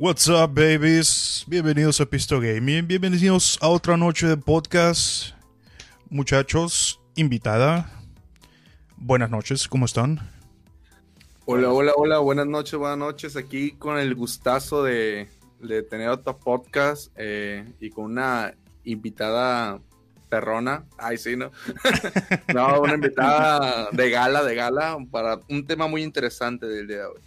What's 0.00 0.28
up, 0.28 0.54
babies? 0.54 1.44
Bienvenidos 1.48 2.00
a 2.00 2.06
Pisto 2.06 2.40
Gaming. 2.40 2.86
Bienvenidos 2.86 3.58
a 3.60 3.66
otra 3.66 3.96
noche 3.96 4.28
de 4.28 4.36
podcast. 4.36 5.32
Muchachos, 6.08 7.00
invitada. 7.16 7.90
Buenas 8.96 9.28
noches, 9.28 9.66
¿cómo 9.66 9.86
están? 9.86 10.20
Hola, 11.46 11.72
hola, 11.72 11.92
hola. 11.96 12.18
Buenas 12.20 12.46
noches, 12.46 12.78
buenas 12.78 12.96
noches. 12.96 13.34
Aquí 13.34 13.72
con 13.72 13.98
el 13.98 14.14
gustazo 14.14 14.84
de, 14.84 15.28
de 15.58 15.82
tener 15.82 16.10
otro 16.10 16.38
podcast 16.38 17.12
eh, 17.16 17.64
y 17.80 17.90
con 17.90 18.04
una 18.04 18.54
invitada 18.84 19.80
perrona. 20.28 20.84
Ay, 20.96 21.18
sí, 21.18 21.34
¿no? 21.34 21.50
no, 22.54 22.82
una 22.82 22.94
invitada 22.94 23.88
de 23.90 24.10
gala, 24.10 24.44
de 24.44 24.54
gala, 24.54 24.96
para 25.10 25.40
un 25.48 25.66
tema 25.66 25.88
muy 25.88 26.04
interesante 26.04 26.66
del 26.66 26.86
día 26.86 26.98
de 26.98 27.06
hoy. 27.06 27.20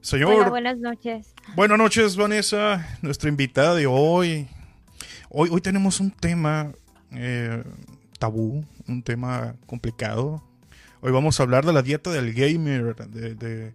Señor. 0.00 0.34
Hola, 0.34 0.48
buenas 0.48 0.78
noches. 0.78 1.33
Buenas 1.52 1.78
noches, 1.78 2.16
Vanessa, 2.16 2.98
nuestra 3.00 3.28
invitada 3.28 3.76
de 3.76 3.86
hoy. 3.86 4.48
Hoy, 5.28 5.50
hoy 5.52 5.60
tenemos 5.60 6.00
un 6.00 6.10
tema 6.10 6.72
eh, 7.12 7.62
tabú, 8.18 8.64
un 8.88 9.02
tema 9.04 9.54
complicado. 9.66 10.42
Hoy 11.00 11.12
vamos 11.12 11.38
a 11.38 11.44
hablar 11.44 11.64
de 11.64 11.72
la 11.72 11.82
dieta 11.82 12.10
del 12.10 12.32
gamer. 12.32 12.96
De, 12.96 13.72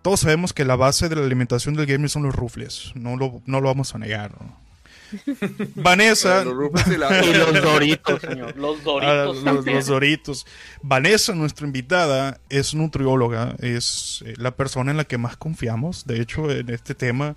Todos 0.00 0.20
sabemos 0.20 0.54
que 0.54 0.64
la 0.64 0.76
base 0.76 1.10
de 1.10 1.16
la 1.16 1.26
alimentación 1.26 1.74
del 1.74 1.84
gamer 1.84 2.08
son 2.08 2.22
los 2.22 2.34
rufles. 2.34 2.92
No 2.94 3.16
lo, 3.16 3.42
no 3.44 3.60
lo 3.60 3.68
vamos 3.68 3.94
a 3.94 3.98
negar. 3.98 4.32
¿no? 4.40 4.67
Vanessa. 5.74 6.44
Los 6.44 6.54
Rufus 6.54 6.86
y 6.88 6.96
la- 6.96 7.24
Y 7.24 7.32
los 7.34 7.62
doritos, 7.62 8.20
señor. 8.28 8.56
Los 8.56 8.82
doritos. 8.84 9.36
los, 9.36 9.44
también. 9.44 9.76
los 9.76 9.86
Doritos. 9.86 10.46
Vanessa, 10.82 11.34
nuestra 11.34 11.66
invitada, 11.66 12.40
es 12.48 12.74
nutrióloga, 12.74 13.54
es 13.60 14.22
eh, 14.26 14.34
la 14.36 14.52
persona 14.56 14.90
en 14.90 14.96
la 14.96 15.04
que 15.04 15.18
más 15.18 15.36
confiamos, 15.36 16.06
de 16.06 16.20
hecho, 16.20 16.50
en 16.50 16.68
este 16.70 16.94
tema. 16.94 17.36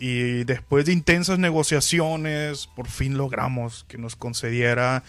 Y 0.00 0.44
después 0.44 0.84
de 0.86 0.92
intensas 0.92 1.38
negociaciones, 1.38 2.66
por 2.66 2.88
fin 2.88 3.16
logramos 3.16 3.84
que 3.88 3.98
nos 3.98 4.16
concediera 4.16 5.02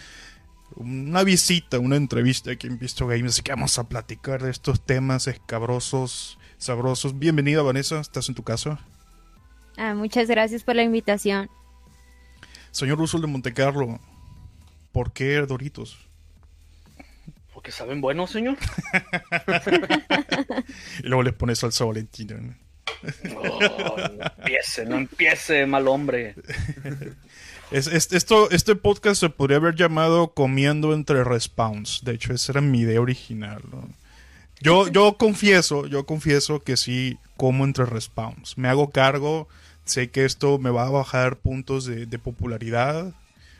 una 0.76 1.24
visita, 1.24 1.78
una 1.78 1.96
entrevista 1.96 2.50
aquí 2.52 2.66
en 2.68 2.78
Visto 2.78 3.06
Games. 3.06 3.32
Así 3.34 3.42
que 3.42 3.52
vamos 3.52 3.78
a 3.78 3.84
platicar 3.88 4.42
de 4.42 4.50
estos 4.50 4.80
temas 4.84 5.26
escabrosos, 5.26 6.38
sabrosos. 6.58 7.18
Bienvenida, 7.18 7.62
Vanessa, 7.62 8.00
estás 8.00 8.28
en 8.28 8.34
tu 8.34 8.42
casa. 8.44 8.78
Ah, 9.76 9.94
muchas 9.94 10.28
gracias 10.28 10.62
por 10.64 10.76
la 10.76 10.82
invitación. 10.82 11.48
Señor 12.70 12.98
Russell 12.98 13.20
de 13.20 13.26
Montecarlo, 13.26 13.98
¿por 14.92 15.12
qué 15.12 15.36
Doritos? 15.46 15.98
Porque 17.52 17.72
saben 17.72 18.00
bueno, 18.00 18.26
señor. 18.26 18.56
Y 21.02 21.06
luego 21.08 21.22
les 21.22 21.34
pones 21.34 21.58
salsa 21.60 21.84
valentina. 21.84 22.36
¿no? 22.40 22.54
Oh, 23.40 23.96
no 23.96 24.24
empiece, 24.38 24.84
no 24.86 24.96
empiece, 24.96 25.66
mal 25.66 25.88
hombre. 25.88 26.34
Es, 27.70 27.86
es- 27.86 28.12
esto, 28.14 28.50
este 28.50 28.76
podcast 28.76 29.20
se 29.20 29.28
podría 29.28 29.58
haber 29.58 29.74
llamado 29.74 30.32
Comiendo 30.32 30.94
entre 30.94 31.22
Respawns. 31.22 32.00
De 32.02 32.12
hecho, 32.14 32.32
esa 32.32 32.52
era 32.52 32.60
mi 32.62 32.80
idea 32.80 32.98
original. 32.98 33.60
¿no? 33.70 33.86
Yo, 34.62 34.88
yo 34.88 35.18
confieso, 35.18 35.86
yo 35.86 36.06
confieso 36.06 36.60
que 36.60 36.78
sí 36.78 37.18
como 37.36 37.64
entre 37.66 37.84
respawns. 37.84 38.56
Me 38.56 38.68
hago 38.68 38.88
cargo. 38.88 39.48
Sé 39.88 40.10
que 40.10 40.24
esto 40.24 40.58
me 40.58 40.70
va 40.70 40.86
a 40.86 40.90
bajar 40.90 41.36
puntos 41.36 41.86
de, 41.86 42.04
de 42.06 42.18
popularidad. 42.18 43.12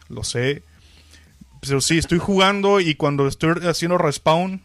Lo 0.09 0.25
sé. 0.25 0.63
Pero 1.61 1.81
sí, 1.81 1.97
estoy 1.97 2.19
jugando 2.19 2.81
y 2.81 2.95
cuando 2.95 3.27
estoy 3.27 3.67
haciendo 3.67 3.97
respawn, 3.97 4.61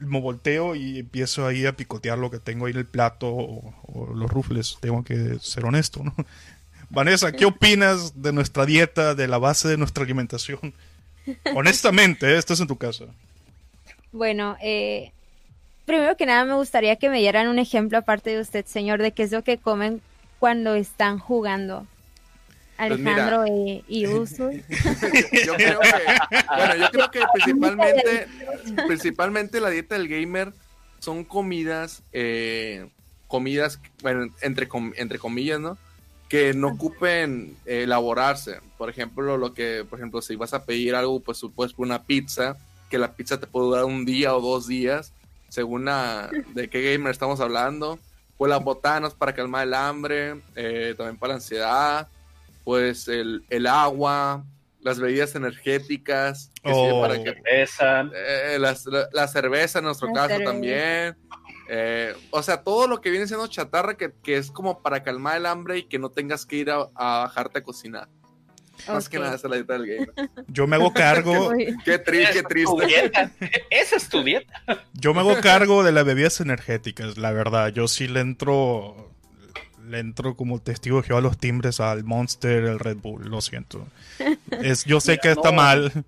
me 0.00 0.20
volteo 0.20 0.74
y 0.74 0.98
empiezo 0.98 1.46
ahí 1.46 1.66
a 1.66 1.76
picotear 1.76 2.18
lo 2.18 2.30
que 2.30 2.40
tengo 2.40 2.66
ahí 2.66 2.72
en 2.72 2.78
el 2.78 2.86
plato 2.86 3.28
o, 3.28 3.74
o 3.82 4.14
los 4.14 4.30
rufles. 4.30 4.76
Tengo 4.80 5.04
que 5.04 5.38
ser 5.40 5.64
honesto, 5.64 6.02
¿no? 6.02 6.14
Vanessa, 6.90 7.30
¿qué 7.30 7.44
opinas 7.44 8.20
de 8.20 8.32
nuestra 8.32 8.66
dieta, 8.66 9.14
de 9.14 9.28
la 9.28 9.38
base 9.38 9.68
de 9.68 9.76
nuestra 9.76 10.02
alimentación? 10.02 10.74
Honestamente, 11.54 12.34
¿eh? 12.34 12.38
estás 12.38 12.58
en 12.58 12.66
tu 12.66 12.76
casa. 12.76 13.04
Bueno, 14.10 14.56
eh, 14.60 15.12
primero 15.84 16.16
que 16.16 16.26
nada 16.26 16.44
me 16.44 16.54
gustaría 16.54 16.96
que 16.96 17.08
me 17.08 17.20
dieran 17.20 17.46
un 17.46 17.60
ejemplo 17.60 17.98
aparte 17.98 18.30
de 18.30 18.40
usted, 18.40 18.66
señor, 18.66 19.00
de 19.00 19.12
qué 19.12 19.22
es 19.22 19.30
lo 19.30 19.44
que 19.44 19.58
comen 19.58 20.02
cuando 20.40 20.74
están 20.74 21.18
jugando. 21.20 21.86
Pues 22.76 22.98
mira. 22.98 23.26
Alejandro 23.26 23.44
eh, 23.44 23.84
y 23.86 24.06
Uso. 24.08 24.50
yo 24.50 25.54
creo 25.54 25.80
que, 25.80 26.46
bueno, 26.56 26.76
yo 26.76 26.90
creo 26.90 27.10
que 27.10 27.20
principalmente, 27.32 28.26
principalmente 28.86 29.60
la 29.60 29.68
dieta 29.70 29.96
del 29.96 30.08
gamer 30.08 30.52
son 30.98 31.24
comidas, 31.24 32.02
eh, 32.12 32.88
comidas, 33.28 33.78
bueno, 34.02 34.26
entre, 34.40 34.66
com- 34.66 34.92
entre 34.96 35.18
comillas, 35.18 35.60
¿no? 35.60 35.76
Que 36.30 36.54
no 36.54 36.68
ocupen 36.68 37.54
eh, 37.66 37.82
elaborarse. 37.82 38.60
Por 38.78 38.88
ejemplo, 38.88 39.36
lo 39.36 39.52
que, 39.52 39.84
por 39.88 39.98
ejemplo, 39.98 40.22
si 40.22 40.36
vas 40.36 40.54
a 40.54 40.64
pedir 40.64 40.94
algo, 40.94 41.20
pues 41.20 41.40
poner 41.54 41.74
una 41.76 42.02
pizza, 42.04 42.56
que 42.88 42.96
la 42.98 43.12
pizza 43.12 43.38
te 43.38 43.46
puede 43.46 43.66
durar 43.66 43.84
un 43.84 44.04
día 44.06 44.34
o 44.34 44.40
dos 44.40 44.66
días, 44.66 45.12
según 45.50 45.84
la- 45.84 46.30
de 46.54 46.70
qué 46.70 46.92
gamer 46.92 47.10
estamos 47.10 47.40
hablando. 47.40 47.98
Pues 48.40 48.48
las 48.48 48.64
botanas 48.64 49.14
para 49.14 49.34
calmar 49.34 49.66
el 49.66 49.74
hambre, 49.74 50.40
eh, 50.56 50.94
también 50.96 51.18
para 51.18 51.32
la 51.32 51.34
ansiedad 51.34 52.08
pues 52.64 53.06
el, 53.06 53.44
el 53.50 53.66
agua, 53.66 54.46
las 54.80 54.98
bebidas 54.98 55.34
energéticas, 55.34 56.50
que 56.62 56.72
sirven 56.72 56.92
Oh. 56.94 57.00
para 57.02 57.22
que, 57.22 57.34
eh, 57.44 58.56
las- 58.58 58.86
la, 58.86 59.08
la 59.12 59.28
cerveza 59.28 59.80
en 59.80 59.84
nuestro 59.84 60.08
La 60.08 60.14
caso 60.14 60.28
cerveza. 60.28 60.50
también. 60.52 61.16
eh, 61.68 62.14
o 62.30 62.42
sea, 62.42 62.62
todo 62.62 62.88
lo 62.88 63.02
que 63.02 63.10
viene 63.10 63.26
siendo 63.26 63.46
chatarra 63.46 63.94
que, 63.94 64.10
que 64.22 64.38
es 64.38 64.50
como 64.50 64.80
para 64.82 65.02
calmar 65.02 65.36
el 65.36 65.44
hambre 65.44 65.76
y 65.76 65.82
que 65.82 65.98
no 65.98 66.08
tengas 66.10 66.46
que 66.46 66.56
ir 66.56 66.70
a, 66.70 66.88
a 66.94 67.18
bajarte 67.24 67.58
a 67.58 67.62
cocinar. 67.62 68.08
Más 68.88 69.08
que 69.08 69.18
nada 69.18 69.34
esa 69.34 69.46
es 69.46 69.50
la 69.50 69.56
dieta 69.56 69.72
del 69.78 69.86
gamer. 69.86 70.30
Yo 70.48 70.66
me 70.66 70.76
hago 70.76 70.92
cargo, 70.94 71.50
Qué 71.84 71.98
triste, 71.98 72.32
qué 72.34 72.42
triste. 72.42 73.12
Esa 73.70 73.96
es 73.96 74.08
tu 74.08 74.22
dieta. 74.22 74.62
yo 74.94 75.14
me 75.14 75.20
hago 75.20 75.40
cargo 75.40 75.82
de 75.82 75.92
las 75.92 76.04
bebidas 76.04 76.40
energéticas, 76.40 77.18
la 77.18 77.32
verdad. 77.32 77.68
Yo 77.68 77.88
sí 77.88 78.08
le 78.08 78.20
entro, 78.20 79.10
le 79.88 79.98
entro 79.98 80.36
como 80.36 80.60
testigo 80.60 81.02
Jehová 81.02 81.18
a 81.20 81.22
los 81.22 81.38
timbres 81.38 81.80
al 81.80 82.04
Monster, 82.04 82.64
el 82.64 82.78
Red 82.78 82.98
Bull, 82.98 83.28
lo 83.28 83.40
siento. 83.40 83.86
Es, 84.62 84.84
yo 84.84 85.00
sé 85.00 85.12
Mira, 85.12 85.22
que 85.22 85.30
está 85.30 85.50
no. 85.50 85.56
mal. 85.56 86.04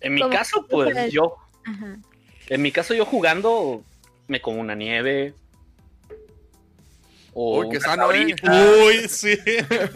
En 0.00 0.14
mi 0.14 0.28
caso, 0.30 0.66
pues 0.68 1.12
yo. 1.12 1.36
Ajá. 1.64 1.98
En 2.48 2.62
mi 2.62 2.72
caso, 2.72 2.94
yo 2.94 3.04
jugando, 3.06 3.84
me 4.26 4.40
como 4.40 4.60
una 4.60 4.74
nieve. 4.74 5.34
O 7.32 7.60
Uy, 7.60 7.80
sano, 7.80 8.12
¿eh? 8.12 8.34
Uy, 8.42 9.08
sí. 9.08 9.38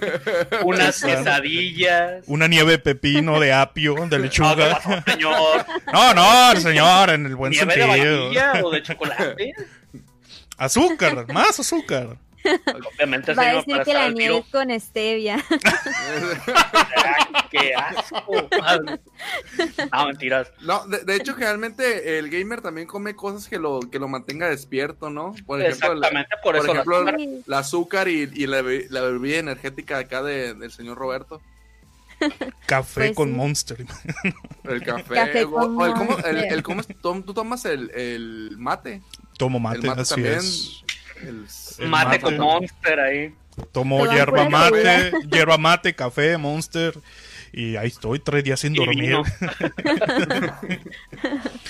unas 0.65 1.03
quesadillas. 1.03 2.25
Una 2.27 2.47
nieve 2.49 2.73
de 2.73 2.79
pepino, 2.79 3.41
de 3.41 3.53
apio, 3.53 3.95
de 3.95 4.01
No, 4.03 4.09
¿qué 4.11 4.19
lechuga. 4.19 4.71
pasó, 4.81 5.03
señor? 5.11 5.67
No, 5.93 6.15
no, 6.15 6.61
señor, 6.61 7.11
en 7.11 7.27
el 7.27 7.35
buen 7.37 7.51
¿Nieve 7.51 7.75
de 7.75 7.83
sentido. 7.83 8.21
vainilla 8.23 8.53
o 8.65 8.71
de 8.71 8.83
chocolate? 8.83 9.53
Azúcar, 10.57 11.27
más 11.33 11.59
azúcar. 11.59 12.17
Obviamente, 12.95 13.35
Va 13.35 13.43
a 13.43 13.55
decir 13.57 13.81
que 13.85 13.95
la 13.95 14.11
nieve 14.11 14.39
es 14.39 14.47
con 14.47 14.81
stevia. 14.81 15.43
Ah, 16.97 17.45
¡Qué 17.51 17.75
asco! 17.75 18.49
Ah, 19.91 20.07
mentiras. 20.07 20.51
No, 20.61 20.87
de, 20.87 20.99
de 21.05 21.17
hecho, 21.17 21.35
generalmente 21.35 22.19
el 22.19 22.31
gamer 22.31 22.61
también 22.61 22.87
come 22.87 23.15
cosas 23.17 23.49
que 23.49 23.59
lo, 23.59 23.81
que 23.81 23.99
lo 23.99 24.09
mantenga 24.09 24.49
despierto, 24.49 25.11
¿no? 25.11 25.35
Por 25.47 25.61
ejemplo, 25.61 25.95
la- 25.95 26.09
Exactamente, 26.09 26.37
por, 26.43 26.57
por 26.57 26.65
eso. 26.65 26.73
ejemplo, 26.73 27.05
la- 27.05 27.11
el 27.13 27.55
azúcar 27.55 28.09
y, 28.09 28.31
y 28.35 28.47
la, 28.47 28.63
be- 28.63 28.87
la 28.91 29.01
bebida 29.03 29.39
energética 29.39 29.99
acá 29.99 30.23
de- 30.23 30.55
del 30.55 30.71
señor 30.73 30.99
Roberto. 30.99 31.41
Café 32.67 33.01
Pues 33.07 33.17
con 33.17 33.29
sí. 33.31 33.35
Monster. 33.35 33.87
El 34.65 34.83
café. 34.85 35.15
Café 35.15 35.45
o- 35.45 35.51
con 35.53 35.81
o 35.81 35.87
el 35.87 35.93
cómo- 35.95 36.19
el- 36.19 36.45
el 36.45 36.63
cómo 36.63 36.81
es- 36.81 36.89
tú 37.01 37.35
tomas 37.35 37.65
el, 37.65 37.91
el 37.91 38.57
mate. 38.59 39.03
Tomo 39.37 39.59
mate, 39.59 39.79
el 39.79 39.87
mate 39.87 40.03
así 40.03 40.15
también. 40.15 40.35
es. 40.37 40.84
El- 41.29 41.47
El 41.79 41.89
mate, 41.89 42.07
mate. 42.07 42.21
con 42.21 42.39
Monster 42.39 43.01
ahí. 43.01 43.35
Tomo 43.73 44.05
hierba 44.13 44.49
mate, 44.49 45.13
hierba 45.31 45.59
mate, 45.59 45.95
café, 45.95 46.37
Monster. 46.39 46.95
Y 47.53 47.77
ahí 47.77 47.87
estoy 47.87 48.19
tres 48.19 48.43
días 48.43 48.59
sin 48.59 48.75
dormir. 48.75 49.17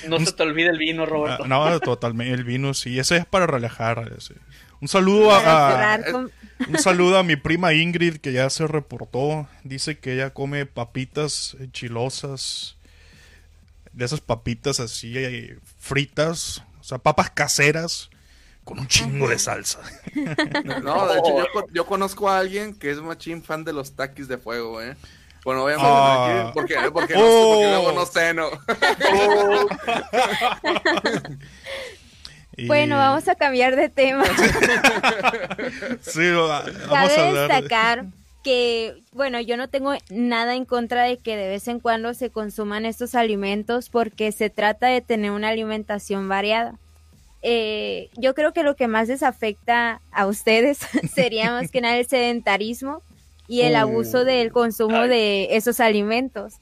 no 0.08 0.18
se 0.20 0.32
te 0.32 0.42
olvide 0.42 0.70
el 0.70 0.78
vino, 0.78 1.02
Ah, 1.02 1.06
Roberto. 1.06 1.46
no, 1.46 1.80
totalmente. 1.80 2.32
El 2.32 2.44
vino, 2.44 2.74
sí. 2.74 2.98
Ese 2.98 3.18
es 3.18 3.26
para 3.26 3.46
relajar. 3.46 4.12
ese. 4.16 4.34
Un 4.80 4.88
saludo 4.88 5.34
a, 5.34 5.40
cerrar 5.40 6.10
con- 6.10 6.30
un 6.68 6.78
saludo 6.78 7.18
a 7.18 7.22
mi 7.22 7.36
prima 7.36 7.72
Ingrid 7.74 8.16
que 8.16 8.32
ya 8.32 8.48
se 8.50 8.66
reportó. 8.66 9.46
Dice 9.62 9.98
que 9.98 10.14
ella 10.14 10.30
come 10.30 10.66
papitas 10.66 11.56
chilosas. 11.72 12.76
De 13.92 14.04
esas 14.04 14.20
papitas 14.20 14.80
así 14.80 15.12
eh, 15.16 15.58
fritas. 15.78 16.62
O 16.80 16.84
sea, 16.84 16.98
papas 16.98 17.30
caseras 17.30 18.10
con 18.64 18.78
un 18.78 18.88
chingo 18.88 19.28
de 19.28 19.38
salsa. 19.38 19.80
No, 20.82 21.06
de 21.08 21.18
hecho, 21.18 21.38
yo, 21.38 21.44
co- 21.52 21.66
yo 21.72 21.86
conozco 21.86 22.28
a 22.30 22.38
alguien 22.38 22.74
que 22.78 22.90
es 22.90 23.00
machín 23.00 23.42
fan 23.42 23.64
de 23.64 23.72
los 23.72 23.94
taquis 23.94 24.28
de 24.28 24.38
fuego, 24.38 24.80
¿eh? 24.82 24.96
Bueno, 25.44 25.64
obviamente, 25.64 25.90
Ah. 25.92 26.42
aquí, 26.48 26.50
porque, 26.54 26.76
porque, 26.92 27.14
no, 27.14 27.20
Oh. 27.22 27.52
porque 27.54 27.68
luego 27.68 27.92
no 27.92 28.06
sé, 28.06 28.32
¿no? 28.34 28.48
Y- 32.56 32.66
Bueno, 32.68 32.96
vamos 32.96 33.26
a 33.28 33.34
cambiar 33.34 33.74
de 33.76 33.88
tema. 33.88 34.24
Sí, 36.00 36.30
va- 36.30 36.62
vamos 36.62 36.88
Cabe 36.88 37.16
a 37.16 37.28
hablar. 37.28 37.48
de- 37.48 37.54
destacar 37.54 38.04
que, 38.44 39.02
bueno, 39.12 39.40
yo 39.40 39.56
no 39.56 39.68
tengo 39.68 39.92
nada 40.10 40.54
en 40.54 40.64
contra 40.64 41.02
de 41.04 41.16
que 41.16 41.36
de 41.36 41.48
vez 41.48 41.66
en 41.66 41.80
cuando 41.80 42.14
se 42.14 42.30
consuman 42.30 42.84
estos 42.86 43.14
alimentos 43.16 43.88
porque 43.88 44.30
se 44.32 44.50
trata 44.50 44.86
de 44.86 45.00
tener 45.00 45.30
una 45.32 45.48
alimentación 45.48 46.28
variada. 46.28 46.74
Eh, 47.46 48.08
yo 48.16 48.34
creo 48.34 48.54
que 48.54 48.62
lo 48.62 48.74
que 48.74 48.88
más 48.88 49.08
les 49.08 49.22
afecta 49.22 50.00
a 50.10 50.26
ustedes 50.26 50.78
sería 51.14 51.50
más 51.50 51.70
que 51.70 51.82
nada 51.82 51.98
el 51.98 52.06
sedentarismo 52.06 53.02
y 53.46 53.60
el 53.60 53.74
Uh. 53.74 53.78
abuso 53.78 54.24
del 54.24 54.50
consumo 54.50 54.96
Ay. 55.02 55.08
de 55.10 55.48
esos 55.56 55.78
alimentos. 55.80 56.54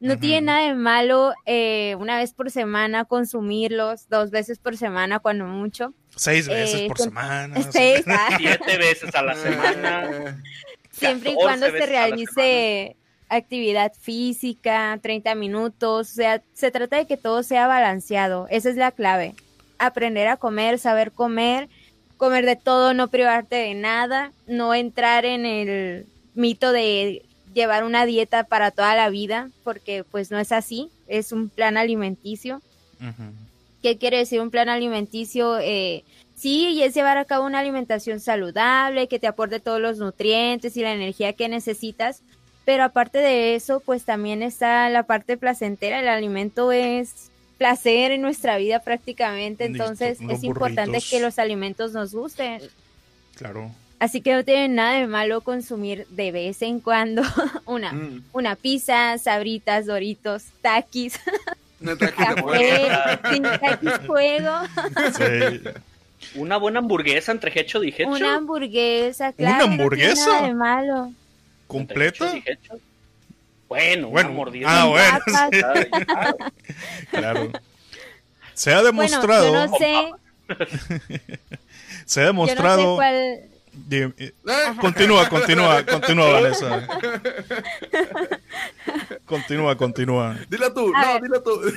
No 0.00 0.18
tiene 0.18 0.42
nada 0.42 0.66
de 0.66 0.74
malo 0.74 1.32
eh, 1.46 1.94
una 1.98 2.18
vez 2.18 2.32
por 2.34 2.50
semana 2.50 3.06
consumirlos, 3.06 4.08
dos 4.10 4.30
veces 4.30 4.58
por 4.58 4.76
semana 4.76 5.20
cuando 5.20 5.46
mucho. 5.46 5.94
Seis 6.16 6.48
veces 6.48 6.80
Eh, 6.82 6.88
por 6.88 6.96
con- 6.98 7.04
semana. 7.06 7.56
Seis, 7.72 8.04
ah, 8.08 8.28
Siete 8.38 8.76
veces 8.78 9.14
a 9.14 9.22
la 9.22 9.34
semana. 9.36 10.42
siempre 10.90 11.30
y 11.30 11.34
14 11.36 11.40
cuando 11.40 11.66
se 11.70 11.86
realice 11.86 12.96
actividad 13.28 13.92
física, 13.98 14.98
30 15.02 15.34
minutos, 15.34 16.10
o 16.10 16.14
sea, 16.14 16.42
se 16.52 16.70
trata 16.70 16.96
de 16.96 17.06
que 17.06 17.16
todo 17.16 17.42
sea 17.42 17.66
balanceado, 17.66 18.46
esa 18.50 18.68
es 18.70 18.76
la 18.76 18.90
clave. 18.92 19.34
Aprender 19.78 20.28
a 20.28 20.36
comer, 20.36 20.78
saber 20.78 21.12
comer, 21.12 21.68
comer 22.16 22.46
de 22.46 22.56
todo, 22.56 22.94
no 22.94 23.08
privarte 23.08 23.56
de 23.56 23.74
nada, 23.74 24.32
no 24.46 24.74
entrar 24.74 25.24
en 25.24 25.44
el 25.44 26.06
mito 26.34 26.72
de 26.72 27.22
llevar 27.52 27.84
una 27.84 28.04
dieta 28.06 28.44
para 28.44 28.70
toda 28.70 28.94
la 28.94 29.08
vida, 29.08 29.50
porque 29.64 30.04
pues 30.04 30.30
no 30.30 30.38
es 30.38 30.52
así, 30.52 30.90
es 31.08 31.32
un 31.32 31.48
plan 31.48 31.76
alimenticio. 31.76 32.60
¿Qué 33.82 33.98
quiere 33.98 34.18
decir 34.18 34.40
un 34.40 34.50
plan 34.50 34.68
alimenticio? 34.68 35.58
Eh, 35.58 36.04
sí, 36.34 36.68
y 36.68 36.82
es 36.82 36.94
llevar 36.94 37.18
a 37.18 37.24
cabo 37.24 37.46
una 37.46 37.60
alimentación 37.60 38.20
saludable, 38.20 39.08
que 39.08 39.18
te 39.18 39.26
aporte 39.26 39.60
todos 39.60 39.80
los 39.80 39.98
nutrientes 39.98 40.76
y 40.76 40.82
la 40.82 40.92
energía 40.92 41.32
que 41.32 41.48
necesitas. 41.48 42.22
Pero 42.64 42.82
aparte 42.82 43.18
de 43.18 43.54
eso, 43.54 43.80
pues 43.80 44.04
también 44.04 44.42
está 44.42 44.88
la 44.90 45.04
parte 45.04 45.36
placentera. 45.36 46.00
El 46.00 46.08
alimento 46.08 46.72
es 46.72 47.30
placer 47.58 48.12
en 48.12 48.22
nuestra 48.22 48.56
vida 48.58 48.80
prácticamente. 48.80 49.64
Entonces 49.64 50.18
es 50.28 50.42
importante 50.44 50.90
burritos. 50.92 51.10
que 51.10 51.20
los 51.20 51.38
alimentos 51.38 51.92
nos 51.92 52.12
gusten. 52.14 52.60
Claro. 53.36 53.70
Así 53.98 54.20
que 54.20 54.34
no 54.34 54.44
tiene 54.44 54.68
nada 54.68 54.98
de 55.00 55.06
malo 55.06 55.40
consumir 55.40 56.06
de 56.10 56.30
vez 56.30 56.60
en 56.62 56.80
cuando 56.80 57.22
una, 57.66 57.92
Mm. 57.92 58.24
una 58.32 58.54
pizza, 58.56 59.16
sabritas, 59.18 59.86
doritos, 59.86 60.44
taquis, 60.60 61.18
café, 62.16 62.88
taquis 63.60 63.92
fuego. 64.06 64.52
Sí. 65.16 65.60
Una 66.34 66.56
buena 66.58 66.80
hamburguesa 66.80 67.32
entre 67.32 67.58
hecho 67.58 67.82
y 67.84 67.88
hecho. 67.88 68.08
Una 68.08 68.36
hamburguesa, 68.36 69.32
claro. 69.32 69.56
¿Una 69.56 69.58
no 69.64 69.68
tiene 69.70 69.82
hamburguesa? 69.82 70.26
nada 70.32 70.46
de 70.48 70.54
malo. 70.54 71.12
¿Completa? 71.66 72.32
Entre 72.32 72.52
hecho 72.52 72.68
y 72.72 72.74
hecho. 72.76 72.80
Bueno, 73.68 74.08
Bueno, 74.08 74.28
una 74.30 74.36
mordida. 74.36 74.66
ah, 74.68 74.84
bueno, 74.86 75.18
sí, 75.26 75.32
claro. 76.04 76.36
claro. 77.10 77.50
Se 78.54 78.72
ha 78.72 78.80
Bueno, 78.80 78.86
demostrado, 78.86 79.52
yo 79.52 79.66
no 79.66 79.78
sé, 79.78 80.12
se 82.06 82.20
ha 82.20 82.24
yo 82.26 82.32
no 82.32 82.46
sé 82.46 82.54
demostrado. 82.54 82.96
cuál. 82.96 83.14
eh, 83.90 84.32
continúa, 84.80 85.28
continúa, 85.28 85.84
continúa, 85.84 86.32
Vanessa. 86.32 86.86
Continúa, 89.26 89.76
continúa. 89.76 90.36
Dilo 90.48 90.72
tú, 90.72 90.92
A 90.94 91.04
no, 91.04 91.12
ver. 91.14 91.22
dilo 91.22 91.42
tú. 91.42 91.60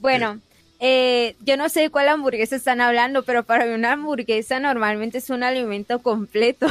bueno, 0.00 0.40
eh, 0.80 1.36
yo 1.40 1.56
no 1.56 1.68
sé 1.68 1.80
de 1.82 1.90
cuál 1.90 2.08
hamburguesa 2.08 2.56
están 2.56 2.80
hablando, 2.80 3.22
pero 3.22 3.42
para 3.42 3.66
mí 3.66 3.72
una 3.74 3.92
hamburguesa 3.92 4.60
normalmente 4.60 5.18
es 5.18 5.30
un 5.30 5.42
alimento 5.42 5.98
completo. 6.00 6.66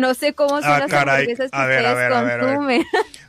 No 0.00 0.14
sé 0.14 0.32
cómo 0.34 0.60
son 0.60 0.64
Ah, 0.64 0.78
las 0.80 0.90
caray. 0.90 1.16
hamburguesas 1.22 1.50
que 1.50 1.56
A 1.56 1.66
ver, 1.66 1.86
a 1.86 1.90
ustedes 1.92 1.96
ver, 2.08 2.12
a 2.12 2.22
ver, 2.22 2.32
a 2.32 2.44
ver. 2.44 2.54
consumen. 2.56 2.86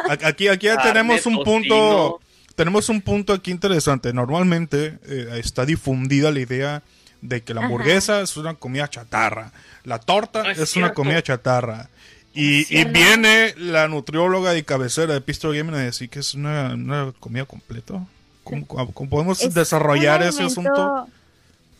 A- 0.09 0.27
Aquí, 0.27 0.47
aquí 0.47 0.65
ya 0.67 0.75
Carne, 0.77 0.91
tenemos 0.91 1.25
un 1.25 1.43
punto. 1.43 2.19
Tenemos 2.55 2.89
un 2.89 3.01
punto 3.01 3.33
aquí 3.33 3.51
interesante. 3.51 4.13
Normalmente 4.13 4.99
eh, 5.07 5.29
está 5.39 5.65
difundida 5.65 6.31
la 6.31 6.39
idea 6.39 6.83
de 7.21 7.41
que 7.41 7.53
la 7.53 7.61
Ajá. 7.61 7.67
hamburguesa 7.67 8.21
es 8.21 8.35
una 8.37 8.53
comida 8.55 8.87
chatarra. 8.89 9.51
La 9.83 9.99
torta 9.99 10.43
No 10.43 10.49
es, 10.49 10.59
es 10.59 10.75
una 10.75 10.93
comida 10.93 11.21
chatarra. 11.21 11.89
Y, 12.33 12.59
y 12.61 12.63
cierto. 12.63 12.93
viene 12.93 13.53
la 13.57 13.87
nutrióloga 13.87 14.55
y 14.55 14.63
cabecera 14.63 15.13
de 15.13 15.21
Pistol 15.21 15.55
Gaming 15.55 15.75
a 15.75 15.79
decir 15.79 16.09
que 16.09 16.19
es 16.19 16.33
una, 16.33 16.73
una 16.73 17.11
comida 17.19 17.45
completa. 17.45 18.05
¿Cómo, 18.43 18.65
podemos 19.09 19.41
Es 19.41 19.53
desarrollar 19.53 20.23
ese 20.23 20.43
asunto? 20.43 21.07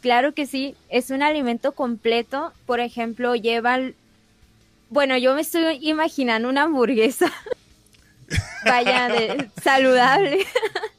Claro 0.02 0.34
que 0.34 0.48
sí, 0.48 0.76
es 0.90 1.10
un 1.10 1.22
alimento 1.22 1.74
completo. 1.74 2.54
Por 2.66 2.80
ejemplo, 2.80 3.36
lleva. 3.36 3.78
Bueno, 4.92 5.18
yo 5.18 5.34
me 5.34 5.42
estoy 5.42 5.80
imaginando 5.82 6.48
una 6.50 6.64
hamburguesa. 6.64 7.32
Vaya, 8.66 9.08
de, 9.10 9.50
saludable. 9.62 10.46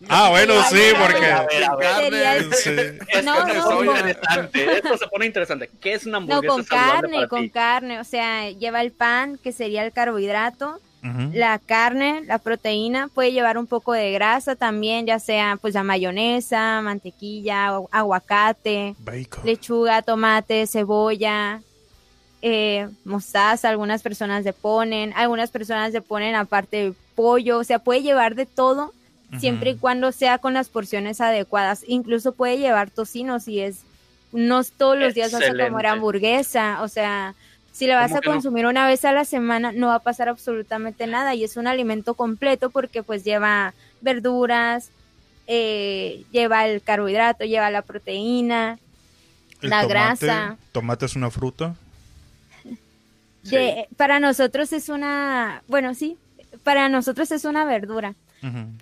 Ah, 0.08 0.30
bueno, 0.30 0.54
sí, 0.64 0.80
porque. 1.00 1.26
A 1.26 1.42
ver, 1.46 1.64
a 1.64 1.76
ver. 1.76 1.94
Sería 2.02 2.36
el- 2.36 2.52
Sí. 2.54 2.70
Esto 2.70 3.22
No, 3.22 3.46
se 3.46 3.54
no, 3.54 3.64
pone 3.64 3.84
no. 3.86 3.96
interesante. 3.98 4.76
Esto 4.78 4.98
se 4.98 5.06
pone 5.08 5.26
interesante. 5.26 5.70
¿Qué 5.80 5.92
es 5.94 6.04
una 6.06 6.18
No, 6.20 6.34
hamburguesa 6.36 6.54
con 6.54 6.64
saludable 6.64 7.00
carne, 7.00 7.16
para 7.16 7.28
con 7.28 7.42
ti? 7.42 7.50
carne. 7.50 8.00
O 8.00 8.04
sea, 8.04 8.50
lleva 8.50 8.80
el 8.82 8.90
pan, 8.92 9.38
que 9.38 9.52
sería 9.52 9.84
el 9.84 9.92
carbohidrato, 9.92 10.80
la 11.32 11.58
carne, 11.58 12.22
la 12.26 12.38
proteína. 12.38 13.08
Puede 13.08 13.32
llevar 13.32 13.56
un 13.58 13.66
poco 13.66 13.92
de 13.92 14.10
grasa 14.12 14.56
también, 14.56 15.06
ya 15.06 15.18
sea 15.18 15.56
pues 15.60 15.74
la 15.74 15.82
mayonesa, 15.84 16.80
mantequilla, 16.82 17.68
agu- 17.70 17.88
aguacate, 17.92 18.94
Bacon. 18.98 19.44
lechuga, 19.44 20.02
tomate, 20.02 20.66
cebolla, 20.66 21.60
eh, 22.42 22.88
mostaza, 23.04 23.68
algunas 23.68 24.02
personas 24.02 24.44
le 24.44 24.52
ponen, 24.52 25.12
algunas 25.16 25.50
personas 25.50 25.92
le 25.92 26.00
ponen 26.02 26.34
aparte 26.34 26.92
pollo, 27.14 27.58
o 27.58 27.64
sea, 27.64 27.78
puede 27.78 28.02
llevar 28.02 28.34
de 28.34 28.46
todo 28.46 28.92
siempre 29.38 29.70
y 29.70 29.76
cuando 29.76 30.12
sea 30.12 30.36
con 30.38 30.52
las 30.52 30.68
porciones 30.68 31.20
adecuadas. 31.22 31.84
Incluso 31.86 32.32
puede 32.32 32.58
llevar 32.58 32.90
tocino 32.90 33.40
si 33.40 33.60
es, 33.60 33.78
no 34.32 34.62
todos 34.64 34.98
los 34.98 35.14
días 35.14 35.32
vas 35.32 35.42
a 35.42 35.46
comer 35.46 35.60
Excelente. 35.62 35.88
hamburguesa, 35.88 36.82
o 36.82 36.88
sea, 36.88 37.34
si 37.72 37.86
le 37.86 37.94
vas 37.94 38.08
¿Cómo 38.10 38.18
a 38.18 38.20
no? 38.26 38.32
consumir 38.32 38.66
una 38.66 38.86
vez 38.86 39.04
a 39.06 39.12
la 39.12 39.24
semana 39.24 39.72
no 39.72 39.86
va 39.86 39.94
a 39.94 39.98
pasar 40.00 40.28
absolutamente 40.28 41.06
nada 41.06 41.34
y 41.34 41.44
es 41.44 41.56
un 41.56 41.66
alimento 41.66 42.12
completo 42.12 42.68
porque 42.68 43.02
pues 43.02 43.24
lleva 43.24 43.72
verduras, 44.02 44.90
eh, 45.46 46.24
lleva 46.30 46.66
el 46.66 46.82
carbohidrato, 46.82 47.44
lleva 47.44 47.70
la 47.70 47.82
proteína, 47.82 48.78
El 49.62 49.70
la 49.70 49.82
tomate- 49.82 49.88
grasa. 49.88 50.56
Tomate 50.72 51.06
es 51.06 51.16
una 51.16 51.30
fruta. 51.30 51.74
De, 53.42 53.88
para 53.96 54.20
nosotros 54.20 54.72
es 54.72 54.88
una, 54.88 55.62
bueno, 55.68 55.94
sí, 55.94 56.16
para 56.62 56.88
nosotros 56.88 57.30
es 57.32 57.44
una 57.44 57.64
verdura 57.64 58.14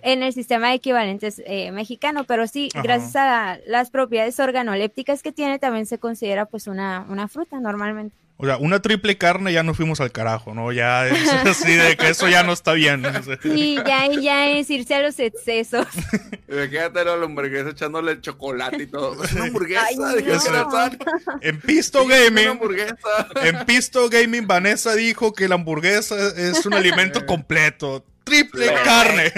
en 0.01 0.23
el 0.23 0.33
sistema 0.33 0.69
de 0.69 0.73
equivalentes 0.73 1.39
eh, 1.45 1.71
mexicano, 1.71 2.23
pero 2.23 2.47
sí, 2.47 2.69
gracias 2.73 3.15
a 3.15 3.59
las 3.67 3.91
propiedades 3.91 4.39
organolépticas 4.39 5.21
que 5.21 5.31
tiene, 5.31 5.59
también 5.59 5.85
se 5.85 5.99
considera 5.99 6.47
pues 6.47 6.65
una, 6.65 7.05
una 7.09 7.27
fruta 7.27 7.59
normalmente. 7.59 8.15
O 8.41 8.45
sea, 8.45 8.57
una 8.57 8.81
triple 8.81 9.17
carne 9.19 9.53
ya 9.53 9.61
nos 9.61 9.77
fuimos 9.77 10.01
al 10.01 10.11
carajo, 10.11 10.55
¿no? 10.55 10.71
Ya 10.71 11.07
es 11.07 11.29
así 11.45 11.75
de 11.75 11.95
que 11.95 12.09
eso 12.09 12.27
ya 12.27 12.41
no 12.41 12.53
está 12.53 12.73
bien. 12.73 13.01
¿no? 13.03 13.09
Y 13.43 13.75
ya, 13.85 14.07
y 14.07 14.23
ya 14.23 14.49
es 14.49 14.69
irse 14.71 14.95
a 14.95 15.01
los 15.01 15.19
excesos. 15.19 15.85
Imagínate 16.49 17.05
la 17.05 17.13
hamburguesa 17.13 17.69
echándole 17.69 18.19
chocolate 18.19 18.83
y 18.83 18.87
todo. 18.87 19.23
Es 19.23 19.33
una 19.33 19.43
hamburguesa. 19.45 19.85
Ay, 19.87 19.95
no. 19.95 20.15
dije, 20.15 20.31
"Corazón, 20.31 20.97
En 21.41 21.61
Pisto 21.61 21.99
es 22.01 22.05
una 22.05 22.15
Gaming, 22.17 22.47
hamburguesa. 22.47 22.95
en 23.43 23.65
Pisto 23.65 24.09
Gaming, 24.09 24.47
Vanessa 24.47 24.95
dijo 24.95 25.33
que 25.33 25.47
la 25.47 25.55
hamburguesa 25.55 26.15
es 26.35 26.65
un 26.65 26.73
alimento 26.73 27.25
completo. 27.27 28.03
Triple 28.23 28.67
Perfecto. 28.69 28.83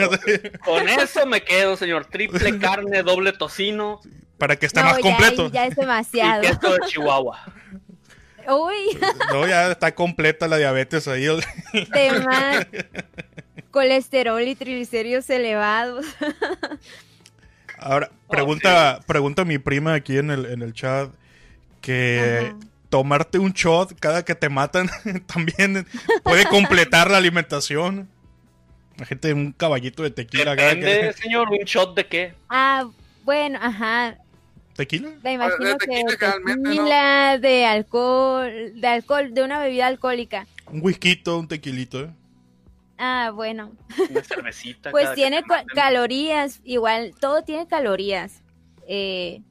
carne. 0.10 0.60
Con 0.66 0.88
eso 0.90 1.26
me 1.26 1.42
quedo, 1.44 1.76
señor. 1.78 2.06
Triple 2.06 2.58
carne, 2.60 3.02
doble 3.04 3.32
tocino 3.34 4.02
Para 4.38 4.56
que 4.58 4.66
esté 4.66 4.82
No, 4.82 4.88
más 4.88 4.96
ya, 4.98 5.02
completo. 5.02 5.52
ya 5.52 5.66
es 5.66 5.74
y 5.78 5.82
demasiado. 5.82 6.42
queso 6.42 6.74
de 6.74 6.80
Chihuahua. 6.88 7.40
Uy, 8.50 8.98
No, 9.32 9.48
ya 9.48 9.72
está 9.72 9.94
completa 9.96 10.48
la 10.48 10.58
diabetes 10.58 11.08
ahí. 11.08 11.26
temas, 11.92 12.68
colesterol 13.72 14.42
y 14.42 14.56
triglicéridos 14.56 15.30
elevados. 15.30 16.06
Ahora, 17.78 18.10
Oh, 18.28 18.36
pregunta, 18.36 19.00
pregunta 19.06 19.46
mi 19.46 19.58
prima 19.60 19.94
aquí 19.94 20.18
en 20.18 20.32
el, 20.32 20.46
en 20.48 20.62
el 20.64 20.74
chat 20.74 21.12
que 21.82 22.48
Ajá. 22.52 22.58
tomarte 22.90 23.38
un 23.38 23.52
shot 23.52 23.94
cada 24.00 24.24
que 24.26 24.34
te 24.34 24.50
matan 24.50 24.90
también 25.28 25.86
puede 26.24 26.46
completar 26.48 27.12
la 27.12 27.18
alimentación. 27.18 28.10
La 28.98 29.06
gente, 29.06 29.34
un 29.34 29.52
caballito 29.52 30.02
de 30.04 30.12
tequila. 30.12 30.56
cada 30.56 30.70
Depende, 30.76 31.02
que- 31.02 31.14
señor, 31.22 31.50
un 31.50 31.58
shot 31.60 31.96
de 31.96 32.06
qué. 32.08 32.34
Ah, 32.50 32.86
bueno, 33.24 33.60
ajá. 33.62 34.18
¿Tequila? 34.76 35.12
Me 35.22 35.34
imagino 35.34 35.70
de 35.70 35.78
que 35.78 36.04
tequila 36.04 36.40
¿no? 36.40 36.64
tequila, 36.64 37.38
de 37.38 37.66
alcohol, 37.66 38.74
de 38.76 38.88
alcohol, 38.88 39.34
de 39.34 39.44
una 39.44 39.60
bebida 39.60 39.88
alcohólica. 39.88 40.48
Un 40.72 40.82
whisky, 40.82 41.22
un 41.28 41.48
tequilito. 41.48 42.06
¿eh? 42.06 42.10
Ah, 42.98 43.32
bueno. 43.34 43.72
Una 44.10 44.24
cervecita. 44.24 44.90
Pues 44.92 45.10
que 45.10 45.16
tiene 45.16 45.44
calorías, 45.76 46.62
igual, 46.64 47.14
todo 47.20 47.44
tiene 47.44 47.68
calorías. 47.68 48.42
Eh, 48.88 49.42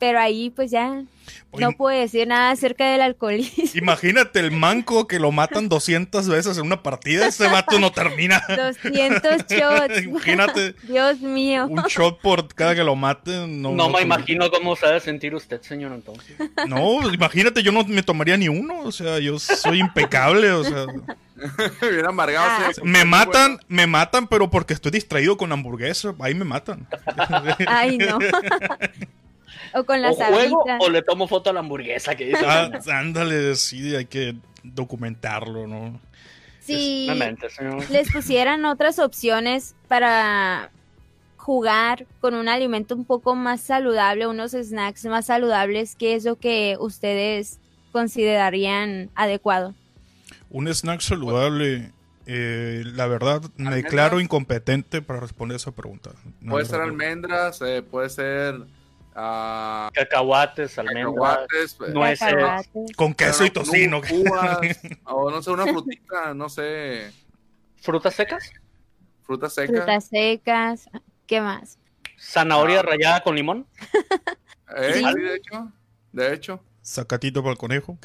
pero 0.00 0.18
ahí 0.18 0.50
pues 0.50 0.72
ya 0.72 1.04
Oye, 1.52 1.64
no 1.64 1.72
puedo 1.72 1.98
decir 1.98 2.28
nada 2.28 2.50
acerca 2.50 2.92
del 2.92 3.00
alcoholismo. 3.00 3.64
Imagínate 3.74 4.38
el 4.38 4.52
manco 4.52 5.08
que 5.08 5.18
lo 5.18 5.32
matan 5.32 5.68
200 5.68 6.28
veces 6.28 6.58
en 6.58 6.66
una 6.66 6.82
partida. 6.82 7.26
Ese 7.26 7.48
vato 7.48 7.78
no 7.80 7.90
termina. 7.90 8.42
200 8.48 9.46
shots. 9.48 10.02
Imagínate. 10.02 10.74
Dios 10.84 11.20
mío. 11.20 11.66
Un 11.66 11.82
shot 11.88 12.20
por 12.20 12.52
cada 12.54 12.74
que 12.74 12.84
lo 12.84 12.94
maten. 12.94 13.62
No, 13.62 13.72
No 13.72 13.88
me 13.88 14.00
imagino 14.00 14.50
cómo 14.50 14.76
se 14.76 14.86
ha 14.86 14.90
de 14.90 15.00
sentir 15.00 15.34
usted, 15.34 15.60
señor, 15.62 15.92
entonces. 15.92 16.36
No, 16.68 17.12
imagínate, 17.12 17.62
yo 17.62 17.72
no 17.72 17.84
me 17.84 18.02
tomaría 18.02 18.36
ni 18.36 18.48
uno. 18.48 18.80
O 18.80 18.92
sea, 18.92 19.18
yo 19.18 19.38
soy 19.38 19.80
impecable. 19.80 20.52
O 20.52 20.62
sea, 20.64 20.86
Bien 21.80 22.06
amargado. 22.06 22.46
Ah. 22.48 22.70
sí, 22.74 22.80
me 22.84 23.04
matan, 23.04 23.52
bueno. 23.52 23.66
me 23.68 23.86
matan, 23.86 24.28
pero 24.28 24.50
porque 24.50 24.74
estoy 24.74 24.92
distraído 24.92 25.36
con 25.36 25.50
hamburguesa. 25.50 26.14
Ahí 26.20 26.34
me 26.34 26.44
matan. 26.44 26.86
Ay, 27.66 27.98
no. 27.98 28.18
o 29.74 29.84
con 29.84 29.98
O 29.98 30.02
las 30.02 30.16
juego 30.16 30.62
abritas. 30.62 30.78
o 30.80 30.90
le 30.90 31.02
tomo 31.02 31.26
foto 31.28 31.50
a 31.50 31.52
la 31.52 31.60
hamburguesa 31.60 32.14
que 32.14 32.26
dice. 32.26 32.44
Ah, 32.46 32.70
ándale, 32.92 33.54
sí, 33.56 33.94
hay 33.94 34.06
que 34.06 34.36
documentarlo, 34.62 35.66
¿no? 35.66 36.00
Si 36.60 37.08
Exactamente, 37.08 37.48
señor. 37.50 37.90
les 37.90 38.10
pusieran 38.12 38.64
otras 38.66 38.98
opciones 38.98 39.74
para 39.88 40.70
jugar 41.36 42.06
con 42.20 42.34
un 42.34 42.48
alimento 42.48 42.94
un 42.94 43.04
poco 43.06 43.34
más 43.34 43.60
saludable, 43.62 44.26
unos 44.26 44.52
snacks 44.52 45.06
más 45.06 45.26
saludables, 45.26 45.96
¿qué 45.96 46.14
es 46.14 46.24
lo 46.24 46.36
que 46.36 46.76
ustedes 46.78 47.58
considerarían 47.92 49.10
adecuado? 49.14 49.74
Un 50.50 50.68
snack 50.68 51.00
saludable. 51.00 51.92
eh, 52.26 52.82
la 52.84 53.06
verdad, 53.06 53.40
me 53.56 53.68
Almendras. 53.68 53.74
declaro 53.82 54.20
incompetente 54.20 55.00
para 55.02 55.18
responder 55.20 55.56
esa 55.56 55.72
pregunta. 55.72 56.10
La 56.42 56.50
Puede 56.50 56.66
ser 56.66 56.78
verdad. 56.78 56.90
almendras, 56.90 57.62
eh, 57.62 57.82
puede 57.82 58.10
ser 58.10 58.56
ah, 59.14 59.90
Cacahuates, 59.94 60.78
almendras. 60.78 61.14
cacahuates, 61.14 61.76
eh, 61.80 61.92
nueces. 61.92 62.28
Cacahuates. 62.28 62.96
Con 62.96 63.14
queso 63.14 63.44
y 63.44 63.48
no, 63.48 63.52
tocino. 63.52 63.98
uvas, 63.98 64.58
o 65.04 65.30
no 65.30 65.42
sé, 65.42 65.50
una 65.50 65.66
frutita, 65.66 66.34
no 66.34 66.48
sé, 66.48 67.10
¿Frutas 67.76 68.14
secas? 68.14 68.50
fruta 69.22 69.48
seca. 69.48 69.72
Frutas 69.72 70.04
secas, 70.06 70.88
¿qué 71.26 71.40
más? 71.40 71.78
¿Zanahoria 72.18 72.80
Ah. 72.80 72.82
rallada 72.82 73.20
con 73.22 73.34
limón? 73.36 73.66
Eh, 74.76 74.92
Sí. 74.94 75.04
sí, 75.04 75.20
de 75.20 75.34
hecho, 75.36 75.72
de 76.12 76.34
hecho. 76.34 76.60
Sacatito 76.82 77.42
para 77.42 77.52
el 77.52 77.58
conejo. 77.58 77.98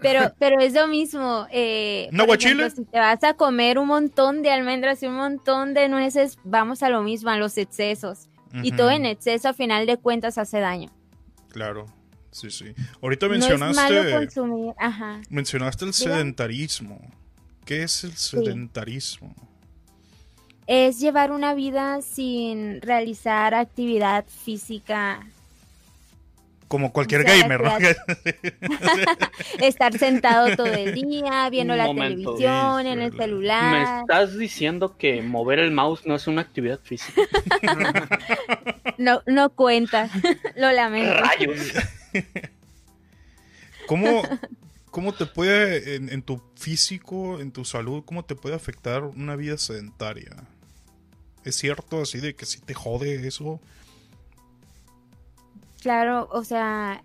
Pero, 0.00 0.20
pero 0.38 0.60
es 0.60 0.74
lo 0.74 0.86
mismo. 0.88 1.46
Eh, 1.50 2.08
¿Un 2.10 2.16
por 2.18 2.24
aguachile? 2.24 2.66
ejemplo, 2.66 2.84
Si 2.84 2.90
te 2.90 2.98
vas 2.98 3.22
a 3.24 3.34
comer 3.34 3.78
un 3.78 3.88
montón 3.88 4.42
de 4.42 4.50
almendras 4.50 5.02
y 5.02 5.06
un 5.06 5.14
montón 5.14 5.72
de 5.74 5.88
nueces, 5.88 6.38
vamos 6.44 6.82
a 6.82 6.90
lo 6.90 7.02
mismo, 7.02 7.30
a 7.30 7.36
los 7.38 7.56
excesos. 7.56 8.28
Y 8.62 8.72
todo 8.72 8.90
en 8.90 9.06
exceso, 9.06 9.48
a 9.48 9.52
final 9.52 9.86
de 9.86 9.96
cuentas, 9.96 10.38
hace 10.38 10.60
daño. 10.60 10.90
Claro, 11.48 11.86
sí, 12.30 12.50
sí. 12.50 12.74
Ahorita 13.02 13.28
No 13.28 13.34
es 13.34 13.40
malo 13.40 13.56
mencionaste, 13.74 14.12
consumir. 14.12 14.74
Ajá. 14.78 15.20
mencionaste 15.30 15.84
el 15.84 15.92
Diga. 15.92 16.14
sedentarismo. 16.14 17.00
¿Qué 17.64 17.82
es 17.82 18.04
el 18.04 18.12
sedentarismo? 18.16 19.34
Es 20.66 20.98
llevar 20.98 21.30
una 21.32 21.54
vida 21.54 22.02
sin 22.02 22.80
realizar 22.82 23.54
actividad 23.54 24.24
física. 24.26 25.26
Como 26.68 26.92
cualquier 26.92 27.20
O 27.20 27.24
sea, 27.24 27.36
gamer, 27.38 27.62
¿no? 27.62 27.78
Estar 29.60 29.96
sentado 29.98 30.56
todo 30.56 30.66
el 30.66 30.94
día, 30.94 31.48
viendo 31.48 31.74
Un 31.74 31.78
la 31.78 31.86
momento. 31.86 32.34
televisión, 32.34 32.82
Sí, 32.82 32.88
en 32.88 33.00
el 33.02 33.10
sí. 33.12 33.16
¿Me 33.16 33.22
celular. 33.24 34.00
estás 34.00 34.36
diciendo 34.36 34.96
que 34.98 35.22
mover 35.22 35.60
el 35.60 35.70
mouse 35.70 36.06
no 36.06 36.16
es 36.16 36.26
una 36.26 36.42
actividad 36.42 36.80
física? 36.82 37.22
No, 38.98 39.20
no 39.26 39.50
cuenta. 39.50 40.08
Lo 40.56 40.72
lamento. 40.72 41.12
¡Rayos! 41.12 41.58
¿Cómo, 43.86 44.22
cómo 44.90 45.12
te 45.12 45.26
puede, 45.26 45.96
en, 45.96 46.08
en 46.08 46.22
tu 46.22 46.42
físico, 46.56 47.40
en 47.40 47.52
tu 47.52 47.64
salud, 47.64 48.02
cómo 48.06 48.24
te 48.24 48.34
puede 48.34 48.54
afectar 48.56 49.02
una 49.04 49.36
vida 49.36 49.58
sedentaria? 49.58 50.32
¿Es 51.44 51.56
cierto 51.56 52.00
así 52.00 52.18
de 52.20 52.34
que 52.34 52.46
si 52.46 52.58
te 52.60 52.74
jode 52.74 53.26
eso? 53.28 53.60
Claro, 55.86 56.28
o 56.32 56.42
sea, 56.42 57.04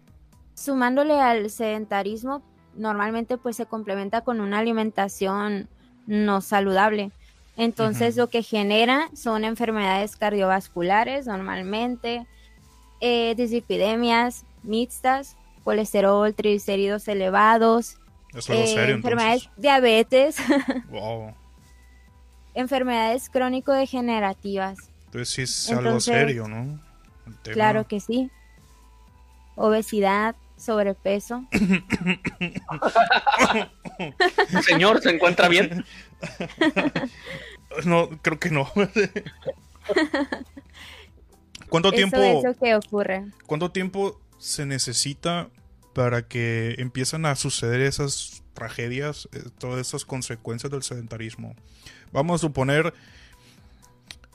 sumándole 0.55 1.21
al 1.21 1.51
sedentarismo, 1.51 2.41
normalmente 2.73 3.37
pues 3.37 3.55
se 3.55 3.67
complementa 3.67 4.21
con 4.21 4.41
una 4.41 4.57
alimentación 4.57 5.69
no 6.07 6.41
saludable. 6.41 7.11
Entonces 7.57 8.17
lo 8.17 8.25
que 8.31 8.41
genera 8.41 9.11
son 9.13 9.45
enfermedades 9.45 10.15
cardiovasculares 10.15 11.27
normalmente, 11.27 12.25
eh, 13.01 13.35
dislipidemias 13.37 14.45
mixtas, 14.63 15.37
colesterol, 15.63 16.33
triglicéridos 16.33 17.07
elevados, 17.07 17.97
eh, 18.33 18.65
serio, 18.65 18.95
enfermedades 18.95 19.43
entonces. 19.43 19.61
diabetes, 19.61 20.37
Wow. 20.89 21.35
enfermedades 22.55 23.29
crónico-degenerativas. 23.29 24.89
Entonces 25.05 25.29
sí 25.29 25.41
es 25.43 25.69
algo 25.69 25.81
Entonces, 25.81 26.15
serio, 26.15 26.47
¿no? 26.47 26.79
Claro 27.43 27.87
que 27.87 27.99
sí. 27.99 28.31
Obesidad, 29.55 30.35
sobrepeso. 30.57 31.45
Señor, 34.65 35.01
¿se 35.01 35.11
encuentra 35.11 35.47
bien? 35.47 35.85
No, 37.85 38.09
creo 38.21 38.37
que 38.37 38.51
no. 38.51 38.69
¿Cuánto 41.69 41.87
Eso 41.87 41.95
tiempo, 41.95 42.17
es 42.17 42.43
lo 42.43 42.53
que 42.53 42.75
ocurre. 42.75 43.25
¿Cuánto 43.45 43.71
tiempo 43.71 44.19
se 44.37 44.65
necesita 44.65 45.49
para 45.93 46.27
que 46.27 46.75
empiezan 46.79 47.25
a 47.25 47.35
suceder 47.35 47.79
esas 47.81 48.43
tragedias, 48.53 49.29
eh, 49.31 49.43
todas 49.57 49.79
esas 49.87 50.03
consecuencias 50.03 50.69
del 50.69 50.83
sedentarismo? 50.83 51.55
Vamos 52.11 52.41
a 52.41 52.47
suponer, 52.47 52.93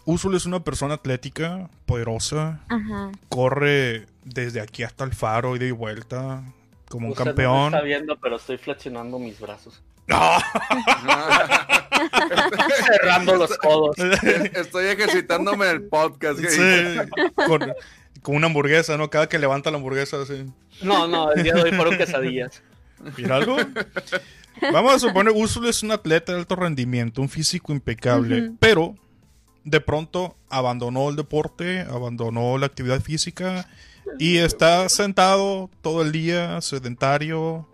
Usul 0.06 0.34
es 0.36 0.46
una 0.46 0.60
persona 0.64 0.94
atlética, 0.94 1.68
poderosa, 1.84 2.60
Ajá. 2.68 3.10
corre 3.28 4.06
desde 4.25 4.60
aquí 4.60 4.82
hasta 4.84 5.04
el 5.04 5.12
faro, 5.12 5.56
ida 5.56 5.66
y 5.66 5.72
vuelta, 5.72 6.42
como 6.88 7.06
un 7.08 7.12
Usted 7.12 7.25
no 7.25 7.30
me 7.30 7.34
campeón. 7.34 7.75
está 7.75 7.82
viendo, 7.82 8.16
pero 8.16 8.36
estoy 8.36 8.56
flexionando 8.56 9.18
mis 9.18 9.38
brazos. 9.40 9.82
¡No! 10.06 10.16
Cerrando 12.86 13.34
los 13.36 13.58
codos. 13.58 13.96
Estoy 14.54 14.86
ejercitándome 14.86 15.66
en 15.66 15.72
el 15.72 15.82
podcast. 15.88 16.38
¿qué 16.40 16.50
Sí, 16.50 16.96
con, 17.34 17.72
con 18.22 18.36
una 18.36 18.46
hamburguesa, 18.46 18.96
¿no? 18.96 19.10
Cada 19.10 19.28
que 19.28 19.38
levanta 19.40 19.70
la 19.72 19.78
hamburguesa, 19.78 20.22
así. 20.22 20.44
No, 20.82 21.08
no, 21.08 21.32
el 21.32 21.42
día 21.42 21.54
de 21.54 21.62
hoy 21.62 21.72
fueron 21.72 21.96
quesadillas. 21.96 22.62
¿Mira 23.16 23.36
algo? 23.36 23.56
Vamos 24.72 24.94
a 24.94 24.98
suponer, 25.00 25.32
Úrsula 25.34 25.68
es 25.70 25.82
un 25.82 25.90
atleta 25.90 26.32
de 26.32 26.38
alto 26.38 26.54
rendimiento, 26.56 27.20
un 27.20 27.28
físico 27.28 27.72
impecable, 27.72 28.52
pero 28.60 28.94
de 29.66 29.80
pronto 29.80 30.37
abandonó 30.49 31.11
el 31.11 31.16
deporte, 31.16 31.80
abandonó 31.80 32.56
la 32.56 32.66
actividad 32.66 33.00
física 33.00 33.68
y 34.18 34.38
está 34.38 34.88
sentado 34.88 35.68
todo 35.82 36.02
el 36.02 36.12
día, 36.12 36.61
sedentario, 36.61 37.66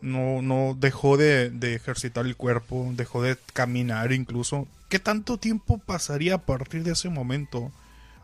no, 0.00 0.40
no 0.40 0.76
dejó 0.78 1.16
de, 1.16 1.50
de 1.50 1.74
ejercitar 1.74 2.24
el 2.26 2.36
cuerpo, 2.36 2.88
dejó 2.94 3.22
de 3.22 3.36
caminar 3.52 4.12
incluso. 4.12 4.68
¿Qué 4.88 5.00
tanto 5.00 5.36
tiempo 5.36 5.78
pasaría 5.78 6.36
a 6.36 6.38
partir 6.38 6.84
de 6.84 6.92
ese 6.92 7.08
momento 7.08 7.72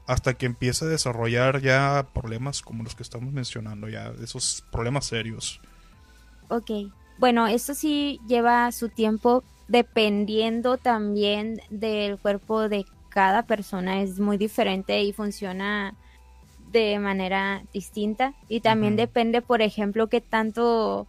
hasta 0.07 0.35
que 0.35 0.47
empiece 0.47 0.85
a 0.85 0.88
desarrollar 0.88 1.61
ya 1.61 2.07
problemas 2.14 2.62
como 2.62 2.85
los 2.85 2.95
que 2.95 3.02
estamos 3.02 3.33
mencionando, 3.33 3.88
ya 3.88 4.12
esos 4.23 4.62
problemas 4.71 5.07
serios? 5.07 5.61
Ok. 6.49 6.71
Bueno, 7.19 7.49
esto 7.49 7.75
sí 7.75 8.21
lleva 8.28 8.71
su 8.71 8.88
tiempo 8.90 9.43
dependiendo 9.68 10.76
también 10.76 11.61
del 11.70 12.18
cuerpo 12.18 12.68
de 12.68 12.85
cada 13.08 13.42
persona. 13.44 14.02
Es 14.02 14.20
muy 14.20 14.37
diferente 14.37 15.02
y 15.02 15.12
funciona 15.12 15.94
de 16.70 16.99
manera 16.99 17.62
distinta. 17.73 18.35
Y 18.49 18.61
también 18.61 18.96
depende, 18.96 19.42
por 19.42 19.62
ejemplo, 19.62 20.08
qué 20.08 20.20
tanto 20.20 21.06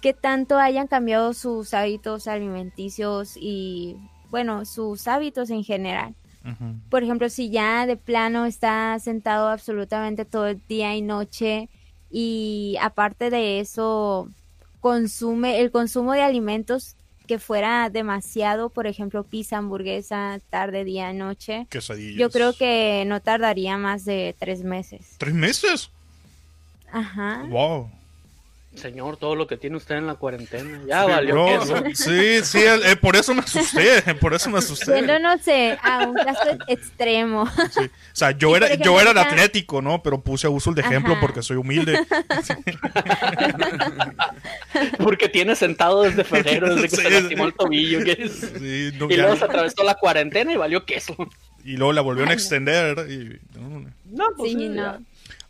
qué 0.00 0.14
tanto 0.14 0.58
hayan 0.58 0.86
cambiado 0.86 1.34
sus 1.34 1.74
hábitos 1.74 2.28
alimenticios 2.28 3.36
y 3.36 3.96
bueno, 4.30 4.64
sus 4.64 5.08
hábitos 5.08 5.50
en 5.50 5.64
general. 5.64 6.14
Por 6.88 7.02
ejemplo, 7.02 7.28
si 7.28 7.50
ya 7.50 7.84
de 7.84 7.98
plano 7.98 8.46
está 8.46 8.98
sentado 9.00 9.48
absolutamente 9.48 10.24
todo 10.24 10.46
el 10.46 10.62
día 10.66 10.96
y 10.96 11.02
noche 11.02 11.68
y 12.10 12.76
aparte 12.80 13.28
de 13.28 13.60
eso 13.60 14.30
consume 14.80 15.60
el 15.60 15.70
consumo 15.70 16.12
de 16.14 16.22
alimentos 16.22 16.96
que 17.28 17.38
fuera 17.38 17.88
demasiado, 17.90 18.70
por 18.70 18.88
ejemplo, 18.88 19.22
pizza, 19.22 19.58
hamburguesa, 19.58 20.40
tarde, 20.50 20.82
día, 20.82 21.12
noche, 21.12 21.68
Quesadillas. 21.70 22.18
yo 22.18 22.30
creo 22.30 22.52
que 22.54 23.04
no 23.06 23.20
tardaría 23.20 23.76
más 23.76 24.04
de 24.04 24.34
tres 24.36 24.64
meses. 24.64 25.14
¿Tres 25.18 25.34
meses? 25.34 25.90
Ajá. 26.90 27.44
Wow. 27.48 27.90
Señor, 28.78 29.16
todo 29.16 29.34
lo 29.34 29.46
que 29.46 29.56
tiene 29.56 29.76
usted 29.76 29.96
en 29.96 30.06
la 30.06 30.14
cuarentena. 30.14 30.80
Ya 30.86 31.04
Sí, 31.04 31.10
valió 31.10 31.34
bro, 31.34 31.46
queso. 31.60 31.84
sí, 31.94 32.40
sí, 32.44 32.58
el- 32.62 32.82
eh, 32.84 32.96
por 32.96 33.16
eso 33.16 33.34
me 33.34 33.40
asusté, 33.40 34.02
por 34.20 34.32
eso 34.34 34.48
me 34.50 34.58
asusté. 34.58 34.94
Yéndonos 34.94 35.40
a 35.82 36.06
un 36.06 36.14
caso 36.14 36.42
extremo. 36.68 37.46
Sí. 37.70 37.80
O 37.84 37.90
sea, 38.12 38.30
yo 38.32 38.50
Y, 38.52 38.54
era, 38.56 38.74
yo 38.74 39.00
era 39.00 39.10
el 39.10 39.18
atlético, 39.18 39.82
¿no? 39.82 40.02
Pero 40.02 40.20
puse 40.20 40.46
a 40.46 40.50
uso 40.50 40.72
de 40.72 40.80
ejemplo 40.80 41.12
Ajá. 41.12 41.20
porque 41.20 41.42
soy 41.42 41.56
humilde. 41.56 41.98
Porque 44.98 45.28
tiene 45.28 45.56
sentado 45.56 46.02
desde 46.02 46.24
febrero, 46.24 46.74
desde 46.74 46.88
que 46.88 46.96
Sí, 46.96 47.02
se 47.02 47.10
lastimó 47.10 47.44
sí. 47.44 47.48
el 47.50 47.54
tobillo. 47.54 48.04
que 48.04 48.12
es- 48.12 48.32
Sí, 48.58 48.90
no, 48.98 49.06
Y 49.06 49.16
ya- 49.16 49.22
luego 49.22 49.36
se 49.36 49.44
atravesó 49.44 49.82
la 49.84 49.94
cuarentena 49.94 50.52
y 50.52 50.56
valió 50.56 50.84
queso. 50.84 51.16
y 51.64 51.76
luego 51.76 51.92
la 51.92 52.00
volvieron 52.00 52.30
a 52.30 52.34
extender. 52.34 53.06
y- 53.10 53.38
no, 53.58 53.80
no. 53.80 53.90
No, 54.06 54.24
pues 54.36 54.52
Sí, 54.52 54.58
sí, 54.58 54.68
no. 54.68 54.74
ya. 54.76 54.98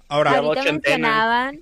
Ahora, 0.09 0.39
Ahorita 0.39 0.73
mencionaban, 0.73 1.61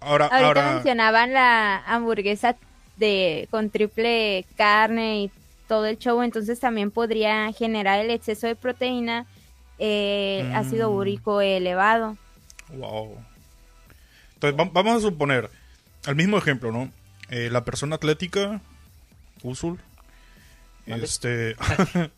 ahora, 0.00 0.26
ahorita 0.26 0.46
ahora, 0.46 0.72
mencionaban 0.74 1.32
la 1.32 1.78
hamburguesa 1.86 2.56
de 2.96 3.48
con 3.50 3.70
triple 3.70 4.44
carne 4.56 5.22
y 5.22 5.30
todo 5.68 5.86
el 5.86 5.98
show, 5.98 6.22
entonces 6.22 6.58
también 6.60 6.90
podría 6.90 7.52
generar 7.52 8.00
el 8.00 8.10
exceso 8.10 8.46
de 8.46 8.56
proteína, 8.56 9.26
eh, 9.78 10.44
Mm. 10.52 10.56
ácido 10.56 10.90
úrico 10.90 11.40
elevado. 11.40 12.16
Wow. 12.74 13.16
Entonces, 14.34 14.58
va- 14.60 14.70
vamos 14.72 14.96
a 14.96 15.00
suponer, 15.00 15.50
al 16.06 16.16
mismo 16.16 16.36
ejemplo, 16.38 16.72
¿no? 16.72 16.90
Eh, 17.30 17.48
la 17.50 17.64
persona 17.64 17.96
atlética, 17.96 18.60
Usul, 19.42 19.78
Vale. 20.86 21.04
este, 21.04 21.56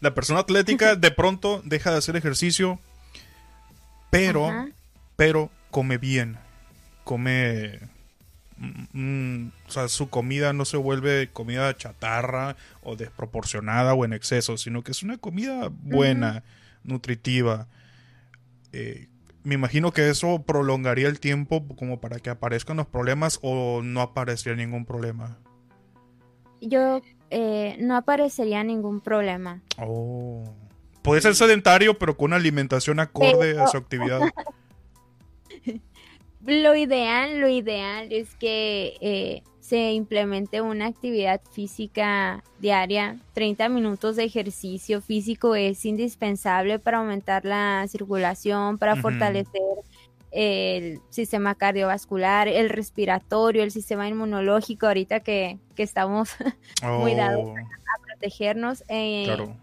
la 0.00 0.14
persona 0.14 0.40
atlética 0.40 0.94
de 0.96 1.10
pronto 1.10 1.60
deja 1.64 1.90
de 1.92 1.98
hacer 1.98 2.16
ejercicio, 2.16 2.78
pero, 4.10 4.46
Ajá. 4.48 4.68
pero 5.16 5.50
come 5.70 5.98
bien, 5.98 6.38
come, 7.04 7.80
mm, 8.56 8.98
mm, 8.98 9.52
o 9.68 9.70
sea, 9.70 9.88
su 9.88 10.10
comida 10.10 10.52
no 10.52 10.64
se 10.64 10.76
vuelve 10.76 11.30
comida 11.32 11.76
chatarra 11.76 12.56
o 12.82 12.96
desproporcionada 12.96 13.94
o 13.94 14.04
en 14.04 14.12
exceso, 14.12 14.56
sino 14.56 14.82
que 14.82 14.92
es 14.92 15.02
una 15.02 15.18
comida 15.18 15.70
buena, 15.70 16.42
nutritiva. 16.82 17.68
Eh, 18.72 19.08
me 19.44 19.54
imagino 19.54 19.92
que 19.92 20.08
eso 20.08 20.42
prolongaría 20.42 21.06
el 21.06 21.20
tiempo 21.20 21.66
como 21.76 22.00
para 22.00 22.18
que 22.18 22.30
aparezcan 22.30 22.78
los 22.78 22.86
problemas 22.86 23.38
o 23.42 23.82
no 23.82 24.00
aparecería 24.00 24.56
ningún 24.56 24.86
problema. 24.86 25.38
Yo 26.60 27.02
eh, 27.30 27.76
no 27.78 27.96
aparecería 27.96 28.64
ningún 28.64 29.00
problema. 29.00 29.60
Oh. 29.76 30.44
Puede 31.02 31.20
ser 31.20 31.34
sedentario, 31.34 31.98
pero 31.98 32.16
con 32.16 32.26
una 32.26 32.36
alimentación 32.36 32.98
acorde 33.00 33.60
a 33.60 33.66
su 33.66 33.76
actividad. 33.76 34.20
Lo 36.46 36.74
ideal, 36.74 37.40
lo 37.40 37.48
ideal 37.48 38.12
es 38.12 38.34
que 38.34 38.96
eh, 39.00 39.42
se 39.60 39.92
implemente 39.92 40.60
una 40.60 40.86
actividad 40.86 41.40
física 41.52 42.44
diaria. 42.58 43.18
30 43.32 43.70
minutos 43.70 44.16
de 44.16 44.24
ejercicio 44.24 45.00
físico 45.00 45.54
es 45.54 45.84
indispensable 45.86 46.78
para 46.78 46.98
aumentar 46.98 47.46
la 47.46 47.86
circulación, 47.88 48.76
para 48.76 48.96
fortalecer 48.96 49.62
el 50.32 51.00
sistema 51.08 51.54
cardiovascular, 51.54 52.46
el 52.46 52.68
respiratorio, 52.68 53.62
el 53.62 53.70
sistema 53.70 54.06
inmunológico, 54.06 54.86
ahorita 54.86 55.20
que, 55.20 55.58
que 55.74 55.82
estamos 55.82 56.30
Muy 57.00 57.14
dado. 57.14 57.40
Oh, 57.40 57.54
protegernos. 58.04 58.84
eh, 58.88 59.22
claro. 59.24 59.56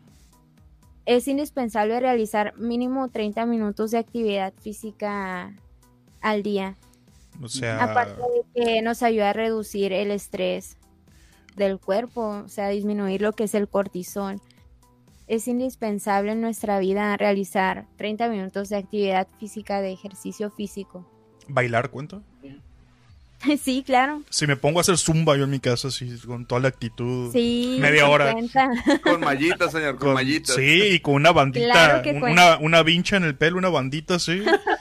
es 1.05 1.27
indispensable 1.27 1.99
realizar 1.99 2.57
mínimo 2.57 3.09
30 3.09 3.45
minutos 3.45 3.91
de 3.91 3.99
actividad 3.99 4.53
física 4.61 5.53
al 6.21 6.43
día. 6.43 6.75
O 7.41 7.47
sea, 7.47 7.83
Aparte 7.83 8.21
de 8.21 8.63
que 8.65 8.81
nos 8.81 9.03
ayuda 9.03 9.31
a 9.31 9.33
reducir 9.33 9.93
el 9.93 10.11
estrés 10.11 10.77
del 11.55 11.79
cuerpo, 11.79 12.43
o 12.45 12.49
sea, 12.49 12.69
disminuir 12.69 13.21
lo 13.21 13.33
que 13.33 13.45
es 13.45 13.55
el 13.55 13.67
cortisol. 13.67 14.39
Es 15.27 15.47
indispensable 15.47 16.33
en 16.33 16.41
nuestra 16.41 16.79
vida 16.79 17.15
realizar 17.17 17.85
30 17.97 18.27
minutos 18.27 18.69
de 18.69 18.77
actividad 18.77 19.27
física, 19.39 19.81
de 19.81 19.91
ejercicio 19.93 20.49
físico. 20.51 21.09
bailar 21.47 21.89
cuenta. 21.89 22.21
sí, 23.63 23.83
claro. 23.85 24.21
Si 24.29 24.45
me 24.45 24.55
pongo 24.55 24.79
a 24.79 24.81
hacer 24.81 24.97
zumba 24.97 25.35
yo 25.37 25.45
en 25.45 25.49
mi 25.49 25.59
casa, 25.59 25.87
así, 25.87 26.15
con 26.27 26.45
toda 26.45 26.61
la 26.61 26.67
actitud. 26.67 27.31
Sí. 27.31 27.77
Media 27.79 28.05
sí 28.05 28.11
hora. 28.11 28.31
cuenta. 28.33 28.69
Con 29.03 29.21
mallitas, 29.21 29.71
señor, 29.71 29.95
con, 29.97 30.07
Con- 30.09 30.13
mallitas. 30.13 30.55
Sí, 30.55 30.81
y 30.93 30.99
con 30.99 31.15
una 31.15 31.31
bandita, 31.31 31.65
Claro 31.65 32.01
que 32.03 32.11
una, 32.11 32.57
una 32.57 32.83
vincha 32.83 33.17
en 33.17 33.23
el 33.23 33.35
pelo, 33.35 33.57
una 33.57 33.69
bandita 33.69 34.15
así, 34.15 34.43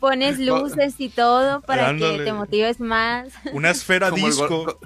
Pones 0.00 0.38
luces 0.40 0.94
y 0.98 1.08
todo 1.08 1.60
para 1.62 1.88
Ándale. 1.88 2.18
que 2.18 2.24
te 2.24 2.32
motives 2.32 2.80
más. 2.80 3.28
una 3.52 3.70
esfera 3.70 4.10
Como 4.10 4.26
disco, 4.26 4.78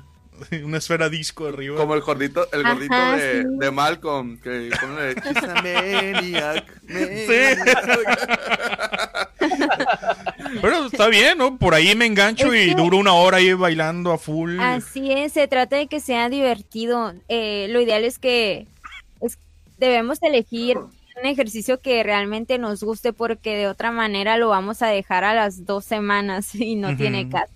una 0.64 0.78
esfera 0.78 1.08
disco 1.08 1.46
arriba. 1.48 1.76
Como 1.76 1.94
el 1.94 2.00
gordito, 2.00 2.48
el 2.52 2.60
Ajá, 2.64 2.72
gordito 2.74 2.94
de, 3.16 3.42
sí. 3.42 3.48
de 3.58 3.70
Malcolm, 3.70 4.38
que 4.40 4.70
pone 4.80 5.14
"She's 5.14 5.44
a 5.44 5.54
maniac, 5.54 6.82
maniac". 6.88 7.80
Pero 10.62 10.86
está 10.86 11.08
bien, 11.08 11.38
¿no? 11.38 11.56
Por 11.58 11.74
ahí 11.74 11.94
me 11.94 12.06
engancho 12.06 12.52
Es 12.52 12.66
y 12.66 12.70
que- 12.70 12.74
duro 12.74 12.96
una 12.98 13.12
hora 13.14 13.38
ahí 13.38 13.52
bailando 13.52 14.12
a 14.12 14.18
full. 14.18 14.58
Así 14.60 15.12
es, 15.12 15.32
se 15.32 15.46
trata 15.48 15.76
de 15.76 15.86
que 15.86 16.00
sea 16.00 16.28
divertido. 16.28 17.12
Eh, 17.28 17.66
lo 17.70 17.80
ideal 17.80 18.04
es 18.04 18.18
que 18.18 18.66
es- 19.20 19.38
debemos 19.78 20.22
elegir 20.22 20.78
un 21.20 21.26
ejercicio 21.26 21.80
que 21.80 22.02
realmente 22.02 22.58
nos 22.58 22.82
guste 22.82 23.12
porque 23.12 23.56
de 23.56 23.66
otra 23.66 23.90
manera 23.90 24.36
lo 24.36 24.48
vamos 24.48 24.82
a 24.82 24.88
dejar 24.88 25.24
a 25.24 25.34
las 25.34 25.64
dos 25.66 25.84
semanas 25.84 26.54
y 26.54 26.76
no 26.76 26.96
tiene 26.96 27.28
caso. 27.28 27.52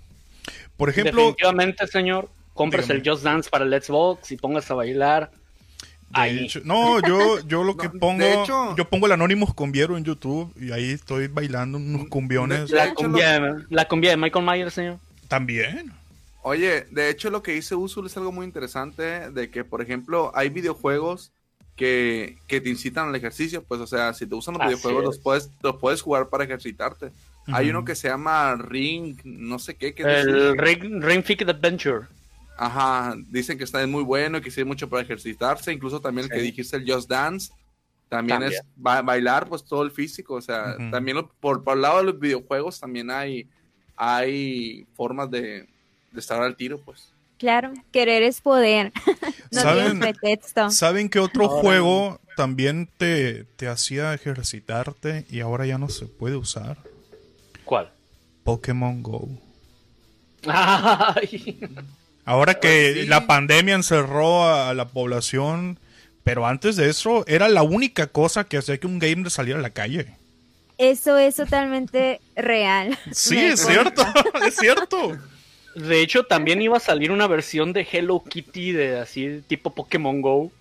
Por 0.77 0.89
ejemplo, 0.91 1.21
Definitivamente, 1.21 1.87
señor, 1.87 2.29
compres 2.53 2.87
Dígame. 2.89 3.03
el 3.05 3.09
Just 3.11 3.23
Dance 3.25 3.51
para 3.51 3.65
el 3.65 3.83
Xbox 3.83 4.33
y 4.33 4.37
pongas 4.37 4.71
a 4.71 4.75
bailar. 4.75 5.31
de 5.31 6.21
Ahí. 6.21 6.45
hecho- 6.45 6.61
no, 6.65 7.01
yo, 7.07 7.41
yo 7.47 7.63
lo 7.65 7.77
que 7.77 7.87
No, 7.89 7.93
de 7.95 7.99
pongo, 7.99 8.23
hecho- 8.45 8.77
yo 8.77 8.85
pongo 8.89 9.07
el 9.07 9.13
Anónimos 9.13 9.55
Conviero 9.55 9.97
en 9.97 10.05
YouTube 10.05 10.53
y 10.61 10.73
ahí 10.73 10.91
estoy 10.91 11.29
bailando 11.29 11.79
unos 11.79 12.09
cumbiones. 12.09 12.69
De 12.71 12.77
La 12.77 12.85
hecho, 12.87 12.95
cumbia, 12.97 13.57
la 13.71 13.89
cumbia 13.89 14.11
de 14.11 14.17
Michael 14.17 14.45
Myers, 14.45 14.75
señor. 14.75 14.99
También. 15.29 15.93
Oye, 16.43 16.87
de 16.91 17.09
hecho 17.09 17.31
lo 17.31 17.43
que 17.43 17.53
dice 17.53 17.75
Usul 17.75 18.07
es 18.07 18.17
algo 18.19 18.31
muy 18.31 18.45
interesante, 18.45 19.31
de 19.31 19.51
que, 19.51 19.65
por 19.65 19.81
ejemplo, 19.81 20.31
hay 20.35 20.51
videojuegos 20.51 21.33
que, 21.77 22.39
que 22.47 22.61
te 22.61 22.69
incitan 22.69 23.09
al 23.09 23.15
ejercicio, 23.17 23.63
pues, 23.65 23.81
o 23.81 23.87
sea, 23.87 24.13
si 24.15 24.27
te 24.27 24.35
gustan 24.35 24.55
los 24.55 24.63
Así 24.63 24.69
videojuegos, 24.75 25.03
es. 25.03 25.07
los 25.07 25.19
puedes, 25.19 25.51
los 25.63 25.77
puedes 25.77 26.03
jugar 26.03 26.29
para 26.29 26.45
ejercitarte. 26.45 27.11
Hay 27.49 27.69
uno 27.69 27.85
que 27.85 27.95
se 27.95 28.09
llama 28.09 28.55
Ring, 28.57 29.19
no 29.25 29.59
sé 29.59 29.75
qué, 29.77 29.95
que 29.95 30.03
El 30.03 30.57
Ring, 30.57 31.03
Ring 31.03 31.23
Fit 31.23 31.43
Adventure. 31.43 32.07
Ajá, 32.57 33.17
dicen 33.29 33.59
que 33.59 33.65
está 33.65 33.83
es 33.83 33.89
muy 33.89 34.03
bueno 34.03 34.39
y 34.39 34.41
que 34.41 34.51
sirve 34.51 34.67
mucho 34.67 34.89
para 34.89 35.03
ejercitarse, 35.03 35.73
incluso 35.73 36.01
también 36.01 36.27
el 36.27 36.31
que 36.31 36.41
dijiste, 36.41 36.77
el 36.77 36.91
Just 36.91 37.11
Dance, 37.11 37.53
también, 38.09 38.39
También. 38.41 38.53
es 38.61 38.67
ba- 38.77 39.03
bailar, 39.03 39.49
pues 39.49 39.65
todo 39.65 39.83
el 39.83 39.91
físico, 39.91 40.35
o 40.35 40.41
sea, 40.41 40.77
también 40.93 41.17
lo- 41.17 41.29
por, 41.41 41.65
por 41.65 41.75
el 41.77 41.83
lado 41.83 41.99
de 41.99 42.05
los 42.05 42.21
videojuegos 42.21 42.79
también 42.79 43.11
hay, 43.11 43.49
hay 43.97 44.87
formas 44.95 45.31
de, 45.31 45.67
de 46.13 46.21
estar 46.21 46.41
al 46.41 46.55
tiro, 46.57 46.79
pues. 46.79 47.13
Claro, 47.45 47.75
querer 47.93 48.23
es 48.23 48.41
poder. 48.41 48.91
no 49.53 49.61
¿Saben? 49.61 49.85
tienes 50.01 50.15
pretexto. 50.15 50.71
¿Saben 50.71 51.11
qué 51.11 51.19
otro 51.21 51.45
Ahora- 51.45 51.61
juego 51.61 52.21
también 52.39 52.89
te, 52.97 53.45
te 53.57 53.69
hacía 53.69 54.15
ejercitarte 54.15 55.27
y 55.29 55.41
ahora 55.41 55.67
ya 55.67 55.77
no 55.77 55.91
se 55.91 56.07
puede 56.07 56.37
usar? 56.37 56.79
¿Cuál? 57.67 57.91
Pokémon 58.45 59.03
Go. 59.03 59.29
Ay. 60.47 61.61
Ahora 62.25 62.55
que 62.55 62.91
Pues 62.95 63.05
sí. 63.05 63.07
la 63.11 63.27
pandemia 63.27 63.75
encerró 63.75 64.45
a 64.51 64.73
la 64.73 64.89
población, 64.89 65.79
pero 66.23 66.47
antes 66.47 66.77
de 66.77 66.89
eso 66.89 67.25
era 67.27 67.51
la 67.51 67.63
única 67.63 68.07
cosa 68.07 68.45
que 68.45 68.57
hacía 68.57 68.79
que 68.79 68.87
un 68.87 68.99
gamer 68.99 69.31
saliera 69.31 69.59
a 69.59 69.63
la 69.63 69.69
calle. 69.71 70.15
Eso 70.79 71.19
es 71.19 71.37
totalmente 71.37 72.23
real. 72.37 72.99
Sí, 73.13 73.37
es 73.39 73.67
cierto, 73.67 74.03
es 74.47 74.57
cierto. 74.57 75.19
De 75.75 76.01
hecho, 76.01 76.25
también 76.25 76.63
iba 76.63 76.77
a 76.77 76.81
salir 76.81 77.11
una 77.11 77.27
versión 77.27 77.73
de 77.73 77.87
Hello 77.91 78.23
Kitty 78.23 78.73
de 78.73 78.99
así 79.01 79.43
tipo 79.47 79.75
Pokémon 79.75 80.21
Go. 80.23 80.53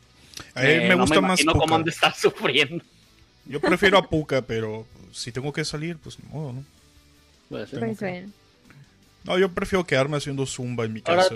A 0.55 0.63
Eh, 0.65 0.79
me 0.87 0.95
no 0.95 1.01
gusta 1.01 1.21
más 1.21 1.39
imagino 1.39 1.51
cómo 1.53 1.63
Puka. 1.65 1.75
han 1.75 1.83
de 1.83 1.91
estar 1.91 2.15
sufriendo. 2.15 2.83
Yo 3.45 3.59
prefiero 3.59 3.97
a 3.97 4.07
Puka, 4.09 4.41
pero 4.41 4.85
si 5.11 5.31
tengo 5.31 5.51
que 5.53 5.63
salir, 5.65 5.97
pues 5.97 6.17
ni 6.19 6.27
modo, 6.29 6.53
¿no? 6.53 6.63
Pues. 7.49 7.69
Pues 7.69 7.99
bueno. 7.99 8.31
No, 9.25 9.37
yo 9.37 9.49
prefiero 9.51 9.85
quedarme 9.85 10.17
haciendo 10.17 10.45
zumba 10.45 10.85
en 10.85 10.93
mi 10.93 11.01
Ahora- 11.05 11.23
casa. 11.23 11.35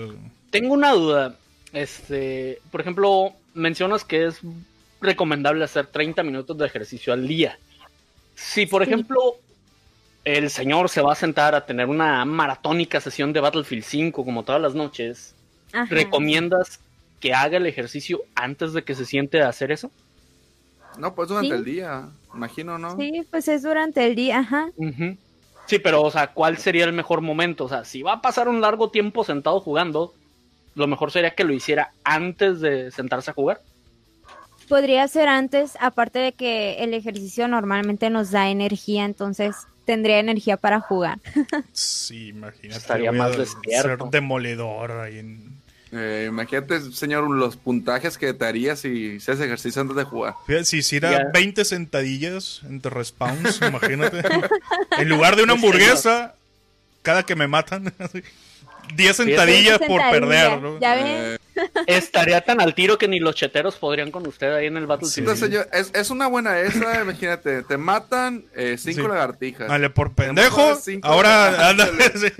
Tengo 0.50 0.72
una 0.74 0.92
duda. 0.92 1.36
Este, 1.72 2.60
por 2.70 2.80
ejemplo, 2.80 3.32
mencionas 3.54 4.04
que 4.04 4.26
es 4.26 4.38
recomendable 5.00 5.62
hacer 5.64 5.86
30 5.86 6.22
minutos 6.22 6.56
de 6.58 6.66
ejercicio 6.66 7.12
al 7.12 7.28
día. 7.28 7.58
Si, 8.34 8.66
por 8.66 8.84
Sí. 8.84 8.90
ejemplo, 8.90 9.36
el 10.36 10.50
señor 10.50 10.90
se 10.90 11.00
va 11.00 11.12
a 11.12 11.16
sentar 11.16 11.54
a 11.54 11.64
tener 11.64 11.86
una 11.86 12.24
maratónica 12.24 13.00
sesión 13.00 13.32
de 13.32 13.40
Battlefield 13.40 13.82
5 13.84 14.24
como 14.24 14.42
todas 14.44 14.60
las 14.60 14.74
noches, 14.74 15.34
Ajá. 15.72 15.86
¿recomiendas 15.90 16.80
que 17.20 17.32
haga 17.32 17.56
el 17.56 17.66
ejercicio 17.66 18.20
antes 18.34 18.72
de 18.74 18.84
que 18.84 18.94
se 18.94 19.06
siente 19.06 19.40
a 19.42 19.48
hacer 19.48 19.72
eso? 19.72 19.90
No, 20.98 21.14
pues 21.14 21.28
durante 21.28 21.48
Sí. 21.48 21.54
el 21.54 21.64
día, 21.64 22.08
imagino, 22.34 22.78
¿no? 22.78 22.96
Sí, 22.96 23.22
pues 23.30 23.48
es 23.48 23.62
durante 23.62 24.04
el 24.06 24.14
día, 24.14 24.40
ajá. 24.40 24.68
Sí, 25.66 25.78
pero, 25.78 26.02
o 26.02 26.10
sea, 26.10 26.28
¿cuál 26.32 26.58
sería 26.58 26.84
el 26.84 26.92
mejor 26.92 27.20
momento? 27.20 27.64
O 27.64 27.68
sea, 27.68 27.84
si 27.84 28.02
va 28.02 28.14
a 28.14 28.20
pasar 28.22 28.48
un 28.48 28.60
largo 28.60 28.90
tiempo 28.90 29.24
sentado 29.24 29.60
jugando, 29.60 30.12
lo 30.74 30.86
mejor 30.86 31.10
sería 31.10 31.34
que 31.34 31.44
lo 31.44 31.52
hiciera 31.52 31.92
antes 32.04 32.60
de 32.60 32.90
sentarse 32.90 33.30
a 33.30 33.34
jugar. 33.34 33.60
Podría 34.68 35.06
ser 35.08 35.28
antes, 35.28 35.72
aparte 35.80 36.18
de 36.18 36.32
que 36.32 36.82
el 36.84 36.92
ejercicio 36.94 37.48
normalmente 37.48 38.10
nos 38.10 38.30
da 38.30 38.48
energía, 38.50 39.04
entonces 39.04 39.54
tendría 39.86 40.18
energía 40.18 40.56
para 40.56 40.80
jugar. 40.80 41.18
Sí, 41.72 42.28
imagínate. 42.28 42.78
Estaría 42.78 43.12
más 43.12 43.36
despierto. 43.36 43.88
Ser 44.04 44.10
demoledor 44.10 44.92
ahí 44.92 45.18
en... 45.20 45.58
Eh, 45.90 46.26
imagínate, 46.28 46.92
señor, 46.92 47.30
los 47.30 47.56
puntajes 47.56 48.18
que 48.18 48.34
te 48.34 48.44
harías 48.44 48.80
si 48.80 49.20
se 49.20 49.32
hace 49.32 49.46
ejercicio 49.46 49.80
antes 49.80 49.96
de 49.96 50.04
jugar. 50.04 50.34
Fíjate, 50.46 50.66
si 50.66 50.78
hiciera 50.78 51.10
Ya. 51.12 51.30
20 51.32 51.64
sentadillas 51.64 52.60
entre 52.68 52.90
respawns, 52.94 53.60
imagínate. 53.62 54.20
En 54.98 55.08
lugar 55.08 55.34
de 55.36 55.44
una 55.44 55.54
hamburguesa, 55.54 56.34
cada 57.00 57.22
que 57.22 57.34
me 57.36 57.46
matan, 57.48 57.94
10 58.94 59.16
sentadillas 59.16 59.78
por 59.78 60.00
perder, 60.10 60.60
¿no? 60.60 60.78
¿Ya 60.80 60.94
ven? 60.94 61.06
Eh, 61.06 61.38
Estaría 61.88 62.40
tan 62.42 62.60
al 62.60 62.72
tiro 62.72 62.98
que 62.98 63.08
ni 63.08 63.18
los 63.18 63.34
cheteros 63.34 63.74
podrían 63.76 64.12
con 64.12 64.24
usted 64.28 64.52
ahí 64.54 64.66
en 64.66 64.76
el 64.76 64.84
Sí. 64.84 64.86
Battlefield. 64.86 65.28
entonces, 65.28 65.66
es, 65.72 65.90
es 65.92 66.10
una 66.10 66.28
buena 66.28 66.60
esa, 66.60 67.00
imagínate, 67.02 67.62
te 67.64 67.76
matan 67.76 68.44
eh, 68.54 68.76
cinco 68.78 69.02
Sí. 69.02 69.08
lagartijas. 69.08 69.66
Dale, 69.68 69.90
por 69.90 70.12
pendejo, 70.14 70.78
ahora 71.02 71.68
anda. 71.70 71.86
sí. 72.14 72.32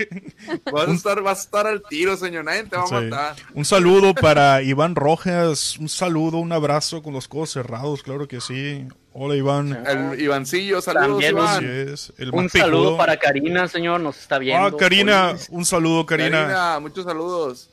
Vas 0.71 0.87
a 0.87 0.93
estar, 0.93 1.21
vas 1.21 1.39
a 1.39 1.41
estar 1.43 1.67
al 1.67 1.83
tiro, 1.89 2.15
señor, 2.15 2.45
nadie 2.45 2.63
te 2.63 2.77
va 2.77 2.83
a 2.83 3.01
matar. 3.01 3.35
Un 3.53 3.65
saludo 3.65 4.13
para 4.13 4.61
Iván 4.61 4.95
Rojas, 4.95 5.77
un 5.77 5.89
saludo, 5.89 6.37
un 6.37 6.53
abrazo 6.53 7.03
con 7.03 7.13
los 7.13 7.27
codos 7.27 7.51
cerrados, 7.51 8.03
claro 8.03 8.25
que 8.27 8.39
sí. 8.39 8.85
Hola 9.13 9.35
Iván. 9.35 9.85
El 9.87 10.21
Ivancillo, 10.21 10.81
saludos, 10.81 11.07
También 11.09 11.31
Iván. 11.31 11.57
Así 11.57 11.65
es, 11.93 12.13
el 12.17 12.29
Un 12.31 12.49
saludo 12.49 12.95
para 12.97 13.17
Karina, 13.17 13.67
señor, 13.67 14.01
nos 14.01 14.17
está 14.19 14.37
viendo. 14.37 14.67
Ah, 14.67 14.77
Karina, 14.77 15.35
un 15.49 15.65
saludo, 15.65 16.05
Karina. 16.05 16.41
Karina, 16.43 16.79
muchos 16.79 17.05
saludos. 17.05 17.69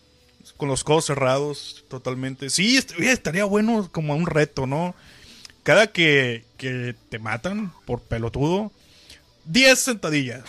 Con 0.57 0.68
los 0.68 0.83
codos 0.85 1.05
cerrados, 1.07 1.85
totalmente. 1.88 2.49
Sí, 2.51 2.79
estaría 2.99 3.44
bueno 3.44 3.88
como 3.92 4.14
un 4.14 4.27
reto, 4.27 4.66
¿no? 4.66 4.94
Cada 5.62 5.88
que, 5.88 6.44
que 6.57 6.94
te 7.11 7.18
matan 7.18 7.72
por 7.85 8.01
pelotudo, 8.01 8.70
10 9.46 9.79
sentadillas. 9.79 10.44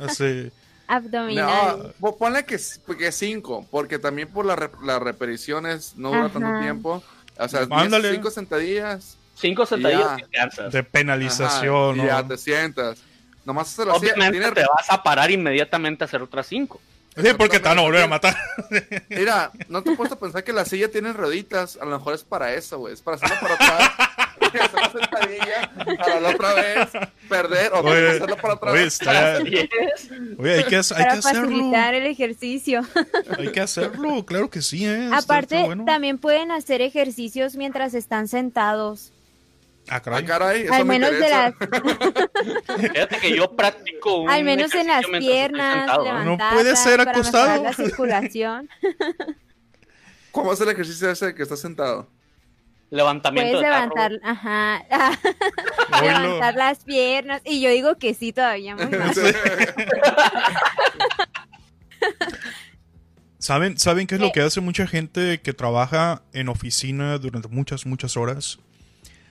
Así. 0.00 0.50
Abdominal. 0.88 1.94
No, 2.00 2.16
ponle 2.16 2.44
que, 2.46 2.54
s- 2.54 2.80
que 2.98 3.12
cinco, 3.12 3.66
porque 3.70 3.98
también 3.98 4.28
por 4.28 4.46
la 4.46 4.56
re- 4.56 4.70
las 4.82 5.00
repeticiones 5.00 5.92
no 5.96 6.08
dura 6.08 6.30
tanto 6.30 6.60
tiempo. 6.60 7.02
O 7.38 7.48
sea, 7.48 7.66
Ándale. 7.70 8.08
10, 8.08 8.14
cinco 8.16 8.30
sentadillas. 8.30 9.17
Cinco 9.38 9.66
sentadillas 9.66 10.16
Ya. 10.18 10.24
y 10.26 10.30
cansas. 10.30 10.72
De 10.72 10.82
penalización, 10.82 12.00
Ajá, 12.00 12.04
y 12.04 12.06
ya 12.08 12.22
¿no? 12.22 12.28
te 12.28 12.36
sientas. 12.38 12.98
Nomás 13.44 13.68
se 13.68 13.82
hacía. 13.82 13.92
Obviamente 13.94 14.38
tiene- 14.38 14.52
te 14.52 14.62
vas 14.62 14.90
a 14.90 15.02
parar 15.02 15.30
inmediatamente 15.30 16.04
a 16.04 16.06
hacer 16.06 16.22
otras 16.22 16.46
cinco. 16.46 16.80
Sí, 17.16 17.28
porque 17.36 17.58
te 17.58 17.68
van 17.68 17.78
a 17.78 17.82
volver 17.82 18.02
a 18.02 18.06
matar. 18.06 18.36
Mira, 19.08 19.50
no 19.68 19.82
te 19.82 19.90
he 19.92 19.96
puesto 19.96 20.14
a 20.14 20.18
pensar 20.20 20.44
que 20.44 20.52
la 20.52 20.64
silla 20.64 20.88
tiene 20.88 21.12
rueditas. 21.12 21.76
A 21.80 21.84
lo 21.84 21.98
mejor 21.98 22.14
es 22.14 22.22
para 22.22 22.54
eso, 22.54 22.78
güey. 22.78 22.94
Es 22.94 23.02
para 23.02 23.16
hacerlo 23.16 23.36
para 23.40 23.54
atrás. 23.54 23.90
hacer 24.48 24.72
la 24.72 24.90
sentadilla, 24.90 25.70
para 25.98 26.20
la 26.20 26.28
otra 26.30 26.54
vez, 26.54 26.88
perder 27.28 27.72
o 27.74 27.80
Oye, 27.80 28.10
hacerlo 28.10 28.36
para 28.36 28.72
oye, 28.72 28.84
Yes. 28.84 29.00
Oye, 30.38 30.54
hay 30.54 30.64
que, 30.64 30.76
hay 30.76 30.82
que 30.82 30.94
para 30.94 31.12
hacerlo. 31.14 31.42
facilitar 31.48 31.94
el 31.94 32.06
ejercicio. 32.06 32.82
Hay 33.36 33.48
que 33.52 33.60
hacerlo, 33.60 34.24
claro 34.24 34.48
que 34.48 34.62
sí, 34.62 34.86
¿eh? 34.86 35.04
Está- 35.06 35.18
Aparte, 35.18 35.56
está 35.56 35.66
bueno. 35.66 35.84
también 35.84 36.18
pueden 36.18 36.50
hacer 36.52 36.80
ejercicios 36.82 37.56
mientras 37.56 37.94
están 37.94 38.28
sentados. 38.28 39.12
Ah, 39.90 39.96
Ah, 39.96 40.00
caray. 40.02 40.24
caray, 40.24 40.62
eso 40.64 40.74
Al 40.74 40.84
me 40.84 40.98
menos 40.98 41.10
de 41.12 41.28
las, 41.30 41.54
Fíjate 42.92 43.18
que 43.20 43.36
yo 43.36 43.54
practico 43.56 44.20
un 44.22 44.30
al 44.30 44.44
menos 44.44 44.74
en 44.74 44.86
las 44.86 45.06
piernas, 45.06 45.86
levantadas, 46.04 46.54
puede 46.54 46.76
ser 46.76 47.00
acostado. 47.00 47.62
la 47.62 47.72
circulación. 47.72 48.68
¿Cómo 50.32 50.52
es 50.52 50.60
el 50.60 50.68
ejercicio 50.68 51.10
ese 51.10 51.34
que 51.34 51.42
estás 51.42 51.60
sentado? 51.60 52.08
Levantamiento 52.90 53.58
Puedes 53.58 53.70
carro. 53.70 53.94
levantar, 53.94 54.20
ajá, 54.22 54.82
levantar 56.02 56.54
las 56.54 56.84
piernas. 56.84 57.42
Y 57.44 57.60
yo 57.60 57.70
digo 57.70 57.96
que 57.98 58.14
sí 58.14 58.32
todavía 58.32 58.76
muy 58.76 58.86
mal. 58.86 59.12
¿Saben, 63.38 63.78
¿Saben 63.78 64.06
qué 64.06 64.16
es 64.16 64.20
lo 64.20 64.28
Eh. 64.28 64.32
que 64.34 64.40
hace 64.40 64.60
mucha 64.60 64.86
gente 64.86 65.40
que 65.40 65.52
trabaja 65.52 66.22
en 66.32 66.48
oficina 66.48 67.18
durante 67.18 67.48
muchas, 67.48 67.86
muchas 67.86 68.16
horas? 68.16 68.58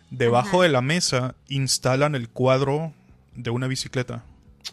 Debajo 0.09 0.57
Ajá. 0.59 0.63
de 0.63 0.69
la 0.69 0.81
mesa 0.81 1.35
instalan 1.49 2.15
el 2.15 2.29
cuadro 2.29 2.93
de 3.35 3.49
una 3.49 3.67
bicicleta 3.67 4.23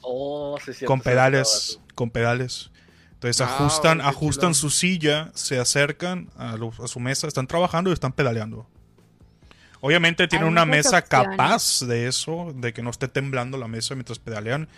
Oh, 0.02 0.56
sí, 0.58 0.72
cierto, 0.72 0.86
con 0.86 1.00
pedales, 1.00 1.80
con 1.94 2.10
pedales. 2.10 2.70
Entonces 3.14 3.40
Ah, 3.40 3.44
ajustan, 3.54 4.00
ajustan 4.00 4.54
su 4.54 4.70
silla, 4.70 5.30
se 5.34 5.58
acercan 5.58 6.30
a, 6.36 6.56
lo- 6.56 6.72
a 6.82 6.86
su 6.88 7.00
mesa, 7.00 7.26
están 7.26 7.46
trabajando 7.46 7.90
y 7.90 7.92
están 7.94 8.12
pedaleando. 8.12 8.66
Obviamente 9.80 10.26
tienen 10.28 10.46
Hay 10.46 10.52
una 10.52 10.64
mesa 10.64 10.98
opciones. 10.98 11.28
capaz 11.30 11.80
de 11.86 12.06
eso, 12.06 12.52
de 12.56 12.72
que 12.72 12.82
no 12.82 12.90
esté 12.90 13.06
temblando 13.08 13.58
la 13.58 13.68
mesa 13.68 13.94
mientras 13.94 14.18
pedalean. 14.18 14.68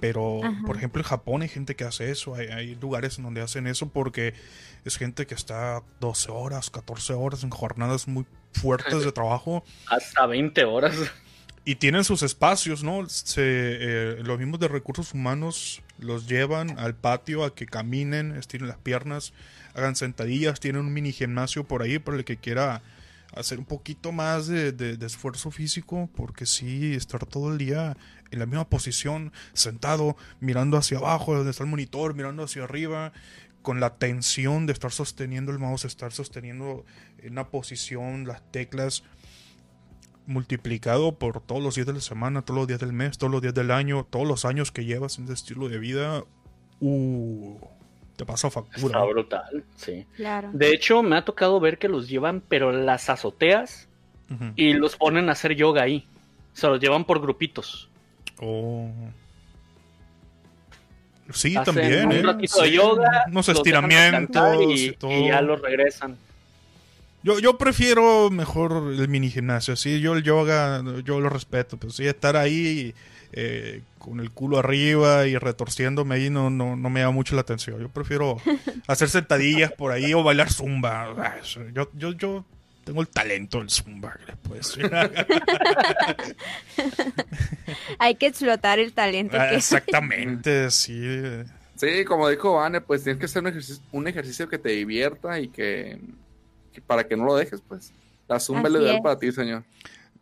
Pero, 0.00 0.44
Ajá. 0.44 0.60
por 0.66 0.76
ejemplo, 0.76 1.00
en 1.00 1.06
Japón 1.08 1.42
hay 1.42 1.48
gente 1.48 1.76
que 1.76 1.84
hace 1.84 2.10
eso. 2.10 2.34
Hay, 2.34 2.48
hay 2.48 2.74
lugares 2.76 3.18
en 3.18 3.24
donde 3.24 3.40
hacen 3.42 3.66
eso 3.66 3.88
porque 3.88 4.34
es 4.84 4.96
gente 4.96 5.26
que 5.26 5.34
está 5.34 5.82
12 6.00 6.30
horas, 6.30 6.70
14 6.70 7.14
horas 7.14 7.42
en 7.42 7.50
jornadas 7.50 8.06
muy 8.08 8.26
fuertes 8.54 9.04
de 9.04 9.12
trabajo 9.12 9.64
Hasta 9.88 10.26
20 10.26 10.64
horas. 10.64 10.94
y 11.64 11.74
tienen 11.76 12.04
sus 12.04 12.22
espacios, 12.22 12.82
¿no? 12.82 13.08
Se, 13.08 13.42
eh, 13.42 14.16
los 14.24 14.38
mismos 14.38 14.60
de 14.60 14.68
recursos 14.68 15.12
humanos 15.14 15.82
los 15.98 16.26
llevan 16.28 16.78
al 16.78 16.94
patio 16.94 17.44
a 17.44 17.54
que 17.54 17.66
caminen, 17.66 18.34
estiren 18.36 18.68
las 18.68 18.78
piernas, 18.78 19.32
hagan 19.74 19.96
sentadillas, 19.96 20.60
tienen 20.60 20.82
un 20.82 20.92
mini 20.92 21.12
gimnasio 21.12 21.64
por 21.64 21.82
ahí 21.82 21.98
para 21.98 22.16
el 22.16 22.24
que 22.24 22.36
quiera 22.36 22.82
hacer 23.34 23.58
un 23.58 23.64
poquito 23.64 24.12
más 24.12 24.46
de, 24.46 24.70
de- 24.72 24.96
de 24.96 25.06
esfuerzo 25.06 25.50
físico, 25.50 26.08
porque 26.16 26.46
sí, 26.46 26.94
estar 26.94 27.26
todo 27.26 27.50
el 27.52 27.58
día 27.58 27.96
en 28.30 28.38
la 28.38 28.46
misma 28.46 28.68
posición, 28.68 29.32
sentado, 29.54 30.16
mirando 30.40 30.76
hacia 30.76 30.98
abajo, 30.98 31.34
donde 31.34 31.50
está 31.50 31.64
el 31.64 31.70
monitor, 31.70 32.14
mirando 32.14 32.44
hacia 32.44 32.62
arriba, 32.64 33.12
con 33.64 33.80
la 33.80 33.96
tensión 33.96 34.66
de 34.66 34.74
estar 34.74 34.92
sosteniendo 34.92 35.50
el 35.50 35.58
mouse, 35.58 35.86
estar 35.86 36.12
sosteniendo 36.12 36.84
en 37.16 37.32
una 37.32 37.48
posición, 37.48 38.28
las 38.28 38.42
teclas, 38.52 39.04
multiplicado 40.26 41.18
por 41.18 41.40
todos 41.40 41.62
los 41.62 41.74
días 41.74 41.86
de 41.86 41.94
la 41.94 42.00
semana, 42.00 42.42
todos 42.42 42.58
los 42.58 42.68
días 42.68 42.78
del 42.78 42.92
mes, 42.92 43.16
todos 43.16 43.32
los 43.32 43.40
días 43.40 43.54
del 43.54 43.70
año, 43.70 44.04
todos 44.04 44.28
los 44.28 44.44
años 44.44 44.70
que 44.70 44.84
llevas 44.84 45.18
en 45.18 45.24
ese 45.24 45.32
estilo 45.32 45.70
de 45.70 45.78
vida, 45.78 46.24
uh, 46.80 47.58
te 48.16 48.26
pasa 48.26 48.50
factura. 48.50 48.98
Está 48.98 49.04
brutal, 49.04 49.64
sí. 49.76 50.06
Claro. 50.14 50.50
De 50.52 50.70
hecho, 50.70 51.02
me 51.02 51.16
ha 51.16 51.24
tocado 51.24 51.58
ver 51.58 51.78
que 51.78 51.88
los 51.88 52.06
llevan, 52.06 52.42
pero 52.46 52.70
las 52.70 53.08
azoteas, 53.08 53.88
y 54.56 54.74
los 54.74 54.96
ponen 54.96 55.30
a 55.30 55.32
hacer 55.32 55.54
yoga 55.54 55.82
ahí. 55.84 56.06
Se 56.52 56.66
los 56.66 56.80
llevan 56.80 57.06
por 57.06 57.20
grupitos. 57.22 57.88
Oh. 58.40 58.90
Sí, 61.32 61.56
Hacen 61.56 61.74
también, 61.74 62.06
un 62.06 62.12
¿eh? 62.12 62.22
ratito 62.22 62.62
de 62.62 62.72
yoga, 62.72 63.24
Unos 63.28 63.48
estiramientos 63.48 64.56
y, 64.68 64.88
y, 64.88 64.92
todo. 64.92 65.10
y 65.10 65.28
ya 65.28 65.40
los 65.40 65.60
regresan. 65.60 66.16
Yo, 67.22 67.38
yo 67.38 67.56
prefiero 67.56 68.28
mejor 68.30 68.92
el 68.92 69.08
mini 69.08 69.30
gimnasio, 69.30 69.76
sí, 69.76 70.00
yo 70.00 70.12
el 70.12 70.22
yoga, 70.22 70.82
yo 71.04 71.20
lo 71.20 71.30
respeto, 71.30 71.78
pero 71.78 71.90
sí, 71.90 72.06
estar 72.06 72.36
ahí 72.36 72.94
eh, 73.32 73.80
con 73.98 74.20
el 74.20 74.30
culo 74.30 74.58
arriba 74.58 75.26
y 75.26 75.36
retorciéndome 75.38 76.16
ahí 76.16 76.28
no, 76.28 76.50
no, 76.50 76.76
no 76.76 76.90
me 76.90 77.00
llama 77.00 77.12
mucho 77.12 77.34
la 77.34 77.40
atención. 77.40 77.80
Yo 77.80 77.88
prefiero 77.88 78.36
hacer 78.86 79.08
sentadillas 79.08 79.72
por 79.72 79.90
ahí 79.90 80.12
o 80.12 80.22
bailar 80.22 80.52
zumba. 80.52 81.40
Yo, 81.72 81.90
yo, 81.94 82.12
yo 82.12 82.44
tengo 82.84 83.00
el 83.00 83.08
talento 83.08 83.58
del 83.58 83.70
zumba, 83.70 84.14
¿qué 84.18 84.26
les 84.26 84.36
puedo 84.36 84.56
decir? 84.56 84.90
Hay 87.98 88.14
que 88.16 88.26
explotar 88.26 88.78
el 88.78 88.92
talento 88.92 89.36
Ah, 89.38 89.50
que 89.50 89.56
Exactamente, 89.56 90.70
sí. 90.74 91.02
Sí, 91.76 92.04
como 92.04 92.28
dijo 92.28 92.54
Vane, 92.54 92.80
pues 92.80 93.02
tienes 93.02 93.18
que 93.18 93.26
hacer 93.26 93.42
un 93.42 93.48
ejercicio, 93.48 93.82
un 93.92 94.06
ejercicio 94.06 94.48
que 94.48 94.58
te 94.58 94.70
divierta 94.70 95.38
y 95.40 95.48
que, 95.48 95.98
que 96.72 96.80
para 96.80 97.06
que 97.06 97.16
no 97.16 97.24
lo 97.24 97.36
dejes, 97.36 97.60
pues. 97.66 97.92
La 98.28 98.40
zumba 98.40 98.68
Así 98.68 98.78
ideal 98.78 98.96
es. 98.96 99.02
para 99.02 99.18
ti, 99.18 99.32
señor. 99.32 99.64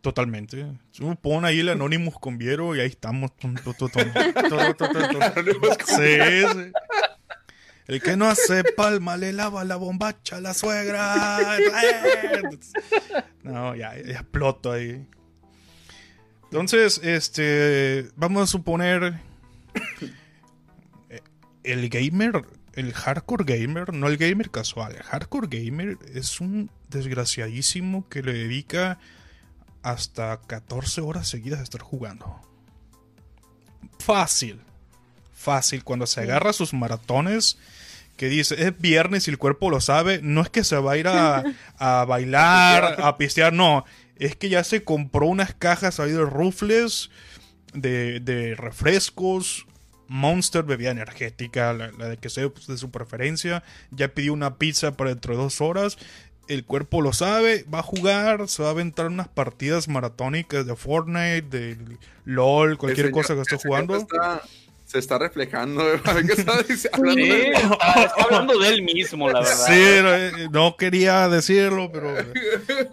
Totalmente. 0.01 0.65
Tú 0.91 1.15
Pon 1.15 1.45
ahí 1.45 1.61
el 1.61 1.69
Anonymous 1.69 2.15
con 2.19 2.37
Viero 2.37 2.75
y 2.75 2.81
ahí 2.81 2.89
estamos. 2.89 3.33
Tum, 3.37 3.55
tum, 3.55 3.73
tum. 3.73 3.89
Sí, 5.85 5.95
sí. 5.95 6.71
El 7.87 8.01
que 8.01 8.15
no 8.15 8.27
hace 8.27 8.63
palma 8.63 9.17
le 9.17 9.33
lava 9.33 9.63
la 9.65 9.75
bombacha 9.75 10.37
a 10.37 10.41
la 10.41 10.53
suegra. 10.53 11.57
No, 13.43 13.75
ya, 13.75 13.95
ya 14.01 14.19
exploto 14.19 14.71
ahí. 14.71 15.05
Entonces, 16.45 17.01
este, 17.03 18.09
vamos 18.15 18.43
a 18.43 18.47
suponer 18.47 19.19
eh, 21.09 21.21
el 21.63 21.89
gamer, 21.89 22.45
el 22.73 22.93
hardcore 22.93 23.43
gamer, 23.43 23.91
no 23.91 24.07
el 24.07 24.17
gamer 24.17 24.51
casual, 24.51 24.95
el 24.95 25.03
hardcore 25.03 25.47
gamer 25.47 25.97
es 26.13 26.39
un 26.39 26.69
desgraciadísimo 26.89 28.07
que 28.07 28.21
le 28.21 28.33
dedica 28.33 28.99
hasta 29.81 30.39
14 30.41 31.01
horas 31.01 31.27
seguidas 31.27 31.59
a 31.59 31.63
estar 31.63 31.81
jugando. 31.81 32.39
Fácil, 33.99 34.61
fácil. 35.43 35.83
Cuando 35.83 36.07
se 36.07 36.21
agarra 36.21 36.53
sus 36.53 36.73
maratones, 36.73 37.57
que 38.17 38.29
dice, 38.29 38.55
es 38.67 38.77
viernes 38.79 39.27
y 39.27 39.31
el 39.31 39.37
cuerpo 39.37 39.69
lo 39.69 39.81
sabe, 39.81 40.19
no 40.23 40.41
es 40.41 40.49
que 40.49 40.63
se 40.63 40.77
va 40.77 40.93
a 40.93 40.97
ir 40.97 41.07
a, 41.07 41.43
a 41.77 42.05
bailar, 42.05 43.01
a 43.01 43.17
pistear, 43.17 43.53
no. 43.53 43.85
Es 44.17 44.35
que 44.35 44.49
ya 44.49 44.63
se 44.63 44.83
compró 44.83 45.25
unas 45.27 45.53
cajas 45.53 45.99
ahí 45.99 46.11
de 46.11 46.23
rufles, 46.25 47.09
de, 47.73 48.19
de 48.19 48.55
refrescos, 48.55 49.65
Monster, 50.07 50.63
bebida 50.63 50.91
energética, 50.91 51.73
la, 51.73 51.91
la 51.97 52.09
de 52.09 52.17
que 52.17 52.29
sea 52.29 52.47
pues, 52.49 52.67
de 52.67 52.77
su 52.77 52.91
preferencia. 52.91 53.63
Ya 53.89 54.09
pidió 54.09 54.33
una 54.33 54.57
pizza 54.57 54.95
para 54.95 55.09
dentro 55.11 55.35
de 55.35 55.41
dos 55.41 55.59
horas. 55.61 55.97
El 56.47 56.65
cuerpo 56.65 57.01
lo 57.01 57.13
sabe, 57.13 57.65
va 57.73 57.79
a 57.79 57.83
jugar, 57.83 58.47
se 58.49 58.61
va 58.61 58.67
a 58.69 58.71
aventar 58.73 59.07
unas 59.07 59.29
partidas 59.29 59.87
maratónicas 59.87 60.67
de 60.67 60.75
Fortnite, 60.75 61.41
de 61.43 61.77
LOL, 62.25 62.77
cualquier 62.77 63.07
señor- 63.07 63.21
cosa 63.21 63.33
que 63.35 63.41
esté 63.41 63.55
jugando. 63.57 63.95
está- 63.95 64.41
se 64.93 64.99
está 64.99 65.17
reflejando. 65.17 65.81
A 66.05 66.13
ver 66.13 66.25
qué 66.25 66.33
está 66.33 66.53
hablando 66.93 67.23
Sí, 67.23 67.27
de- 67.29 67.49
está, 67.49 68.03
está 68.03 68.23
hablando 68.23 68.59
de 68.59 68.69
él 68.69 68.83
mismo, 68.83 69.27
la 69.27 69.39
verdad. 69.39 69.65
Sí, 69.65 69.73
eh, 69.75 70.47
no 70.51 70.77
quería 70.77 71.27
decirlo, 71.27 71.91
pero, 71.91 72.15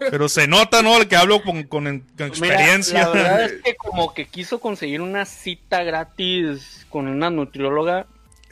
pero 0.09 0.27
se 0.27 0.47
nota, 0.47 0.81
¿no? 0.81 0.97
El 0.97 1.07
que 1.07 1.15
hablo 1.15 1.43
con, 1.43 1.61
con, 1.63 1.83
con 1.85 1.93
Mira, 2.17 2.25
experiencia. 2.27 3.01
la 3.07 3.09
verdad 3.11 3.43
es 3.43 3.61
que 3.61 3.75
como 3.75 4.13
que 4.15 4.25
quiso 4.25 4.59
conseguir 4.59 4.99
una 5.01 5.25
cita 5.25 5.83
gratis 5.83 6.87
con 6.89 7.07
una 7.07 7.29
nutrióloga 7.29 8.07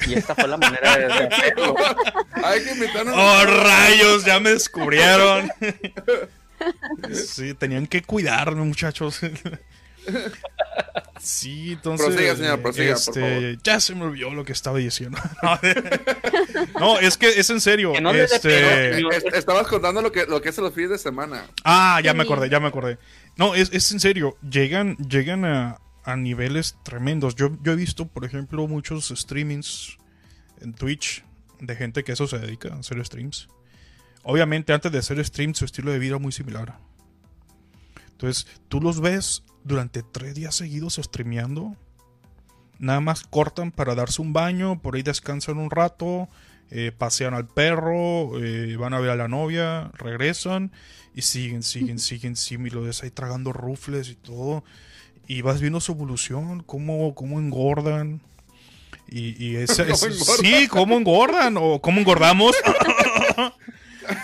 y 0.07 0.13
esta 0.13 0.35
fue 0.35 0.47
la 0.47 0.57
manera 0.57 0.95
de, 0.97 1.07
de 1.07 1.11
hacerlo. 1.35 1.75
Hay 2.43 2.63
que 2.63 2.71
invitarnos. 2.71 3.15
¡Oh, 3.17 3.45
rayos! 3.45 4.25
Ya 4.25 4.39
me 4.39 4.51
descubrieron. 4.51 5.49
Sí, 7.13 7.53
tenían 7.53 7.87
que 7.87 8.01
cuidarme, 8.01 8.63
muchachos. 8.65 9.21
Sí, 11.21 11.73
entonces. 11.73 12.07
Prosiga, 12.07 12.35
señor, 12.35 12.61
prosiga, 12.61 12.93
por 12.93 12.97
este, 12.97 13.19
favor. 13.19 13.63
Ya 13.63 13.79
se 13.81 13.93
me 13.93 14.05
olvidó 14.05 14.33
lo 14.33 14.45
que 14.45 14.53
estaba 14.53 14.77
diciendo. 14.77 15.17
No, 16.79 16.97
es 16.97 17.17
que 17.17 17.27
es 17.27 17.49
en 17.49 17.59
serio. 17.59 17.91
Que 17.93 18.01
no 18.01 18.11
este. 18.11 18.99
Eh, 18.99 19.03
est- 19.11 19.27
Estabas 19.33 19.67
contando 19.67 20.01
lo 20.01 20.11
que, 20.11 20.25
lo 20.25 20.41
que 20.41 20.49
es 20.49 20.57
los 20.57 20.73
fines 20.73 20.91
de 20.91 20.97
semana. 20.97 21.45
Ah, 21.63 21.99
ya 22.03 22.13
me 22.13 22.23
acordé, 22.23 22.49
ya 22.49 22.59
me 22.59 22.67
acordé. 22.67 22.97
No, 23.35 23.53
es, 23.53 23.69
es 23.73 23.91
en 23.91 23.99
serio. 23.99 24.37
Llegan, 24.49 24.95
llegan 24.97 25.43
a, 25.45 25.79
a 26.03 26.15
niveles 26.15 26.77
tremendos. 26.83 27.35
Yo, 27.35 27.51
yo 27.63 27.73
he 27.73 27.75
visto, 27.75 28.07
por 28.07 28.23
ejemplo, 28.25 28.65
muchos 28.67 29.09
streamings 29.15 29.97
en 30.61 30.73
Twitch 30.73 31.23
de 31.59 31.75
gente 31.75 32.03
que 32.03 32.13
eso 32.13 32.27
se 32.27 32.39
dedica, 32.39 32.73
a 32.73 32.79
hacer 32.79 33.03
streams. 33.05 33.49
Obviamente, 34.23 34.73
antes 34.73 34.91
de 34.91 34.99
hacer 34.99 35.23
streams, 35.25 35.57
su 35.57 35.65
estilo 35.65 35.91
de 35.91 35.99
vida 35.99 36.15
es 36.15 36.21
muy 36.21 36.31
similar. 36.31 36.77
Entonces, 38.11 38.47
tú 38.67 38.81
los 38.81 38.99
ves 39.01 39.43
durante 39.63 40.03
tres 40.03 40.35
días 40.35 40.55
seguidos 40.55 40.95
streameando. 40.95 41.75
Nada 42.79 43.01
más 43.01 43.23
cortan 43.23 43.71
para 43.71 43.93
darse 43.95 44.21
un 44.21 44.31
baño, 44.33 44.81
por 44.81 44.95
ahí 44.95 45.03
descansan 45.03 45.57
un 45.57 45.69
rato, 45.69 46.29
eh, 46.71 46.91
pasean 46.97 47.33
al 47.33 47.45
perro, 47.47 48.39
eh, 48.43 48.75
van 48.77 48.93
a 48.93 48.99
ver 48.99 49.09
a 49.09 49.15
la 49.15 49.27
novia, 49.27 49.91
regresan 49.95 50.71
y 51.13 51.23
siguen, 51.23 51.61
siguen, 51.63 51.99
siguen, 51.99 52.35
siguen, 52.37 52.67
y 52.67 52.69
lo 52.69 52.81
ves 52.83 53.03
ahí 53.03 53.11
tragando 53.11 53.51
rufles 53.51 54.07
y 54.09 54.15
todo. 54.15 54.63
Y 55.27 55.41
vas 55.41 55.59
viendo 55.59 55.81
su 55.81 55.91
evolución, 55.91 56.63
cómo, 56.63 57.13
cómo 57.15 57.39
engordan. 57.39 58.21
Y, 59.09 59.43
y 59.43 59.55
ese- 59.57 59.85
¿Cómo 59.89 60.05
engordan? 60.05 60.37
sí, 60.45 60.67
cómo 60.69 60.97
engordan 60.97 61.55
o 61.57 61.81
cómo 61.81 61.99
engordamos. 61.99 62.55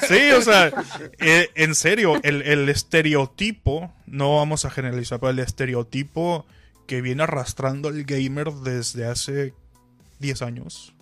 Sí, 0.07 0.31
o 0.31 0.41
sea, 0.41 0.71
eh, 1.19 1.49
en 1.55 1.75
serio, 1.75 2.19
el, 2.23 2.41
el 2.41 2.69
estereotipo, 2.69 3.93
no 4.05 4.37
vamos 4.37 4.65
a 4.65 4.69
generalizar, 4.69 5.19
pero 5.19 5.31
el 5.31 5.39
estereotipo 5.39 6.45
que 6.87 7.01
viene 7.01 7.23
arrastrando 7.23 7.89
el 7.89 8.05
gamer 8.05 8.51
desde 8.51 9.05
hace 9.05 9.53
10 10.19 10.41
años 10.41 10.93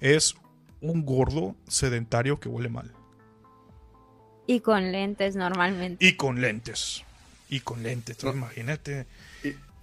es 0.00 0.34
un 0.80 1.04
gordo 1.04 1.56
sedentario 1.68 2.40
que 2.40 2.48
huele 2.48 2.68
mal. 2.68 2.92
Y 4.46 4.60
con 4.60 4.92
lentes 4.92 5.36
normalmente. 5.36 6.04
Y 6.04 6.14
con 6.14 6.40
lentes. 6.40 7.02
Y 7.48 7.60
con 7.60 7.82
lentes, 7.82 8.18
imagínate. 8.22 9.06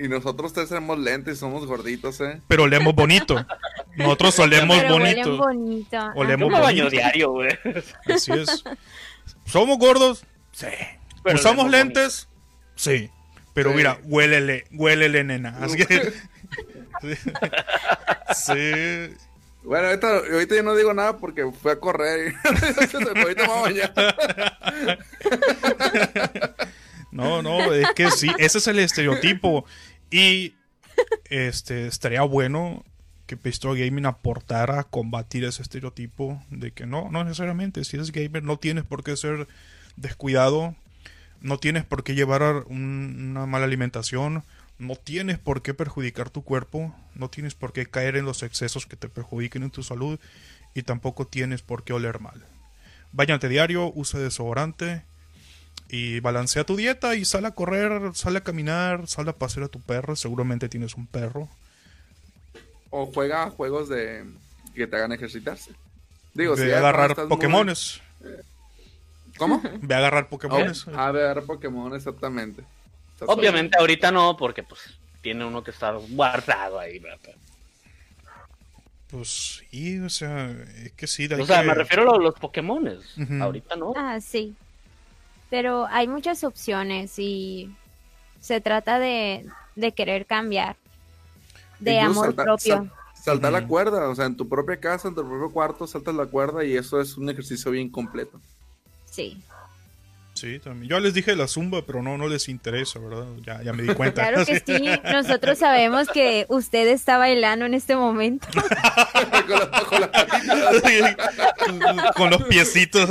Y, 0.03 0.07
nosotros 0.07 0.53
tres 0.53 0.69
tenemos 0.69 0.97
lentes 0.99 1.37
y 1.37 1.39
somos 1.39 1.65
gorditos, 1.65 2.19
¿eh? 2.21 2.41
Pero 2.47 2.63
olemos 2.63 2.93
bonito. 2.95 3.45
Nosotros 3.95 4.37
olemos 4.39 4.77
Pero 4.79 4.93
bonito. 4.93 5.37
bonito. 5.37 5.97
Ah, 5.97 6.13
Olemos 6.15 6.49
me 6.49 6.59
baño 6.59 6.83
bonito. 6.85 6.89
diario, 6.89 7.31
güey. 7.31 7.49
Así 8.13 8.31
es. 8.31 8.63
¿Somos 9.45 9.77
gordos? 9.77 10.23
Sí. 10.51 10.67
Pero 11.23 11.35
¿Usamos 11.35 11.69
lentes? 11.69 12.27
Sí. 12.75 13.09
Pero 13.53 13.71
Sí. 13.71 13.75
mira, 13.77 13.99
huélele, 14.05 14.65
huélele, 14.71 15.23
nena. 15.23 15.57
Así 15.61 15.77
que. 15.77 16.13
sí. 18.35 19.15
Bueno, 19.63 19.87
ahorita, 19.87 20.07
ahorita 20.31 20.55
yo 20.55 20.63
no 20.63 20.75
digo 20.75 20.93
nada 20.93 21.17
porque 21.17 21.51
fue 21.51 21.73
a 21.73 21.79
correr. 21.79 22.33
y- 22.33 22.35
ahorita 23.45 23.45
a. 23.45 24.97
No, 27.11 27.41
no, 27.41 27.73
es 27.73 27.89
que 27.93 28.09
sí, 28.09 28.31
ese 28.37 28.57
es 28.59 28.67
el 28.67 28.79
estereotipo. 28.79 29.65
Y 30.11 30.53
este 31.29 31.87
estaría 31.87 32.21
bueno 32.21 32.83
que 33.25 33.37
Pistol 33.37 33.77
Gaming 33.77 34.05
aportara 34.05 34.81
a 34.81 34.83
combatir 34.83 35.45
ese 35.45 35.61
estereotipo 35.61 36.43
de 36.49 36.71
que 36.71 36.85
no, 36.85 37.09
no 37.09 37.23
necesariamente, 37.23 37.83
si 37.85 37.95
eres 37.95 38.11
gamer 38.11 38.43
no 38.43 38.57
tienes 38.57 38.83
por 38.83 39.03
qué 39.03 39.15
ser 39.15 39.47
descuidado, 39.95 40.75
no 41.39 41.57
tienes 41.57 41.85
por 41.85 42.03
qué 42.03 42.13
llevar 42.13 42.65
un- 42.67 43.29
una 43.31 43.45
mala 43.45 43.65
alimentación, 43.65 44.43
no 44.79 44.95
tienes 44.95 45.39
por 45.39 45.61
qué 45.61 45.73
perjudicar 45.73 46.29
tu 46.29 46.43
cuerpo, 46.43 46.93
no 47.15 47.29
tienes 47.29 47.55
por 47.55 47.71
qué 47.71 47.85
caer 47.85 48.17
en 48.17 48.25
los 48.25 48.43
excesos 48.43 48.85
que 48.85 48.97
te 48.97 49.07
perjudiquen 49.07 49.63
en 49.63 49.71
tu 49.71 49.83
salud 49.83 50.19
y 50.73 50.83
tampoco 50.83 51.25
tienes 51.25 51.61
por 51.61 51.83
qué 51.83 51.93
oler 51.93 52.19
mal. 52.19 52.45
Báñate 53.13 53.47
diario, 53.47 53.91
usa 53.95 54.19
desodorante 54.19 55.03
y 55.93 56.21
balancea 56.21 56.63
tu 56.63 56.77
dieta 56.77 57.15
y 57.15 57.25
sal 57.25 57.45
a 57.45 57.51
correr, 57.51 58.15
sal 58.15 58.37
a 58.37 58.41
caminar, 58.41 59.07
sal 59.07 59.27
a 59.27 59.33
pasear 59.33 59.65
a 59.65 59.67
tu 59.67 59.81
perro, 59.81 60.15
seguramente 60.15 60.69
tienes 60.69 60.95
un 60.95 61.05
perro. 61.05 61.49
O 62.89 63.05
juega 63.07 63.49
juegos 63.49 63.89
de 63.89 64.23
que 64.73 64.87
te 64.87 64.95
hagan 64.95 65.11
ejercitarse. 65.11 65.71
Digo, 66.33 66.55
Ve 66.55 66.65
si 66.67 66.71
a 66.71 66.77
agarrar 66.77 67.17
muy- 67.17 67.27
Pokémones. 67.27 67.99
¿Cómo? 69.37 69.61
Ve 69.81 69.93
a 69.93 69.97
agarrar 69.97 70.29
Pokémones. 70.29 70.87
Oh, 70.87 70.97
a 70.97 71.11
ver, 71.11 71.43
Pokémon, 71.43 71.93
exactamente. 71.93 72.63
Obviamente 73.27 73.77
ahorita 73.77 74.11
no, 74.13 74.37
porque 74.37 74.63
pues 74.63 74.79
tiene 75.21 75.43
uno 75.45 75.61
que 75.61 75.71
estar 75.71 75.95
guardado 76.09 76.79
ahí, 76.79 76.99
¿verdad? 76.99 77.35
Pues 79.09 79.61
sí, 79.69 79.99
o 79.99 80.09
sea, 80.09 80.51
es 80.85 80.93
que 80.93 81.05
sí. 81.05 81.25
O 81.33 81.45
sea, 81.45 81.61
que- 81.61 81.67
me 81.67 81.73
refiero 81.73 82.13
a 82.15 82.17
los 82.17 82.33
Pokémones. 82.35 83.01
Ahorita 83.41 83.75
no. 83.75 83.93
Ah, 83.97 84.19
sí. 84.21 84.55
Pero 85.51 85.85
hay 85.91 86.07
muchas 86.07 86.43
opciones 86.43 87.19
y 87.19 87.69
se 88.39 88.59
trata 88.61 88.97
de, 88.97 89.45
de 89.75 89.91
querer 89.91 90.25
cambiar. 90.25 90.75
De 91.79 91.93
Incluso 91.93 92.09
amor 92.11 92.25
salta- 92.27 92.43
propio. 92.43 92.75
sal- 92.75 92.91
saltar 93.13 93.51
la 93.51 93.67
cuerda, 93.67 94.09
o 94.09 94.15
sea, 94.15 94.25
en 94.25 94.35
tu 94.37 94.49
propia 94.49 94.77
casa, 94.77 95.07
en 95.09 95.13
tu 95.15 95.21
propio 95.27 95.51
cuarto, 95.51 95.85
saltas 95.85 96.15
la 96.15 96.25
cuerda 96.25 96.63
y 96.65 96.75
eso 96.75 96.99
es 96.99 97.17
un 97.17 97.29
ejercicio 97.29 97.69
bien 97.69 97.89
completo. 97.89 98.39
Sí. 99.05 99.39
Sí, 100.33 100.57
también. 100.59 100.89
Yo 100.89 100.99
les 101.01 101.13
dije 101.13 101.35
la 101.35 101.47
zumba, 101.47 101.81
pero 101.85 102.01
no, 102.01 102.17
no 102.17 102.27
les 102.29 102.47
interesa, 102.49 102.97
¿verdad? 102.99 103.27
Ya, 103.45 103.61
ya 103.61 103.73
me 103.73 103.83
di 103.83 103.93
cuenta. 103.93 104.21
Claro 104.29 104.45
que 104.45 104.59
sí. 104.65 104.89
Nosotros 105.11 105.57
sabemos 105.59 106.07
que 106.07 106.45
usted 106.47 106.87
está 106.87 107.17
bailando 107.17 107.65
en 107.65 107.73
este 107.73 107.95
momento. 107.97 108.47
con, 108.53 109.59
la- 109.59 109.83
con 109.83 109.99
las 110.01 110.09
patitas. 110.09 111.15
Con 112.15 112.29
los 112.31 112.43
piecitos. 112.45 113.09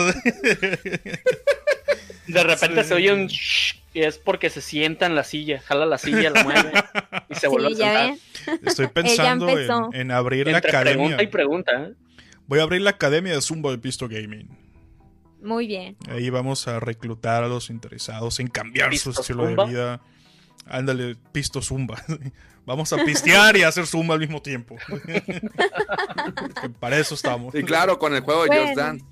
De 2.32 2.42
repente 2.44 2.82
Sí. 2.82 2.88
se 2.88 2.94
oye 2.94 3.12
un 3.12 3.26
shh, 3.26 3.76
y 3.94 4.02
es 4.02 4.18
porque 4.18 4.50
se 4.50 4.60
sienta 4.60 5.06
en 5.06 5.14
la 5.14 5.24
silla, 5.24 5.60
jala 5.60 5.86
la 5.86 5.98
silla, 5.98 6.30
la 6.30 6.44
mueve 6.44 6.72
y 7.28 7.34
se 7.34 7.48
vuelve 7.48 7.74
Sí, 7.74 7.82
a 7.82 8.14
sentar. 8.14 8.58
Estoy 8.64 8.86
pensando 8.94 9.48
en, 9.58 9.70
en 9.94 10.10
abrir 10.10 10.46
la 10.48 10.58
academia. 10.58 10.84
pregunta 10.94 11.22
y 11.22 11.26
pregunta. 11.26 11.72
¿eh? 11.84 11.94
Voy 12.46 12.58
a 12.60 12.62
abrir 12.62 12.82
la 12.82 12.90
academia 12.90 13.32
de 13.34 13.40
Zumba 13.40 13.70
de 13.70 13.78
Pisto 13.78 14.08
Gaming. 14.08 14.48
Muy 15.42 15.66
bien. 15.66 15.96
Ahí 16.08 16.28
vamos 16.30 16.68
a 16.68 16.80
reclutar 16.80 17.42
a 17.44 17.48
los 17.48 17.70
interesados 17.70 18.40
en 18.40 18.48
cambiar 18.48 18.88
su 18.96 19.08
¿Pisto 19.10 19.20
estilo 19.22 19.46
Zumba? 19.46 19.64
de 19.64 19.70
vida. 19.70 20.00
Ándale, 20.66 21.16
pisto 21.32 21.62
zumba. 21.62 22.00
Vamos 22.66 22.92
a 22.92 22.98
pistear 23.04 23.56
y 23.56 23.62
a 23.62 23.68
hacer 23.68 23.86
zumba 23.86 24.14
al 24.14 24.20
mismo 24.20 24.40
tiempo. 24.42 24.76
Para 26.78 26.98
eso 26.98 27.14
estamos. 27.14 27.54
Y 27.54 27.62
claro, 27.64 27.98
con 27.98 28.14
el 28.14 28.20
juego 28.20 28.42
de 28.42 28.48
Bueno. 28.48 28.62
Just 28.66 28.76
Dance. 28.76 29.04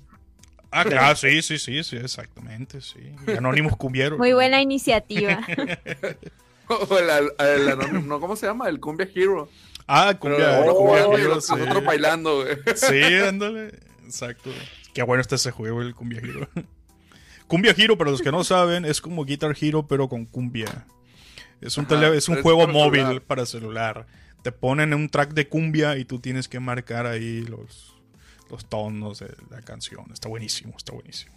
Ah, 0.71 0.85
claro, 0.85 1.15
sí, 1.15 1.41
sí, 1.41 1.57
sí, 1.57 1.83
sí, 1.83 1.95
exactamente, 1.97 2.79
sí. 2.81 2.99
Anónimos 3.37 3.75
cumbieros. 3.75 4.19
Muy 4.19 4.33
buena 4.33 4.61
iniciativa. 4.61 5.39
O 6.67 6.97
el, 6.99 7.09
el- 7.39 7.67
el- 7.69 8.07
no, 8.07 8.19
¿cómo 8.19 8.35
se 8.35 8.45
llama? 8.45 8.69
El 8.69 8.79
Cumbia 8.79 9.09
Hero. 9.15 9.49
Ah, 9.87 10.15
Pero 10.21 10.35
cumbia. 10.35 10.61
uno 10.63 10.75
cumbia 10.75 10.99
y 11.17 11.21
Hero, 11.21 11.33
los- 11.35 11.45
sí. 11.47 11.53
nosotros 11.55 11.83
bailando, 11.83 12.43
güey. 12.43 12.57
Sí, 12.75 13.01
ándale. 13.27 13.73
Exacto. 14.05 14.51
Qué 14.93 15.01
bueno 15.01 15.21
está 15.21 15.33
ese 15.33 15.49
juego, 15.49 15.81
el 15.81 15.95
Cumbia 15.95 16.19
Hero. 16.23 16.47
Cumbia 17.47 17.73
Hero, 17.75 17.97
para 17.97 18.11
los 18.11 18.21
que 18.21 18.31
no 18.31 18.43
saben, 18.43 18.85
es 18.85 19.01
como 19.01 19.25
Guitar 19.25 19.55
Hero, 19.59 19.87
pero 19.87 20.07
con 20.07 20.25
cumbia. 20.25 20.85
Es 21.59 21.75
un, 21.79 21.85
Ajá, 21.85 21.95
tele- 21.95 22.15
es 22.15 22.29
un 22.29 22.35
pero 22.35 22.43
juego 22.43 22.59
para 22.61 22.73
móvil 22.73 23.01
celular. 23.01 23.21
para 23.23 23.45
celular. 23.47 24.07
te 24.43 24.51
ponen 24.51 24.93
un 24.93 25.09
track 25.09 25.33
de 25.33 25.47
cumbia 25.47 25.97
y 25.97 26.05
tú 26.05 26.19
tienes 26.19 26.47
que 26.47 26.59
marcar 26.59 27.07
ahí 27.07 27.41
los, 27.41 27.95
los 28.49 28.65
tonos 28.67 29.19
de 29.19 29.33
la 29.49 29.61
canción. 29.61 30.05
Está 30.13 30.27
buenísimo, 30.29 30.73
está 30.77 30.93
buenísimo. 30.93 31.33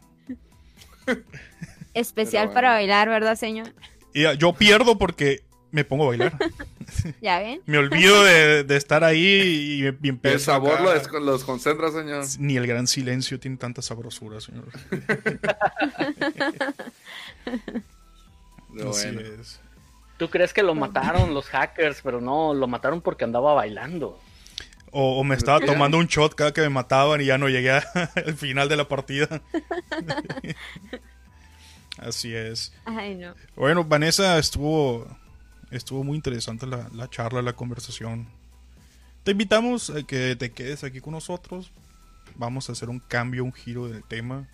Especial 1.95 2.53
para 2.53 2.71
bailar, 2.71 3.09
¿verdad, 3.09 3.37
señor? 3.37 3.73
Y 4.15 4.25
ah, 4.25 4.35
yo 4.35 4.53
pierdo 4.53 4.99
porque 4.99 5.43
me 5.71 5.85
pongo 5.85 6.05
a 6.05 6.09
bailar. 6.09 6.37
¿Ya 7.23 7.39
ven? 7.39 7.61
Me 7.67 7.79
olvido 7.79 8.23
de, 8.25 8.65
de 8.65 8.77
estar 8.77 9.03
ahí 9.05 9.19
y, 9.25 9.85
y 9.87 9.97
Y 10.03 10.09
empiezo 10.09 10.37
el 10.37 10.41
sabor 10.41 10.93
des- 10.95 11.11
los 11.13 11.45
concentra, 11.45 11.91
señor. 11.91 12.25
Ni 12.39 12.57
el 12.57 12.67
gran 12.67 12.87
silencio 12.87 13.41
tiene 13.41 13.57
tanta 13.57 13.81
sabrosura, 13.83 14.41
señor. 14.41 14.69
Así 18.91 19.09
bueno. 19.09 19.21
es. 19.21 19.61
Tú 20.19 20.29
crees 20.31 20.53
que 20.53 20.63
lo 20.63 20.75
mataron 20.75 21.35
los 21.35 21.47
hackers, 21.47 22.01
pero 22.03 22.21
no, 22.21 22.55
lo 22.55 22.67
mataron 22.69 23.01
porque 23.01 23.25
andaba 23.25 23.55
bailando. 23.55 24.21
O, 24.95 25.19
o 25.19 25.25
me 25.25 25.35
estaba 25.35 25.59
tomando 25.61 25.97
un 25.97 26.07
shot 26.07 26.35
cada 26.35 26.53
que 26.53 26.61
me 26.61 26.69
mataban 26.69 27.23
y 27.23 27.25
ya 27.25 27.39
no 27.39 27.49
llegué 27.49 27.71
al 27.73 28.35
final 28.37 28.69
de 28.69 28.77
la 28.77 28.87
partida. 28.89 29.27
Así 31.99 32.35
es. 32.35 32.73
Ay, 32.85 33.15
no. 33.15 33.35
Bueno, 33.57 33.85
Vanessa, 33.85 34.39
estuvo, 34.39 35.07
estuvo 35.71 36.05
muy 36.05 36.17
interesante 36.17 36.67
la, 36.67 36.89
la 36.95 37.09
charla, 37.09 37.43
la 37.43 37.53
conversación. 37.53 38.29
Te 39.25 39.33
invitamos 39.33 39.91
a 39.91 40.03
que 40.03 40.37
te 40.37 40.51
quedes 40.53 40.85
aquí 40.85 41.01
con 41.01 41.13
nosotros. 41.13 41.71
Vamos 42.35 42.69
a 42.69 42.73
hacer 42.73 42.89
un 42.89 42.99
cambio, 42.99 43.45
un 43.45 43.53
giro 43.53 43.89
del 43.89 44.03
tema. 44.05 44.49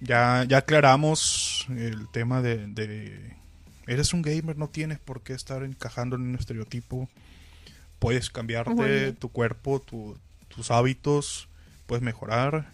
Ya, 0.00 0.44
ya 0.48 0.58
aclaramos 0.58 1.66
el 1.70 2.08
tema 2.08 2.42
de, 2.42 2.66
de- 2.68 3.36
Eres 3.86 4.14
un 4.14 4.22
gamer, 4.22 4.56
no 4.56 4.68
tienes 4.68 4.98
por 5.00 5.22
qué 5.22 5.32
estar 5.32 5.64
encajando 5.64 6.14
en 6.16 6.22
un 6.22 6.34
estereotipo. 6.36 7.08
Puedes 8.02 8.30
cambiarte 8.30 8.72
tu 9.12 9.28
cuerpo, 9.30 9.80
tu- 9.80 10.18
tus 10.48 10.70
hábitos, 10.70 11.48
puedes 11.86 12.02
mejorar. 12.02 12.70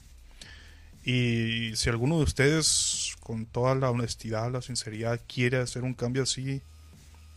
Y 1.04 1.72
si 1.76 1.88
alguno 1.88 2.18
de 2.18 2.24
ustedes, 2.24 3.14
con 3.20 3.46
toda 3.46 3.74
la 3.74 3.90
honestidad, 3.90 4.50
la 4.50 4.62
sinceridad, 4.62 5.20
quiere 5.32 5.58
hacer 5.58 5.82
un 5.84 5.94
cambio 5.94 6.22
así, 6.22 6.60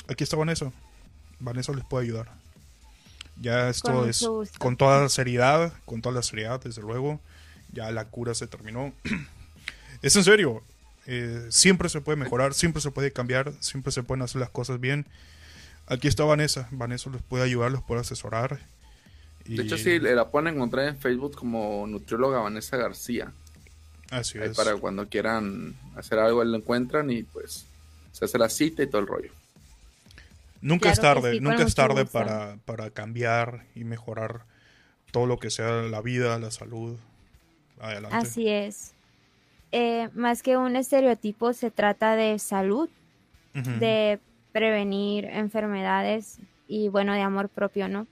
aquí 0.08 0.24
está 0.24 0.36
Vanessa. 0.36 0.72
Vanessa 1.40 1.72
les 1.74 1.86
puede 1.86 2.06
ayudar. 2.06 2.30
Ya 3.40 3.70
esto 3.70 3.92
Con 3.94 4.10
es 4.10 4.20
con 4.60 4.78
toda 4.78 5.02
la 5.02 5.10
seriedad, 5.10 5.74
con 5.86 6.02
toda 6.02 6.16
la 6.16 6.24
seriedad, 6.24 6.62
desde 6.62 6.82
luego. 6.82 7.20
Ya 7.72 7.90
la 7.92 8.06
cura 8.06 8.34
se 8.36 8.48
terminó. 8.48 8.94
es 10.02 10.16
en 10.16 10.24
serio. 10.24 10.64
eh, 11.08 11.48
siempre 11.50 11.90
se 11.90 12.00
puede 12.02 12.16
mejorar, 12.18 12.54
siempre 12.54 12.82
se 12.82 12.92
puede 12.92 13.12
cambiar, 13.12 13.54
siempre 13.60 13.92
se 13.92 14.04
pueden 14.04 14.22
hacer 14.22 14.40
las 14.42 14.50
cosas 14.50 14.80
bien. 14.80 15.06
Aquí 15.88 16.08
está 16.08 16.24
Vanessa. 16.24 16.68
Vanessa 16.72 17.10
les 17.10 17.22
puede 17.22 17.44
ayudar, 17.44 17.72
los 17.72 17.84
puede 17.84 18.02
asesorar. 18.02 18.60
Y- 19.46 19.56
De 19.58 19.64
hecho, 19.64 19.78
sí, 19.78 20.00
la 20.00 20.30
pueden 20.30 20.56
encontrar 20.56 20.88
en 20.88 20.98
Facebook 20.98 21.36
como 21.36 21.86
nutrióloga 21.88 22.40
Vanessa 22.40 22.78
García. 22.78 23.32
Así 24.10 24.38
Ahí 24.38 24.50
es. 24.50 24.58
para 24.58 24.76
cuando 24.76 25.08
quieran 25.08 25.74
hacer 25.96 26.20
algo, 26.20 26.44
la 26.44 26.58
encuentran 26.58 27.10
y 27.12 27.24
pues 27.24 27.66
se 28.12 28.26
hace 28.26 28.38
la 28.38 28.50
cita 28.50 28.84
y 28.84 28.88
todo 28.88 29.02
el 29.02 29.08
rollo. 29.08 29.32
Nunca 30.62 30.92
es 30.92 31.00
Claro 31.00 31.22
tarde, 31.22 31.34
sí, 31.36 31.40
nunca 31.40 31.64
es 31.64 31.74
tarde 31.74 32.06
para, 32.06 32.58
para 32.66 32.92
cambiar 32.92 33.66
y 33.74 33.84
mejorar 33.84 34.42
todo 35.12 35.26
lo 35.26 35.40
que 35.40 35.50
sea 35.50 35.82
la 35.82 36.02
vida, 36.02 36.38
la 36.40 36.52
salud. 36.52 36.98
Adelante. 37.80 38.16
Así 38.16 38.48
es. 38.48 38.94
Eh, 39.72 40.10
más 40.14 40.44
que 40.44 40.58
un 40.58 40.76
estereotipo, 40.76 41.54
se 41.54 41.72
trata 41.72 42.16
de 42.16 42.38
salud, 42.38 42.90
de 43.54 44.20
prevenir 44.52 45.26
enfermedades 45.26 46.38
y, 46.68 46.88
bueno, 46.88 47.14
de 47.14 47.22
amor 47.22 47.50
propio, 47.50 47.88
¿no? 47.88 48.08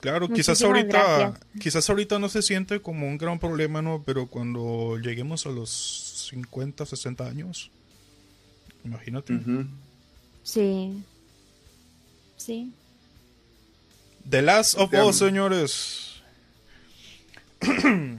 Claro, 0.00 0.28
quizás 0.28 0.62
ahorita, 0.62 0.88
gracias. 0.88 1.46
quizás 1.60 1.90
ahorita 1.90 2.18
no 2.20 2.28
se 2.28 2.42
siente 2.42 2.80
como 2.80 3.08
un 3.08 3.18
gran 3.18 3.38
problema, 3.40 3.82
¿no? 3.82 4.02
Pero 4.06 4.26
cuando 4.26 4.96
lleguemos 4.98 5.44
a 5.46 5.50
los 5.50 6.28
50, 6.30 6.86
60 6.86 7.26
años, 7.26 7.70
imagínate. 8.84 9.40
Sí. 10.44 11.02
Sí. 12.36 12.72
The 14.28 14.42
Last 14.42 14.78
of 14.78 14.92
Us, 14.92 15.16
señores. 15.16 16.22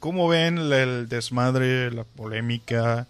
¿Cómo 0.00 0.28
ven 0.28 0.58
el 0.58 1.08
desmadre, 1.08 1.92
la 1.92 2.04
polémica, 2.04 3.06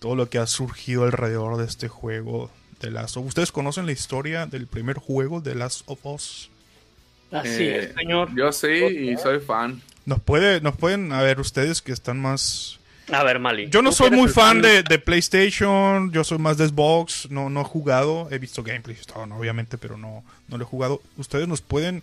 todo 0.00 0.16
lo 0.16 0.28
que 0.28 0.38
ha 0.38 0.46
surgido 0.46 1.04
alrededor 1.04 1.56
de 1.58 1.64
este 1.66 1.86
juego 1.88 2.50
The 2.80 2.90
Last 2.90 3.16
of 3.16 3.26
¿Ustedes 3.26 3.52
conocen 3.52 3.86
la 3.86 3.92
historia 3.92 4.46
del 4.46 4.66
primer 4.66 4.96
juego 4.96 5.42
The 5.42 5.54
Last 5.54 5.82
of 5.86 6.04
Us? 6.04 6.50
Así 7.30 7.62
Eh, 7.64 7.84
es, 7.84 7.94
señor. 7.94 8.28
Yo 8.36 8.50
sí 8.52 8.68
y 8.68 9.16
soy 9.16 9.38
fan. 9.40 9.80
Nos 10.06 10.20
puede, 10.20 10.60
nos 10.60 10.76
pueden, 10.76 11.12
a 11.12 11.22
ver, 11.22 11.38
ustedes 11.40 11.80
que 11.82 11.92
están 11.92 12.18
más 12.20 12.78
A 13.12 13.22
ver, 13.22 13.38
Mali. 13.38 13.68
Yo 13.70 13.82
no 13.82 13.92
soy 13.92 14.10
muy 14.10 14.28
fan 14.28 14.62
de, 14.62 14.82
de 14.82 14.98
PlayStation, 14.98 16.10
yo 16.12 16.24
soy 16.24 16.38
más 16.38 16.56
de 16.58 16.68
Xbox, 16.68 17.28
no, 17.30 17.50
no 17.50 17.60
he 17.60 17.64
jugado, 17.64 18.28
he 18.30 18.38
visto 18.38 18.62
gameplay, 18.62 18.96
no, 19.28 19.36
obviamente, 19.38 19.78
pero 19.78 19.96
no, 19.96 20.24
no 20.48 20.56
lo 20.58 20.64
he 20.64 20.66
jugado. 20.66 21.02
¿Ustedes 21.16 21.46
nos 21.46 21.60
pueden 21.60 22.02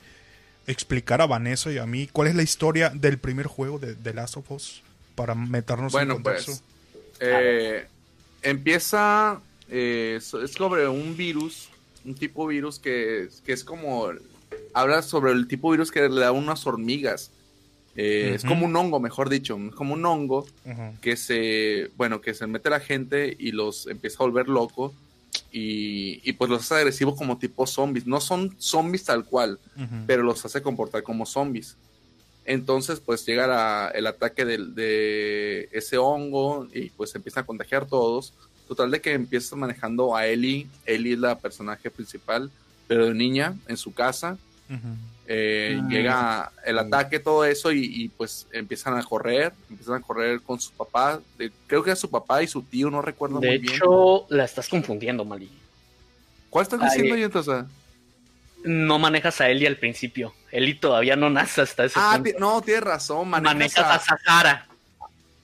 explicar 0.67 1.21
a 1.21 1.25
Vanessa 1.25 1.71
y 1.71 1.77
a 1.77 1.85
mí 1.85 2.07
cuál 2.11 2.27
es 2.27 2.35
la 2.35 2.43
historia 2.43 2.89
del 2.93 3.17
primer 3.17 3.47
juego 3.47 3.79
de 3.79 3.95
The 3.95 4.13
Last 4.13 4.37
of 4.37 4.51
Us? 4.51 4.81
Para 5.15 5.33
meternos 5.33 5.91
Bueno, 5.91 6.15
en 6.15 6.23
contexto. 6.23 6.51
pues 6.51 6.63
eh, 7.21 7.87
empieza 8.43 9.39
eh, 9.69 10.15
es 10.19 10.51
sobre 10.51 10.87
un 10.87 11.15
virus, 11.17 11.69
un 12.05 12.15
tipo 12.15 12.47
de 12.47 12.55
virus 12.55 12.79
que, 12.79 13.29
que 13.45 13.53
es 13.53 13.63
como 13.63 14.09
habla 14.73 15.01
sobre 15.01 15.31
el 15.31 15.47
tipo 15.47 15.71
de 15.71 15.77
virus 15.77 15.91
que 15.91 16.07
le 16.07 16.21
da 16.21 16.27
a 16.29 16.31
unas 16.31 16.65
hormigas. 16.67 17.31
Eh, 17.95 18.33
Es 18.35 18.43
como 18.45 18.65
un 18.67 18.75
hongo, 18.75 18.99
mejor 18.99 19.27
dicho, 19.29 19.57
es 19.69 19.73
como 19.75 19.95
un 19.95 20.05
hongo 20.05 20.45
que 21.01 21.17
se, 21.17 21.89
bueno, 21.97 22.21
que 22.21 22.33
se 22.35 22.45
mete 22.47 22.67
a 22.67 22.71
la 22.71 22.79
gente 22.79 23.35
y 23.39 23.51
los 23.51 23.87
empieza 23.87 24.17
a 24.23 24.27
volver 24.27 24.47
locos 24.47 24.93
y, 25.51 26.21
y 26.23 26.33
pues 26.33 26.49
los 26.49 26.61
hace 26.61 26.75
agresivos 26.75 27.17
como 27.17 27.37
tipo 27.39 27.65
zombies. 27.65 28.05
No 28.05 28.21
son 28.21 28.55
zombies 28.59 29.03
tal 29.05 29.25
cual, 29.25 29.59
pero 30.05 30.21
los 30.23 30.45
hace 30.45 30.61
comportar 30.61 31.01
como 31.03 31.25
zombies. 31.25 31.75
Entonces, 32.45 32.99
pues 33.01 33.25
llega 33.25 33.45
la- 33.47 33.91
el 33.93 34.07
ataque 34.07 34.45
del- 34.45 34.73
de 34.73 35.67
ese 35.73 35.97
hongo 35.97 36.67
y 36.73 36.89
pues 36.91 37.09
se 37.09 37.17
empiezan 37.17 37.43
a 37.43 37.47
contagiar 37.47 37.87
todos. 37.87 38.33
Total 38.67 38.91
de 38.91 38.99
que 39.01 39.13
empieza 39.13 39.55
manejando 39.55 40.15
a 40.15 40.25
Ellie. 40.27 40.67
Ellie 40.85 41.13
es 41.13 41.19
la 41.19 41.37
personaje 41.39 41.89
principal, 41.89 42.51
pero 42.87 43.05
de 43.05 43.13
niña 43.13 43.55
en 43.67 43.77
su 43.77 43.93
casa. 43.93 44.37
Eh, 45.29 45.77
Ah. 45.81 45.87
Llega 45.89 46.51
el 46.65 46.77
ataque, 46.79 47.19
todo 47.19 47.43
eso, 47.45 47.71
y, 47.71 47.83
y, 47.85 48.07
pues 48.09 48.47
empiezan 48.51 48.97
a 48.97 49.03
correr. 49.03 49.53
Empiezan 49.69 49.95
a 49.95 50.01
correr 50.01 50.41
con 50.41 50.59
su 50.59 50.71
papá. 50.71 51.19
de- 51.37 51.51
creo 51.67 51.83
que 51.83 51.89
era 51.91 51.95
su 51.97 52.09
papá 52.09 52.41
y 52.43 52.47
su 52.47 52.61
tío, 52.61 52.89
no 52.89 53.01
recuerdo 53.01 53.39
De 53.39 53.47
muy 53.49 53.57
bien. 53.57 53.73
hecho, 53.75 54.25
la 54.29 54.45
estás 54.45 54.67
confundiendo, 54.69 55.23
Mali. 55.25 55.49
¿Cuál 56.49 56.63
estás 56.63 56.79
Ay, 56.81 56.89
diciendo, 56.89 57.17
y 57.17 57.23
entonces? 57.23 57.65
No 58.63 58.99
manejas 58.99 59.39
a 59.41 59.49
Eli 59.49 59.65
al 59.65 59.77
principio. 59.77 60.33
Eli 60.51 60.73
todavía 60.75 61.15
no 61.15 61.29
nace 61.29 61.61
hasta 61.61 61.85
ese 61.85 61.95
Ah, 61.97 62.19
punto. 62.21 62.39
no, 62.39 62.61
tienes 62.61 62.83
razón. 62.83 63.29
Manejas, 63.29 63.53
Manejas 63.55 63.85
a, 63.85 63.93
a 63.95 63.99
Sahara. 63.99 64.66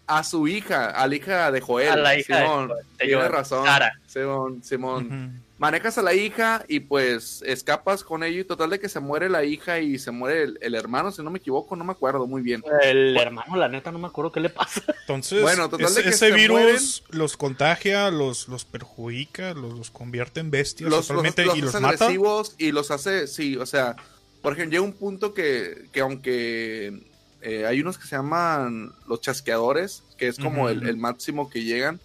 A 0.07 0.23
su 0.23 0.47
hija, 0.47 0.89
a 0.89 1.07
la 1.07 1.15
hija 1.15 1.51
de 1.51 1.61
Joel. 1.61 1.89
A 1.91 1.95
la 1.95 2.17
hija 2.17 2.37
de 2.37 2.43
Simón, 2.43 2.67
Joel, 2.69 2.85
de 2.85 3.05
Tienes 3.05 3.15
Joel, 3.17 3.31
razón. 3.31 3.65
Sara. 3.65 3.93
Simón, 4.07 4.63
Simón. 4.63 5.43
Manejas 5.59 5.97
a 5.97 6.01
la 6.01 6.13
hija 6.13 6.65
y 6.67 6.81
pues 6.81 7.41
escapas 7.45 8.03
con 8.03 8.21
ello 8.23 8.41
y 8.41 8.43
total 8.43 8.69
de 8.71 8.79
que 8.81 8.89
se 8.89 8.99
muere 8.99 9.29
la 9.29 9.45
hija 9.45 9.79
y 9.79 9.97
se 9.97 10.11
muere 10.11 10.43
el, 10.43 10.57
el 10.61 10.75
hermano, 10.75 11.09
si 11.11 11.23
no 11.23 11.29
me 11.29 11.37
equivoco, 11.37 11.77
no 11.77 11.85
me 11.85 11.93
acuerdo 11.93 12.27
muy 12.27 12.41
bien. 12.41 12.61
El 12.81 13.15
hermano, 13.15 13.55
la 13.55 13.69
neta, 13.69 13.89
no 13.91 13.97
me 13.99 14.07
acuerdo 14.07 14.31
qué 14.33 14.41
le 14.41 14.49
pasa. 14.49 14.81
Entonces, 15.01 15.41
Bueno, 15.41 15.69
total 15.69 15.85
ese, 15.85 15.95
de 15.99 16.03
que 16.03 16.09
ese 16.09 16.17
se 16.17 16.31
virus 16.31 17.03
los 17.11 17.37
contagia, 17.37 18.11
los, 18.11 18.49
los 18.49 18.65
perjudica, 18.65 19.53
los, 19.53 19.73
los 19.77 19.89
convierte 19.91 20.41
en 20.41 20.51
bestias 20.51 20.89
los, 20.89 20.99
los, 20.99 21.07
totalmente 21.07 21.45
los 21.45 21.57
y 21.57 21.61
los 21.61 21.69
hace 21.75 21.81
mata. 21.81 22.05
agresivos 22.05 22.55
y 22.57 22.71
los 22.73 22.91
hace, 22.91 23.27
sí, 23.27 23.55
o 23.55 23.65
sea, 23.65 23.95
por 24.41 24.53
ejemplo, 24.53 24.71
llega 24.71 24.83
un 24.83 24.93
punto 24.93 25.33
que, 25.33 25.85
que 25.93 26.01
aunque 26.01 27.03
eh, 27.43 27.65
hay 27.67 27.81
unos 27.81 27.97
que 27.97 28.07
se 28.07 28.15
llaman 28.15 28.91
los 29.07 29.21
chasqueadores, 29.21 30.03
que 30.17 30.27
es 30.27 30.39
como 30.39 30.69
el, 30.69 30.87
el 30.87 30.97
máximo 30.97 31.49
que 31.49 31.63
llegan, 31.63 31.99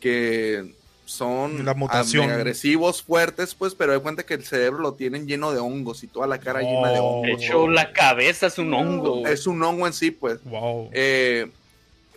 que 0.00 0.74
son 1.04 1.64
La 1.64 1.74
mutación. 1.74 2.30
agresivos, 2.30 3.02
fuertes, 3.02 3.54
pues, 3.54 3.74
pero 3.74 3.92
de 3.92 3.98
cuenta 3.98 4.24
que 4.24 4.34
el 4.34 4.44
cerebro 4.44 4.80
lo 4.80 4.92
tienen 4.94 5.26
lleno 5.26 5.52
de 5.52 5.58
hongos 5.58 6.02
y 6.04 6.06
toda 6.06 6.26
la 6.26 6.38
cara 6.38 6.60
llena 6.60 6.90
de 6.90 6.98
Oh. 7.00 7.22
De 7.22 7.32
hongos. 7.32 7.42
hecho, 7.44 7.68
la 7.68 7.92
cabeza 7.92 8.46
es 8.46 8.58
un 8.58 8.72
hongo. 8.74 9.26
Es 9.26 9.46
un 9.46 9.62
hongo 9.62 9.86
en 9.86 9.92
sí, 9.94 10.10
pues. 10.10 10.42
Wow. 10.44 10.90
Eh, 10.92 11.50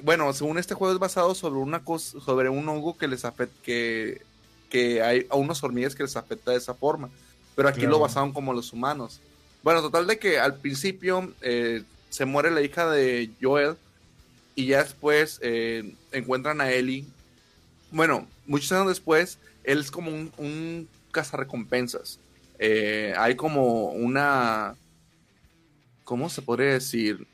bueno, 0.02 0.34
según 0.34 0.58
este 0.58 0.74
juego 0.74 0.94
es 0.94 1.00
basado 1.00 1.34
sobre 1.36 1.60
una 1.60 1.84
cosa, 1.86 2.20
sobre 2.20 2.50
un 2.50 2.68
hongo 2.68 2.98
que 2.98 3.08
les 3.08 3.24
afecta, 3.24 3.56
que, 3.64 4.22
que 4.70 5.02
hay 5.02 5.26
a 5.30 5.36
unas 5.36 5.64
hormigas 5.64 5.96
que 5.96 6.04
les 6.04 6.16
afecta 6.18 6.52
de 6.52 6.58
esa 6.58 6.74
forma. 6.74 7.10
Pero 7.56 7.70
aquí 7.70 7.80
Claro. 7.82 7.92
lo 7.94 8.00
basaron 8.00 8.34
como 8.34 8.52
los 8.54 8.74
humanos. 8.74 9.22
Bueno, 9.64 9.82
total 9.82 10.08
de 10.08 10.18
que 10.18 10.40
al 10.40 10.56
principio 10.56 11.32
eh, 11.42 11.84
se 12.12 12.26
muere 12.26 12.52
la 12.52 12.62
hija 12.62 12.88
de 12.92 13.32
Joel 13.42 13.76
y 14.56 14.68
ya 14.68 14.84
después 14.84 15.40
eh, 15.42 15.96
encuentran 16.12 16.62
a 16.62 16.70
Ellie. 16.72 17.06
Bueno, 17.90 18.28
muchos 18.46 18.72
años 18.74 18.88
después, 18.90 19.40
él 19.64 19.80
es 19.80 19.90
como 19.90 20.12
un, 20.12 20.32
un 20.38 20.88
cazarrecompensas. 21.12 22.20
eh, 22.60 23.14
hay 23.18 23.36
como 23.36 23.86
una, 23.92 24.76
¿cómo 26.04 26.30
se 26.30 26.42
podría 26.42 26.74
decir? 26.74 27.26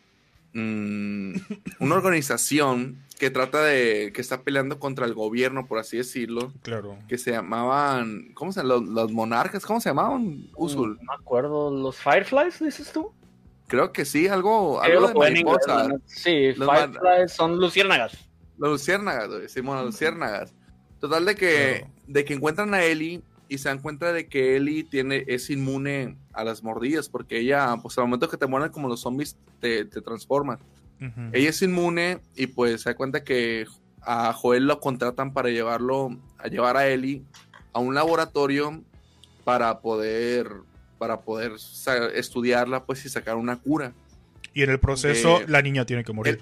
Mm, 0.54 1.34
una 1.80 1.96
organización 1.96 2.98
que 3.20 3.30
trata 3.32 3.64
de, 3.64 4.12
que 4.14 4.22
está 4.22 4.42
peleando 4.42 4.80
contra 4.80 5.06
el 5.06 5.14
gobierno, 5.14 5.66
por 5.68 5.80
así 5.80 5.98
decirlo, 5.98 6.54
Claro. 6.62 6.98
que 7.08 7.18
se 7.18 7.32
llamaban, 7.32 8.30
¿cómo 8.36 8.52
se 8.52 8.62
llaman? 8.62 8.86
Los, 8.86 8.90
los 8.90 9.12
monarcas, 9.12 9.66
¿cómo 9.66 9.82
se 9.82 9.90
llamaban? 9.90 10.48
Usul. 10.56 10.98
No 11.02 11.04
me 11.14 11.20
acuerdo, 11.20 11.72
¿los 11.72 11.98
Fireflies 11.98 12.60
dices 12.64 12.92
tú? 12.94 13.12
Creo 13.68 13.92
que 13.92 14.06
sí, 14.06 14.28
algo, 14.28 14.82
algo 14.82 15.02
lo 15.02 15.08
de 15.08 15.14
inglés, 15.14 15.44
mariposa. 15.44 15.88
¿no? 15.90 16.00
Sí, 16.06 16.54
Fireflies 16.54 17.34
son 17.34 17.60
luciérnagas. 17.60 18.14
Los 18.58 18.72
luciérnagas, 18.72 19.28
güey, 19.28 19.50
Simón, 19.50 19.78
las 19.78 19.86
luciérnagas. 19.88 20.54
Total 21.00 21.26
de 21.26 21.36
que, 21.36 21.76
Claro. 21.80 21.94
de 22.08 22.26
que 22.26 22.34
encuentran 22.34 22.74
a 22.74 22.84
Ellie 22.84 23.22
y 23.50 23.58
se 23.60 23.70
dan 23.70 23.80
cuenta 23.80 24.12
de 24.14 24.28
que 24.28 24.56
Ellie 24.56 24.84
tiene, 24.84 25.24
es 25.28 25.50
inmune 25.50 26.18
a 26.34 26.44
las 26.44 26.64
mordidas, 26.64 27.08
porque 27.10 27.40
ella, 27.40 27.76
pues 27.82 27.98
al 27.98 28.06
momento 28.06 28.30
que 28.30 28.38
te 28.38 28.48
muerden 28.48 28.72
como 28.72 28.88
los 28.88 29.02
zombies, 29.02 29.38
te, 29.60 29.86
te 29.86 30.02
transforman. 30.02 30.60
Ella 31.32 31.50
es 31.50 31.62
inmune 31.62 32.20
y 32.36 32.48
pues 32.48 32.82
se 32.82 32.90
da 32.90 32.96
cuenta 32.96 33.24
que 33.24 33.68
a 34.02 34.34
Joel 34.34 34.66
lo 34.66 34.80
contratan 34.80 35.32
para 35.32 35.50
llevarlo, 35.50 36.10
a 36.40 36.48
llevar 36.48 36.76
a 36.78 36.88
Ellie 36.88 37.22
a 37.74 37.80
un 37.80 37.94
laboratorio 37.94 38.82
para 39.44 39.80
poder, 39.82 40.50
para 40.98 41.22
poder 41.22 41.54
estudiarla 42.16 42.84
pues 42.84 43.06
y 43.06 43.10
sacar 43.10 43.36
una 43.36 43.58
cura. 43.58 43.94
Y 44.54 44.64
en 44.64 44.70
el 44.72 44.80
proceso, 44.80 45.42
Eh, 45.42 45.46
la 45.48 45.62
niña 45.62 45.86
tiene 45.86 46.04
que 46.04 46.14
morir. 46.14 46.42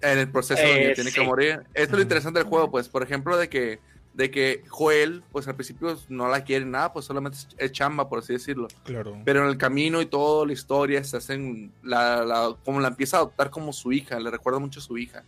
En 0.00 0.18
el 0.18 0.30
proceso 0.30 0.62
Eh, 0.62 0.68
donde 0.68 0.94
tiene 0.94 1.10
sí. 1.10 1.18
que 1.20 1.26
morir. 1.26 1.60
Esto 1.74 1.82
es 1.82 1.90
lo 1.92 2.00
interesante 2.02 2.38
del 2.38 2.48
juego, 2.48 2.70
pues, 2.70 2.88
por 2.88 3.02
ejemplo, 3.02 3.36
de 3.36 3.48
que, 3.48 3.80
de 4.14 4.30
que 4.30 4.62
Joel, 4.68 5.22
pues 5.32 5.46
al 5.48 5.54
principio 5.56 5.96
no 6.08 6.28
la 6.28 6.44
quiere 6.44 6.64
nada, 6.64 6.92
pues 6.92 7.04
solamente 7.06 7.38
es- 7.56 7.72
chamba, 7.72 8.08
por 8.08 8.20
así 8.20 8.32
decirlo. 8.32 8.68
Claro. 8.84 9.16
Pero 9.24 9.42
en 9.42 9.48
el 9.48 9.58
camino 9.58 10.00
y 10.00 10.06
todo, 10.06 10.46
la 10.46 10.52
historia, 10.52 11.02
se 11.04 11.16
hacen, 11.16 11.72
la, 11.82 12.24
la- 12.24 12.56
como 12.64 12.80
la 12.80 12.88
empieza 12.88 13.16
a 13.16 13.20
adoptar 13.20 13.50
como 13.50 13.72
su 13.72 13.92
hija, 13.92 14.18
le 14.20 14.30
recuerda 14.30 14.58
mucho 14.60 14.78
a 14.80 14.82
su 14.82 14.96
hija. 14.98 15.24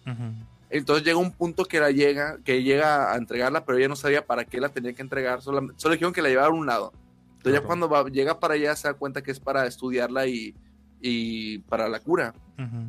Entonces 0.71 1.05
llega 1.05 1.19
un 1.19 1.33
punto 1.33 1.65
que 1.65 1.81
la 1.81 1.91
llega, 1.91 2.39
que 2.45 2.63
llega 2.63 3.13
a 3.13 3.17
entregarla, 3.17 3.65
pero 3.65 3.79
ella 3.79 3.89
no 3.89 3.97
sabía 3.97 4.25
para 4.25 4.45
qué 4.45 4.61
la 4.61 4.69
tenía 4.69 4.93
que 4.93 5.03
entregar, 5.03 5.43
solo, 5.43 5.73
solo 5.77 5.95
dijeron 5.95 6.13
que 6.13 6.23
la 6.23 6.29
llevara 6.29 6.47
a 6.49 6.51
un 6.53 6.65
lado. 6.67 6.93
Entonces 7.41 7.61
ya 7.63 7.67
cuando 7.67 7.89
va- 7.89 8.07
llega 8.09 8.39
para 8.39 8.55
allá 8.55 8.77
se 8.77 8.87
da 8.89 8.95
cuenta 8.95 9.23
que 9.23 9.31
es 9.31 9.41
para 9.41 9.67
estudiarla 9.67 10.27
y, 10.27 10.55
y 11.01 11.59
para 11.61 11.89
la 11.89 12.01
cura. 12.01 12.35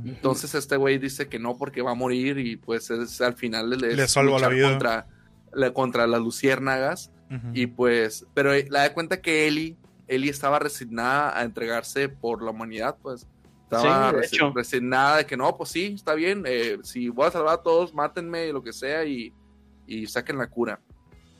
Entonces 0.06 0.54
este 0.56 0.76
güey 0.76 0.97
dice 0.97 1.30
que 1.30 1.39
no 1.39 1.58
porque 1.58 1.82
va 1.82 1.91
a 1.91 1.95
morir 1.95 2.38
y 2.38 2.58
pues 2.58 2.89
es, 2.91 3.22
al 3.22 3.36
final 3.36 3.70
le, 3.70 3.95
Le 3.95 4.08
salva 4.10 4.38
la 4.39 4.49
vida. 4.49 4.70
contra, 4.70 5.08
la- 5.54 5.74
contra 5.74 6.06
las 6.08 6.20
luciérnagas 6.22 7.12
y 7.54 7.68
pues, 7.68 8.26
pero 8.34 8.54
eh, 8.54 8.68
la 8.70 8.82
da 8.82 8.93
cuenta 8.93 9.22
que 9.22 9.47
Ellie, 9.47 9.78
Ellie 10.10 10.30
estaba 10.30 10.60
resignada 10.60 11.38
a 11.39 11.43
entregarse 11.43 12.10
por 12.10 12.43
la 12.43 12.52
humanidad, 12.52 12.97
pues. 13.02 13.26
Estaba 13.64 14.10
Sí, 14.10 14.16
de 14.18 14.22
resi- 14.22 14.34
hecho. 14.34 14.52
resignada 14.54 15.16
de 15.18 15.26
que 15.26 15.38
no, 15.38 15.56
pues 15.56 15.70
sí, 15.70 15.93
está 15.95 16.14
bien, 16.14 16.43
eh, 16.45 16.80
si 16.84 17.08
voy 17.08 17.28
a 17.28 17.32
salvar 17.32 17.54
a 17.60 17.64
todos, 17.64 17.93
mátenme, 17.93 18.52
lo 18.52 18.62
que 18.62 18.74
sea, 18.74 19.06
y, 19.06 19.34
y 19.88 20.08
saquen 20.08 20.38
la 20.38 20.47
cura. 20.47 20.82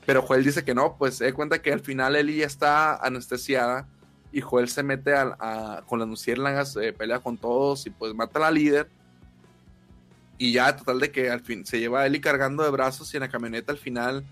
Pero 0.04 0.22
Joel 0.22 0.44
dice 0.44 0.64
que 0.64 0.74
no, 0.74 0.96
pues 0.96 1.16
se 1.16 1.24
da 1.24 1.32
cuenta 1.32 1.62
que 1.62 1.72
al 1.72 1.80
final 1.80 2.16
Ellie 2.16 2.38
ya 2.38 2.46
está 2.46 2.96
anestesiada 2.96 3.86
y 4.32 4.40
Joel 4.40 4.68
se 4.68 4.82
mete 4.82 5.14
a- 5.14 5.36
a- 5.38 5.82
con 5.86 5.98
las 6.00 6.08
luciérnagas, 6.08 6.76
eh, 6.76 6.92
pelea 6.92 7.20
con 7.20 7.36
todos 7.36 7.86
y 7.86 7.90
pues 7.90 8.12
mata 8.14 8.38
a 8.38 8.42
la 8.42 8.50
líder. 8.50 8.88
Y 10.38 10.52
ya, 10.52 10.74
total 10.76 10.98
de 10.98 11.12
que 11.12 11.30
al 11.30 11.40
fin 11.40 11.64
se 11.64 11.78
lleva 11.78 12.02
a 12.02 12.20
cargando 12.20 12.64
de 12.64 12.70
brazos 12.70 13.12
y 13.12 13.16
en 13.16 13.20
la 13.20 13.28
camioneta 13.28 13.70
al 13.70 13.78
final 13.78 14.24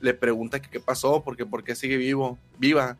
le 0.00 0.14
pregunta 0.14 0.60
que 0.60 0.68
qué 0.68 0.80
pasó, 0.80 1.22
porque 1.22 1.76
sigue 1.76 1.96
vivo, 1.96 2.36
viva. 2.58 2.96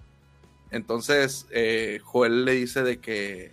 Entonces 0.71 1.47
eh, 1.51 2.01
Joel 2.05 2.45
le 2.45 2.53
dice 2.53 2.83
de 2.85 2.99
que, 2.99 3.51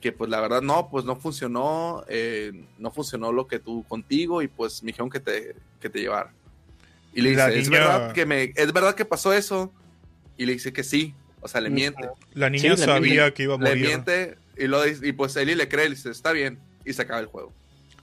que 0.00 0.10
pues 0.10 0.28
la 0.30 0.40
verdad 0.40 0.62
no, 0.62 0.88
pues 0.90 1.04
no 1.04 1.14
funcionó, 1.14 2.04
eh, 2.08 2.66
no 2.78 2.90
funcionó 2.90 3.30
lo 3.30 3.46
que 3.46 3.60
tú 3.60 3.84
contigo 3.88 4.42
y 4.42 4.48
pues 4.48 4.82
me 4.82 4.88
dijeron 4.88 5.10
que 5.10 5.20
te, 5.20 5.54
que 5.80 5.88
te 5.88 6.00
llevara. 6.00 6.32
Y 7.12 7.22
le 7.22 7.30
dice, 7.30 7.58
¿es 7.58 7.68
verdad 7.70 8.12
que 8.12 8.26
me, 8.26 8.52
es 8.54 8.72
verdad 8.72 8.94
que 8.94 9.04
pasó 9.04 9.32
eso? 9.32 9.72
Y 10.36 10.46
le 10.46 10.52
dice 10.52 10.72
que 10.72 10.84
sí, 10.84 11.14
o 11.40 11.48
sea, 11.48 11.60
le 11.60 11.70
miente. 11.70 12.08
La 12.34 12.48
niña 12.50 12.76
Sí, 12.76 12.84
sabía 12.84 13.32
que 13.34 13.42
iba 13.44 13.54
a 13.54 13.58
Le 13.58 13.70
morir. 13.70 13.86
miente 13.86 14.36
y, 14.56 14.66
lo, 14.66 14.82
dice- 14.82 15.06
y 15.06 15.12
pues 15.12 15.34
Eli 15.36 15.54
le 15.54 15.68
cree, 15.68 15.88
le 15.88 15.94
dice, 15.96 16.10
está 16.10 16.32
bien, 16.32 16.58
y 16.84 16.92
se 16.92 17.02
acaba 17.02 17.20
el 17.20 17.26
juego. 17.26 17.52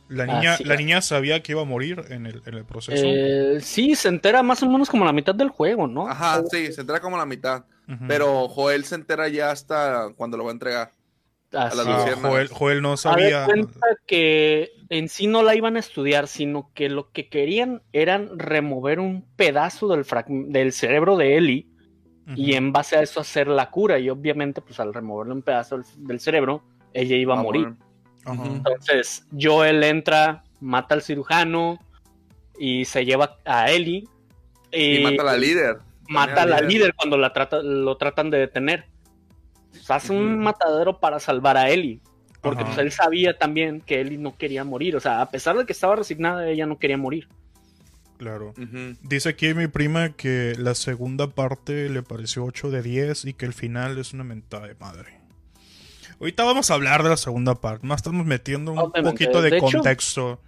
La 0.10 0.26
niña, 0.26 0.58
la 0.64 0.76
niña 0.78 1.02
sabía 1.02 1.44
que 1.44 1.52
iba 1.52 1.62
a 1.64 1.66
morir 1.66 2.06
en 2.10 2.26
el, 2.28 2.42
en 2.46 2.54
el 2.54 2.64
proceso. 2.64 3.04
Eh, 3.06 3.60
sí, 3.62 3.94
se 3.96 4.08
entera 4.08 4.42
más 4.42 4.64
o 4.64 4.70
menos 4.70 4.90
como 4.90 5.04
la 5.04 5.12
mitad 5.12 5.36
del 5.36 5.50
juego, 5.50 5.86
¿no? 5.88 6.08
Ajá, 6.08 6.42
sí, 6.50 6.72
se 6.72 6.82
entera 6.82 7.02
como 7.02 7.18
la 7.18 7.26
mitad. 7.26 7.66
Pero 8.08 8.50
Joel 8.50 8.84
se 8.84 8.96
entera 8.96 9.30
ya 9.30 9.50
hasta 9.52 10.10
cuando 10.18 10.36
lo 10.38 10.44
va 10.44 10.52
a 10.52 10.54
entregar. 10.54 10.92
Así. 11.54 11.80
Ah. 11.86 12.16
Joel, 12.22 12.48
Joel 12.50 12.82
no 12.82 12.98
sabía. 12.98 13.46
cuenta 13.46 13.80
que 14.06 14.72
en 14.90 15.10
sí 15.10 15.28
no 15.28 15.44
la 15.44 15.56
iban 15.56 15.78
a 15.78 15.80
estudiar, 15.80 16.28
sino 16.28 16.72
que 16.74 16.90
lo 16.90 17.12
que 17.12 17.30
querían 17.30 17.82
eran 17.94 18.38
remover 18.38 19.00
un 19.00 19.26
pedazo 19.36 19.88
del, 19.88 20.72
cerebro 20.74 21.18
de 21.18 21.38
Ellie 21.38 21.68
y 22.36 22.56
en 22.56 22.74
base 22.74 22.98
a 22.98 23.02
eso 23.02 23.22
hacer 23.22 23.48
la 23.48 23.70
cura. 23.70 24.00
Y 24.00 24.10
obviamente, 24.10 24.62
pues 24.62 24.80
al 24.80 24.94
removerle 24.94 25.34
un 25.34 25.42
pedazo 25.42 25.78
del, 25.78 25.86
del 25.98 26.20
cerebro, 26.20 26.64
ella 26.94 27.16
iba 27.16 27.40
a 27.40 27.42
morir. 27.42 27.76
Entonces, 28.26 29.26
Joel 29.40 29.84
entra, 29.84 30.44
mata 30.60 30.96
al 30.96 31.02
cirujano 31.02 31.80
y 32.60 32.86
se 32.86 33.06
lleva 33.06 33.38
a 33.46 33.72
Ellie. 33.72 34.04
Y 34.72 35.00
mata 35.04 35.22
a 35.22 35.26
la 35.26 35.38
líder. 35.38 35.78
mata 36.10 36.42
a 36.44 36.46
la 36.46 36.62
líder 36.62 36.94
cuando 36.94 37.18
la 37.18 37.32
trata, 37.34 37.62
lo 37.62 37.98
tratan 37.98 38.30
de 38.30 38.40
detener. 38.40 38.86
Pues, 39.72 39.90
hace 39.90 40.14
un 40.14 40.40
matadero 40.40 41.00
para 41.00 41.20
salvar 41.20 41.58
a 41.58 41.70
Ellie. 41.70 42.02
Porque 42.42 42.64
pues, 42.64 42.78
él 42.78 42.92
sabía 42.92 43.38
también 43.38 43.82
que 43.82 44.00
Ellie 44.00 44.18
no 44.18 44.38
quería 44.38 44.64
morir. 44.64 44.96
O 44.96 45.00
sea, 45.00 45.22
a 45.22 45.30
pesar 45.30 45.58
de 45.58 45.66
que 45.66 45.74
estaba 45.74 45.96
resignada, 45.96 46.48
ella 46.48 46.66
no 46.66 46.78
quería 46.78 46.98
morir. 46.98 47.28
Claro. 48.18 48.54
Dice 49.02 49.30
aquí 49.30 49.54
mi 49.54 49.68
prima 49.68 50.10
que 50.10 50.54
la 50.58 50.74
segunda 50.74 51.28
parte 51.28 51.90
le 51.90 52.02
pareció 52.02 52.46
8 52.46 52.72
de 52.72 52.82
10 52.82 53.26
y 53.26 53.34
que 53.34 53.46
el 53.46 53.54
final 53.54 53.98
es 53.98 54.14
una 54.14 54.24
mentada 54.24 54.68
de 54.68 54.76
madre. 54.76 55.20
Ahorita 56.20 56.44
vamos 56.44 56.72
a 56.72 56.74
hablar 56.74 57.04
de 57.04 57.10
la 57.10 57.18
segunda 57.18 57.56
parte. 57.56 57.86
Más 57.86 57.98
estamos 57.98 58.26
metiendo 58.26 58.72
un 58.72 58.80
Obviamente. 58.80 59.12
poquito 59.12 59.42
de, 59.42 59.52
De 59.52 59.58
hecho, 59.58 59.68
contexto. 59.68 60.42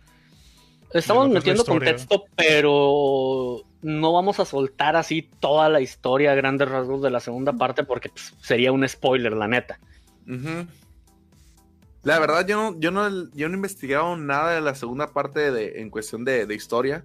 Estamos 0.92 1.30
metiendo 1.30 1.64
contexto, 1.64 2.26
pero 2.36 3.62
no 3.82 4.12
vamos 4.14 4.40
a 4.40 4.46
soltar 4.46 4.96
así 4.96 5.30
toda 5.40 5.70
la 5.70 5.82
historia 5.82 6.32
a 6.32 6.36
grandes 6.36 6.70
rasgos 6.70 7.02
de 7.02 7.10
la 7.10 7.20
segunda 7.20 7.54
parte 7.54 7.84
porque 7.84 8.10
pues, 8.10 8.34
sería 8.42 8.72
un 8.72 8.88
spoiler, 8.88 9.34
la 9.34 9.48
neta. 9.48 9.80
La 12.04 12.20
verdad, 12.20 12.48
yo 12.48 12.56
no, 12.72 12.80
yo 12.80 12.92
no, 12.92 13.10
yo 13.34 13.48
no 13.50 13.54
he 13.56 13.58
investigado 13.58 14.16
nada 14.16 14.52
de 14.54 14.62
la 14.62 14.74
segunda 14.76 15.08
parte 15.08 15.52
de, 15.52 15.82
en 15.82 15.90
cuestión 15.90 16.24
de, 16.24 16.46
de 16.46 16.56
historia. 16.56 17.04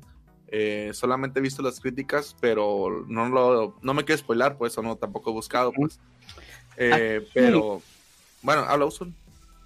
Eh, 0.48 0.90
solamente 0.94 1.40
he 1.40 1.42
visto 1.42 1.62
las 1.62 1.80
críticas, 1.80 2.36
pero 2.40 3.04
no, 3.08 3.28
lo, 3.28 3.76
no 3.82 3.94
me 3.94 4.04
quiero 4.04 4.20
spoilar, 4.20 4.56
pues, 4.56 4.78
o 4.78 4.82
no 4.82 4.94
tampoco 4.96 5.30
he 5.30 5.32
buscado, 5.32 5.72
pues. 5.72 5.98
Eh, 6.76 7.18
Aquí- 7.22 7.30
pero, 7.34 7.82
bueno, 8.42 8.62
habla 8.62 8.84
Usul. 8.86 9.12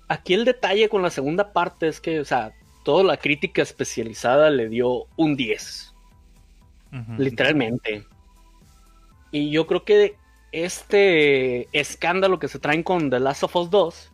Aquí 0.08 0.32
el 0.32 0.46
detalle 0.46 0.88
con 0.88 1.02
la 1.02 1.10
segunda 1.10 1.52
parte 1.52 1.88
es 1.88 2.00
que, 2.00 2.20
o 2.20 2.24
sea, 2.24 2.52
toda 2.82 3.04
la 3.04 3.18
crítica 3.18 3.60
especializada 3.60 4.48
le 4.48 4.70
dio 4.70 5.04
un 5.16 5.36
10. 5.36 5.92
Literalmente. 7.18 8.06
Y 9.30 9.50
yo 9.50 9.66
creo 9.66 9.84
que 9.84 10.16
este 10.52 11.68
escándalo 11.78 12.38
que 12.38 12.48
se 12.48 12.58
traen 12.58 12.82
con 12.82 13.10
The 13.10 13.20
Last 13.20 13.42
of 13.42 13.56
Us 13.56 13.70
2 13.70 14.12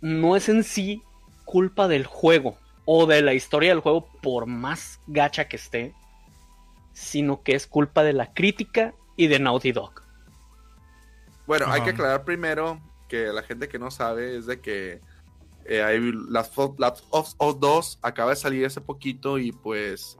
no 0.00 0.36
es 0.36 0.48
en 0.48 0.64
sí 0.64 1.02
culpa 1.44 1.88
del 1.88 2.06
juego 2.06 2.58
o 2.84 3.06
de 3.06 3.22
la 3.22 3.32
historia 3.32 3.70
del 3.70 3.80
juego, 3.80 4.06
por 4.22 4.46
más 4.46 5.00
gacha 5.06 5.48
que 5.48 5.56
esté, 5.56 5.94
sino 6.92 7.42
que 7.42 7.54
es 7.54 7.66
culpa 7.66 8.02
de 8.02 8.12
la 8.12 8.34
crítica 8.34 8.94
y 9.16 9.28
de 9.28 9.38
Naughty 9.38 9.72
Dog. 9.72 10.02
Bueno, 11.46 11.66
hay 11.68 11.82
que 11.82 11.90
aclarar 11.90 12.24
primero 12.24 12.80
que 13.08 13.26
la 13.26 13.42
gente 13.42 13.68
que 13.68 13.78
no 13.78 13.90
sabe 13.90 14.36
es 14.36 14.46
de 14.46 14.60
que 14.60 15.00
eh, 15.66 15.82
hay 15.82 16.00
las 16.28 16.50
Last 16.78 17.04
of 17.10 17.34
Us 17.38 17.60
2 17.60 17.98
acaba 18.02 18.30
de 18.30 18.36
salir 18.36 18.66
hace 18.66 18.80
poquito 18.80 19.38
y 19.38 19.52
pues 19.52 20.18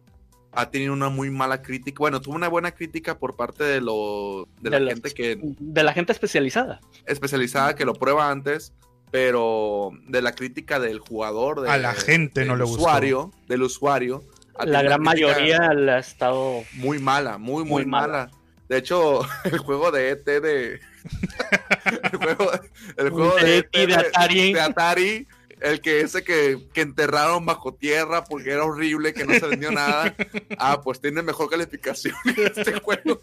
ha 0.57 0.71
tenido 0.71 0.93
una 0.93 1.09
muy 1.09 1.31
mala 1.31 1.63
crítica. 1.63 1.97
Bueno, 1.99 2.21
tuvo 2.21 2.35
una 2.37 2.49
buena 2.49 2.73
crítica 2.73 3.19
por 3.19 3.37
parte 3.37 3.65
de 3.65 3.81
lo 3.81 4.49
de, 4.61 4.71
la 4.71 4.79
De 4.81 4.87
gente 4.87 5.11
que 5.13 5.39
De 5.43 5.83
la 5.83 5.93
gente 5.93 6.13
especializada. 6.13 6.81
especializada 7.07 7.75
que 7.75 7.85
lo 7.85 7.95
prueba 7.95 8.31
antes, 8.31 8.73
pero 9.11 9.91
de 10.09 10.23
la 10.23 10.33
crítica 10.33 10.81
del 10.81 10.99
jugador, 10.99 11.61
de- 11.63 11.71
A 11.71 11.79
la 11.79 11.95
gente 11.95 12.41
del 12.41 12.49
no 12.49 12.57
le 12.57 12.65
gustó. 12.65 12.83
usuario, 12.83 13.31
del 13.49 13.63
usuario, 13.63 14.23
La 14.65 14.83
gran 14.83 15.03
mayoría 15.03 15.73
le 15.75 15.93
ha 15.93 15.99
estado... 15.99 16.63
muy 16.75 16.99
mala, 16.99 17.39
muy, 17.39 17.65
muy, 17.65 17.83
Muy 17.83 17.87
mala. 17.87 18.07
mala. 18.27 18.31
De 18.69 18.79
hecho, 18.79 19.21
el 19.45 19.59
juego 19.59 19.91
de 19.91 20.11
ET 20.11 20.25
de. 20.25 20.81
el 22.13 22.17
juego, 22.19 22.51
el 22.97 23.11
juego 23.11 23.35
de, 23.37 23.45
De 23.45 23.57
ET 23.59 23.69
ET 23.73 23.89
de 23.89 23.95
Atari. 23.97 24.53
de 24.53 24.61
Atari, 24.61 25.29
el 25.65 25.81
que 25.81 26.01
ese 26.01 26.23
que, 26.23 26.59
que 26.73 26.83
enterraron 26.83 27.45
bajo 27.47 27.73
tierra 27.75 28.25
porque 28.25 28.51
era 28.51 28.65
horrible, 28.65 29.15
que 29.15 29.25
no 29.25 29.33
se 29.35 29.47
vendió 29.47 29.71
nada. 29.73 30.15
Ah, 30.59 30.81
pues 30.83 31.01
tiene 31.01 31.23
mejor 31.23 31.51
calificación 31.51 32.15
este 32.37 32.75
juego. 32.81 33.21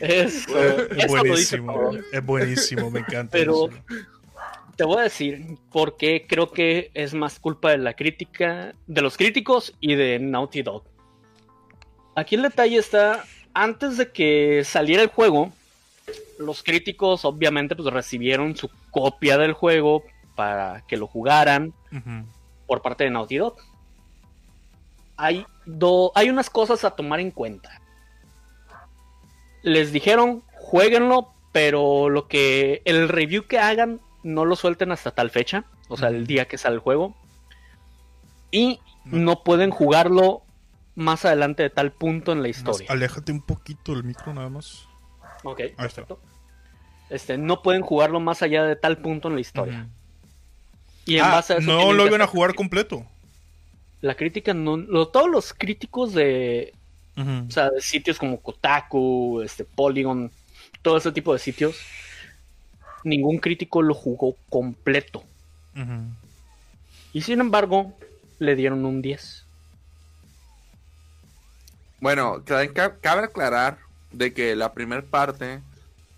Eso, 0.00 0.58
Es 0.58 0.96
dice 0.96 1.06
buenísimo, 1.08 1.90
es 2.10 2.24
buenísimo, 2.24 2.90
me 2.90 3.00
encanta. 3.00 3.32
Pero- 3.32 3.68
eso. 3.68 3.78
Te 4.76 4.84
voy 4.84 5.00
a 5.00 5.02
decir 5.02 5.58
por 5.70 5.98
qué 5.98 6.24
creo 6.26 6.50
que 6.50 6.90
es 6.94 7.12
más 7.12 7.38
culpa 7.38 7.70
de 7.70 7.76
la 7.76 7.92
crítica, 7.92 8.74
de 8.86 9.02
los 9.02 9.18
críticos 9.18 9.74
y 9.78 9.94
de 9.94 10.18
Naughty 10.18 10.62
Dog. 10.62 10.84
Aquí 12.16 12.36
el 12.36 12.42
detalle 12.42 12.78
está, 12.78 13.26
antes 13.52 13.98
de 13.98 14.10
que 14.10 14.62
saliera 14.64 15.02
el 15.02 15.08
juego, 15.10 15.52
los 16.38 16.62
críticos 16.62 17.26
obviamente 17.26 17.76
pues 17.76 17.92
recibieron 17.92 18.56
su 18.56 18.70
copia 18.90 19.36
del 19.36 19.52
juego 19.52 20.02
para 20.40 20.80
que 20.86 20.96
lo 20.96 21.06
jugaran 21.06 21.74
por 22.66 22.80
parte 22.80 23.04
de 23.04 23.10
Naughty 23.10 23.36
Dog. 23.36 23.56
Hay, 25.18 25.44
do- 25.66 26.12
hay 26.14 26.30
unas 26.30 26.48
cosas 26.48 26.82
a 26.82 26.92
tomar 26.92 27.20
en 27.20 27.30
cuenta. 27.30 27.78
Les 29.62 29.92
dijeron, 29.92 30.42
jueguenlo, 30.54 31.34
pero 31.52 32.08
lo 32.08 32.26
que 32.26 32.80
el 32.86 33.10
review 33.10 33.46
que 33.46 33.58
hagan 33.58 34.00
no 34.22 34.46
lo 34.46 34.56
suelten 34.56 34.92
hasta 34.92 35.10
tal 35.10 35.28
fecha, 35.28 35.64
o 35.88 35.98
sea, 35.98 36.08
el 36.08 36.26
día 36.26 36.48
que 36.48 36.56
sale 36.56 36.76
el 36.76 36.80
juego. 36.80 37.14
Y 38.50 38.80
no 39.04 39.42
pueden 39.44 39.70
jugarlo 39.70 40.40
más 40.94 41.26
adelante 41.26 41.62
de 41.64 41.70
tal 41.70 41.92
punto 41.92 42.32
en 42.32 42.38
la 42.42 42.48
Más 42.48 42.56
historia. 42.56 42.86
aléjate 42.90 43.30
un 43.30 43.42
poquito 43.42 43.92
del 43.92 44.04
micro 44.04 44.32
nada 44.32 44.48
más. 44.48 44.86
Ok, 45.44 45.60
Ahí 45.60 45.66
está. 45.66 45.82
perfecto. 45.82 46.18
Este, 47.10 47.36
no 47.36 47.60
pueden 47.60 47.82
jugarlo 47.82 48.20
más 48.20 48.40
allá 48.42 48.64
de 48.64 48.76
tal 48.76 48.96
punto 49.02 49.28
en 49.28 49.34
la 49.34 49.40
historia. 49.42 49.86
Y 51.06 51.16
en 51.16 51.24
Ah, 51.24 51.30
base 51.32 51.54
a 51.54 51.56
eso 51.58 51.66
no 51.66 51.92
lo 51.92 52.06
iban 52.06 52.22
a 52.22 52.26
jugar 52.26 52.54
completo. 52.54 53.04
La 54.00 54.14
crítica 54.14 54.54
no, 54.54 54.76
lo- 54.76 55.08
todos 55.08 55.28
los 55.30 55.52
críticos 55.52 56.12
de, 56.14 56.72
Ujú. 57.16 57.46
o 57.48 57.50
sea, 57.50 57.70
de 57.70 57.80
sitios 57.80 58.18
como 58.18 58.40
Kotaku, 58.40 59.42
este 59.42 59.64
Polygon, 59.64 60.30
todo 60.82 60.96
ese 60.96 61.12
tipo 61.12 61.32
de 61.32 61.38
sitios, 61.38 61.76
ningún 63.04 63.38
crítico 63.38 63.82
lo 63.82 63.94
jugó 63.94 64.36
completo. 64.48 65.22
Y 67.12 67.22
sin 67.22 67.40
embargo, 67.40 67.94
le 68.38 68.54
dieron 68.56 68.84
un 68.84 69.02
10. 69.02 69.44
Bueno, 72.00 72.42
ca- 72.44 72.72
ca- 72.72 72.96
cabe 73.00 73.24
aclarar 73.24 73.78
de 74.12 74.32
que 74.32 74.56
la 74.56 74.72
primera 74.72 75.02
parte, 75.02 75.60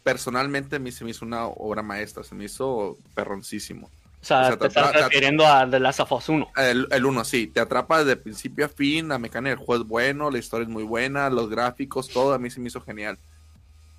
personalmente, 0.04 0.76
a 0.76 0.78
mí 0.78 0.92
se 0.92 1.04
me 1.04 1.10
hizo 1.10 1.24
una 1.24 1.46
obra 1.46 1.82
maestra, 1.82 2.22
se 2.24 2.34
me 2.34 2.44
hizo 2.44 2.96
perroncísimo. 3.14 3.90
O 4.22 4.24
sea, 4.24 4.40
O 4.42 4.44
sea, 4.44 4.52
te 4.52 4.58
te- 4.60 4.66
estás 4.68 4.92
refiriendo 4.94 5.46
a 5.46 5.68
The 5.68 5.80
Last 5.80 6.00
of 6.00 6.12
Us 6.12 6.28
1. 6.28 6.48
El, 6.56 6.86
el 6.90 7.04
uno, 7.04 7.24
sí, 7.24 7.48
te 7.48 7.58
atrapa 7.60 8.04
de 8.04 8.16
principio 8.16 8.66
a 8.66 8.68
fin, 8.68 9.08
la 9.08 9.18
mecánica 9.18 9.56
del 9.56 9.64
juego 9.64 9.82
es 9.82 9.88
bueno, 9.88 10.30
la 10.30 10.38
historia 10.38 10.64
es 10.64 10.70
muy 10.70 10.84
buena, 10.84 11.28
los 11.28 11.50
gráficos, 11.50 12.08
todo 12.08 12.32
a 12.32 12.38
mí 12.38 12.48
se 12.50 12.60
me 12.60 12.68
hizo 12.68 12.80
genial. 12.80 13.18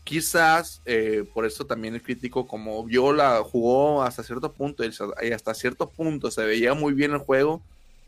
Quizás 0.04 0.82
eh, 0.86 1.24
por 1.34 1.46
eso 1.46 1.66
también 1.66 1.94
el 1.96 2.02
crítico, 2.02 2.46
como 2.46 2.84
vio 2.84 3.14
la 3.14 3.42
jugó 3.44 4.04
hasta 4.04 4.22
cierto 4.24 4.52
punto 4.52 4.84
y 4.84 5.32
hasta 5.32 5.54
cierto 5.54 5.90
punto 5.90 6.30
se 6.30 6.44
veía 6.44 6.74
muy 6.74 6.94
bien 6.94 7.12
el 7.12 7.20
juego, 7.20 7.62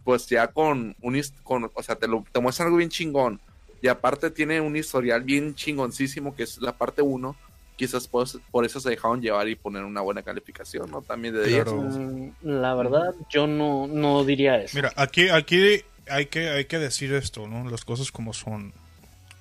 pues 0.03 0.27
ya 0.27 0.47
con 0.47 0.95
un 1.01 1.21
con, 1.43 1.71
o 1.73 1.83
sea, 1.83 1.95
te 1.95 2.07
lo 2.07 2.25
te 2.31 2.39
muestra 2.41 2.65
algo 2.65 2.77
bien 2.77 2.89
chingón. 2.89 3.39
Y 3.81 3.87
aparte 3.87 4.29
tiene 4.29 4.59
un 4.59 4.75
historial 4.75 5.21
bien 5.23 5.55
chingoncísimo 5.55 6.35
que 6.35 6.43
es 6.43 6.57
la 6.61 6.73
parte 6.73 7.01
1. 7.01 7.35
Quizás 7.75 8.07
por, 8.07 8.25
por 8.51 8.65
eso 8.65 8.79
se 8.79 8.89
dejaron 8.89 9.21
llevar 9.21 9.47
y 9.49 9.55
poner 9.55 9.83
una 9.83 9.99
buena 10.01 10.23
calificación, 10.23 10.89
¿no? 10.89 11.01
También 11.01 11.33
de 11.33 11.45
10. 11.45 11.63
Claro. 11.63 11.81
Mm, 11.81 12.31
La 12.41 12.73
verdad, 12.73 13.13
yo 13.29 13.47
no, 13.47 13.85
no 13.87 14.23
diría 14.23 14.61
eso. 14.61 14.77
Mira, 14.77 14.93
aquí, 14.95 15.27
aquí 15.29 15.81
hay 16.09 16.27
que, 16.27 16.49
hay 16.49 16.65
que 16.65 16.79
decir 16.79 17.13
esto, 17.13 17.47
¿no? 17.47 17.69
Las 17.69 17.83
cosas 17.83 18.11
como 18.11 18.33
son. 18.33 18.73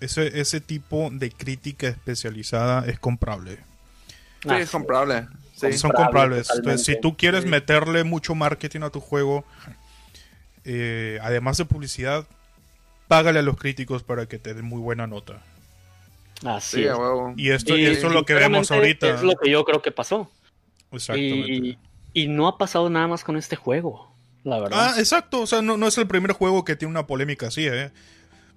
Ese, 0.00 0.40
ese 0.40 0.60
tipo 0.60 1.08
de 1.12 1.30
crítica 1.30 1.86
especializada 1.88 2.84
es 2.86 2.98
comprable. 2.98 3.56
Sí, 4.42 4.48
Ah, 4.50 4.58
es 4.60 4.70
comprable. 4.70 5.28
Sí. 5.54 5.72
Son 5.74 5.92
Comprable, 5.92 6.04
comprables. 6.04 6.46
totalmente. 6.48 6.70
Entonces, 6.70 6.86
si 6.96 7.00
tú 7.00 7.16
quieres 7.16 7.44
Sí. 7.44 7.48
meterle 7.48 8.02
mucho 8.04 8.34
marketing 8.34 8.80
a 8.80 8.90
tu 8.90 9.00
juego, 9.00 9.44
eh, 10.64 11.18
además 11.22 11.56
de 11.58 11.64
publicidad, 11.64 12.26
págale 13.08 13.38
a 13.38 13.42
los 13.42 13.56
críticos 13.56 14.02
para 14.02 14.26
que 14.26 14.38
te 14.38 14.52
den 14.54 14.64
muy 14.64 14.80
buena 14.80 15.06
nota. 15.06 15.40
Así 16.44 16.76
Sí, 16.76 16.84
es. 16.84 16.90
a 16.90 16.96
huevo. 16.96 17.34
Y 17.36 17.50
esto, 17.50 17.76
Y 17.76 17.84
esto 17.86 18.08
es 18.08 18.12
lo 18.12 18.24
que 18.24 18.34
vemos 18.34 18.70
ahorita. 18.70 19.08
Es 19.14 19.22
lo 19.22 19.34
que 19.36 19.50
yo 19.50 19.64
creo 19.64 19.82
que 19.82 19.90
pasó. 19.90 20.30
Exactamente. 20.92 21.52
Y, 21.52 21.78
y 22.12 22.28
no 22.28 22.46
ha 22.46 22.58
pasado 22.58 22.88
nada 22.90 23.08
más 23.08 23.24
con 23.24 23.36
este 23.36 23.56
juego, 23.56 24.14
la 24.44 24.60
verdad. 24.60 24.78
Ah, 24.80 24.94
exacto. 24.98 25.40
O 25.40 25.46
sea, 25.46 25.62
no, 25.62 25.76
no 25.76 25.86
es 25.88 25.98
el 25.98 26.06
primer 26.06 26.32
juego 26.32 26.64
que 26.64 26.76
tiene 26.76 26.90
una 26.90 27.06
polémica 27.06 27.48
así, 27.48 27.66
¿eh? 27.66 27.90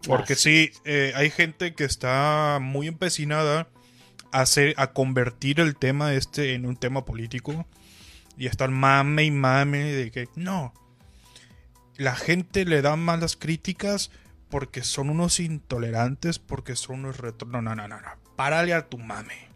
Porque 0.06 0.34
Así 0.34 0.68
sí, 0.68 0.80
eh, 0.86 1.12
hay 1.16 1.32
gente 1.32 1.74
que 1.74 1.84
está 1.84 2.60
muy 2.62 2.88
empecinada 2.88 3.68
a, 4.32 4.42
hacer, 4.42 4.76
a 4.78 4.92
convertir 4.94 5.60
el 5.60 5.76
tema 5.76 6.14
este 6.14 6.54
en 6.54 6.66
un 6.68 6.76
tema 6.78 7.04
político. 7.06 7.66
Y 8.38 8.46
están 8.46 8.74
mame 8.74 9.24
y 9.24 9.32
mame 9.32 9.84
de 9.86 10.12
que 10.12 10.28
no. 10.36 10.72
La 11.96 12.16
gente 12.16 12.64
le 12.66 12.84
da 12.84 12.96
malas 12.96 13.36
críticas 13.36 14.12
porque 14.50 14.84
son 14.84 15.10
unos 15.10 15.40
intolerantes, 15.40 16.40
porque 16.40 16.76
son 16.76 17.00
unos 17.00 17.18
retro... 17.18 17.48
No, 17.48 17.62
no, 17.62 17.76
no, 17.76 17.88
no, 17.88 18.00
no. 18.00 18.10
Párale 18.36 18.74
a 18.74 18.88
tu 18.88 18.98
mame. 18.98 19.48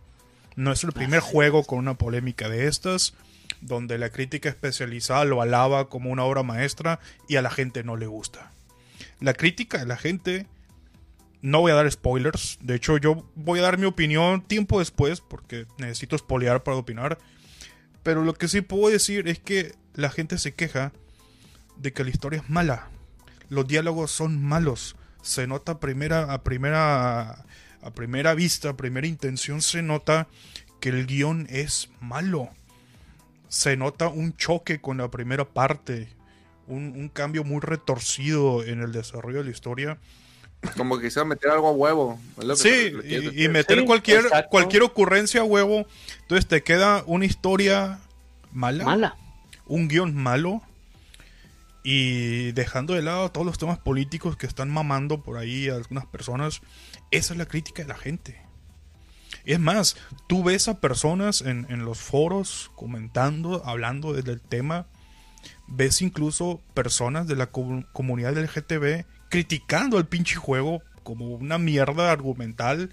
No 0.56 0.72
es 0.72 0.84
el 0.84 0.92
primer 0.92 1.22
juego 1.22 1.64
con 1.64 1.80
una 1.80 1.94
polémica 1.94 2.50
de 2.50 2.68
estas, 2.68 3.14
donde 3.62 3.98
la 3.98 4.10
crítica 4.10 4.50
especializada 4.50 5.26
lo 5.26 5.42
alaba 5.42 5.90
como 5.90 6.10
una 6.10 6.24
obra 6.24 6.44
maestra 6.44 7.00
y 7.28 7.38
a 7.38 7.42
la 7.42 7.50
gente 7.50 7.84
no 7.84 7.96
le 7.96 8.08
gusta. 8.08 8.52
La 9.20 9.34
crítica 9.34 9.78
de 9.78 9.86
la 9.86 9.98
gente, 9.98 10.48
no 11.42 11.62
voy 11.62 11.72
a 11.72 11.76
dar 11.76 11.90
spoilers, 11.90 12.58
de 12.62 12.76
hecho 12.76 12.98
yo 12.98 13.26
voy 13.36 13.60
a 13.60 13.64
dar 13.64 13.78
mi 13.78 13.86
opinión 13.86 14.42
tiempo 14.42 14.80
después 14.80 15.22
porque 15.22 15.66
necesito 15.78 16.18
spoilear 16.18 16.64
para 16.64 16.78
opinar, 16.78 17.18
pero 18.04 18.24
lo 18.24 18.34
que 18.34 18.48
sí 18.48 18.62
puedo 18.62 18.92
decir 18.92 19.28
es 19.28 19.40
que 19.40 19.74
la 19.94 20.10
gente 20.10 20.38
se 20.38 20.54
queja 20.54 20.92
de 21.78 21.94
que 21.94 22.04
la 22.04 22.10
historia 22.10 22.42
es 22.42 22.50
mala, 22.50 22.90
los 23.52 23.68
diálogos 23.68 24.12
son 24.12 24.42
malos, 24.42 24.96
se 25.22 25.46
nota 25.46 25.74
a 25.74 25.80
primera 25.80 26.34
a 26.34 26.42
primera 26.42 27.46
a 27.82 27.92
primera 27.94 28.34
vista, 28.34 28.70
a 28.70 28.78
primera 28.78 29.06
intención 29.08 29.62
se 29.62 29.82
nota 29.82 30.28
que 30.80 30.90
el 30.90 31.06
guion 31.06 31.48
es 31.50 31.90
malo. 32.00 32.50
Se 33.50 33.76
nota 33.76 34.08
un 34.08 34.36
choque 34.38 34.80
con 34.80 34.98
la 34.98 35.12
primera 35.12 35.44
parte, 35.46 36.08
un, 36.68 36.94
un 36.96 37.10
cambio 37.10 37.44
muy 37.44 37.60
retorcido 37.60 38.64
en 38.64 38.82
el 38.82 38.94
desarrollo 38.94 39.40
de 39.40 39.44
la 39.46 39.52
historia. 39.52 39.98
Como 40.78 40.98
que 40.98 41.06
quisiera 41.08 41.26
meter 41.26 41.52
algo 41.52 41.68
a 41.68 41.72
huevo. 41.72 42.20
Sí, 42.56 42.94
y, 43.04 43.44
y 43.44 43.50
meter 43.50 43.80
Sí, 43.80 43.86
cualquier, 43.86 44.22
exacto. 44.26 44.50
cualquier 44.50 44.84
ocurrencia 44.84 45.42
a 45.42 45.44
huevo. 45.44 45.86
Entonces 46.22 46.48
te 46.48 46.64
queda 46.64 47.04
una 47.08 47.26
historia 47.26 48.00
mala, 48.54 48.86
Mala. 48.86 49.16
un 49.66 49.88
guion 49.90 50.16
malo. 50.16 50.62
Y 51.84 52.52
dejando 52.52 52.94
de 52.94 53.02
lado 53.02 53.32
todos 53.32 53.46
los 53.46 53.58
temas 53.58 53.80
políticos 53.80 54.38
que 54.38 54.46
están 54.46 54.70
mamando 54.70 55.24
por 55.24 55.38
ahí 55.38 55.70
a 55.70 55.76
algunas 55.76 56.06
personas, 56.06 56.62
esa 57.10 57.34
es 57.34 57.38
la 57.38 57.48
crítica 57.48 57.82
de 57.82 57.90
la 57.90 57.98
gente. 57.98 58.42
Es 59.46 59.60
más, 59.60 59.98
tú 60.28 60.44
ves 60.44 60.68
a 60.68 60.80
personas 60.80 61.42
en, 61.42 61.66
en 61.70 61.84
los 61.84 61.98
foros 62.00 62.72
comentando, 62.76 63.66
hablando 63.66 64.14
del 64.14 64.40
tema, 64.42 64.86
ves 65.68 66.04
incluso 66.04 66.62
personas 66.76 67.28
de 67.28 67.36
la 67.36 67.52
comu- 67.52 67.88
comunidad 67.94 68.34
del 68.34 68.48
GTV 68.48 69.06
criticando 69.30 69.98
al 69.98 70.08
pinche 70.08 70.36
juego 70.36 70.84
como 71.02 71.30
una 71.30 71.58
mierda 71.58 72.12
argumental. 72.12 72.92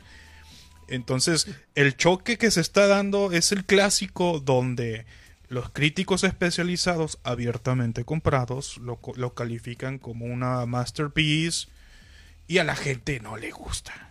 Entonces, 0.88 1.48
el 1.74 1.96
choque 1.96 2.38
que 2.38 2.50
se 2.50 2.62
está 2.62 2.86
dando 2.86 3.32
es 3.32 3.52
el 3.52 3.66
clásico 3.66 4.40
donde 4.40 5.04
los 5.48 5.70
críticos 5.70 6.24
especializados 6.24 7.18
abiertamente 7.24 8.04
comprados 8.04 8.76
lo, 8.78 8.96
co- 8.96 9.14
lo 9.16 9.34
califican 9.34 9.98
como 9.98 10.26
una 10.26 10.66
masterpiece 10.66 11.68
y 12.46 12.58
a 12.58 12.64
la 12.64 12.76
gente 12.76 13.20
no 13.20 13.36
le 13.36 13.50
gusta. 13.50 14.10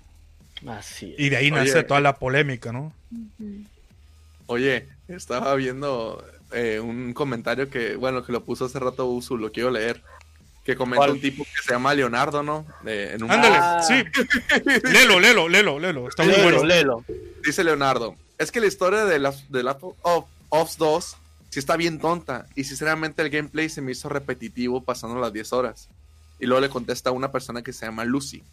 Así 0.68 1.14
es. 1.14 1.20
Y 1.20 1.30
de 1.30 1.38
ahí 1.38 1.52
Oye. 1.52 1.62
nace 1.62 1.84
toda 1.84 2.00
la 2.02 2.18
polémica, 2.18 2.72
¿no? 2.72 2.92
Oye, 4.48 4.88
estaba 5.08 5.54
viendo 5.56 6.24
eh, 6.52 6.80
un 6.80 7.14
comentario 7.14 7.70
que, 7.70 7.96
bueno, 7.96 8.24
que 8.26 8.32
lo 8.32 8.44
puso 8.44 8.66
hace 8.66 8.80
rato 8.80 9.06
Usu, 9.08 9.38
lo 9.38 9.52
quiero 9.52 9.70
leer. 9.72 10.02
Que 10.64 10.76
comenta 10.76 10.98
¿Cuál? 10.98 11.12
un 11.12 11.22
tipo 11.22 11.44
que 11.46 11.62
se 11.64 11.72
llama 11.72 11.94
Leonardo, 11.94 12.44
¿no? 12.44 12.66
En 12.86 13.24
un 13.24 13.32
Ándale, 13.32 13.56
Ah. 13.58 13.82
sí. 13.88 13.94
Lelo, 14.92 15.20
lelo, 15.20 15.48
lelo, 15.48 15.80
lelo. 15.80 16.10
Está 16.10 16.24
muy 16.24 16.34
Léelo, 16.34 16.44
bueno. 16.44 16.64
léelo. 16.66 17.06
Dice 17.46 17.64
Leonardo, 17.64 18.16
es 18.38 18.52
que 18.52 18.60
la 18.60 18.68
historia 18.68 19.06
de 19.06 19.20
las 19.20 19.50
de 19.50 19.64
Last 19.64 19.82
of 20.02 20.26
Us 20.50 20.78
2 20.78 21.18
sí 21.50 21.60
está 21.60 21.76
bien 21.78 22.00
tonta 22.00 22.46
y 22.56 22.64
sinceramente 22.64 23.22
el 23.22 23.30
gameplay 23.30 23.70
se 23.70 23.82
me 23.82 23.92
hizo 23.92 24.10
repetitivo 24.10 24.84
pasando 24.84 25.20
las 25.20 25.34
10 25.34 25.54
horas. 25.54 25.90
Y 26.40 26.46
luego 26.46 26.62
le 26.62 26.70
contesta 26.70 27.10
a 27.10 27.14
una 27.14 27.32
persona 27.32 27.62
que 27.64 27.74
se 27.74 27.86
llama 27.86 28.06
Lucy. 28.06 28.44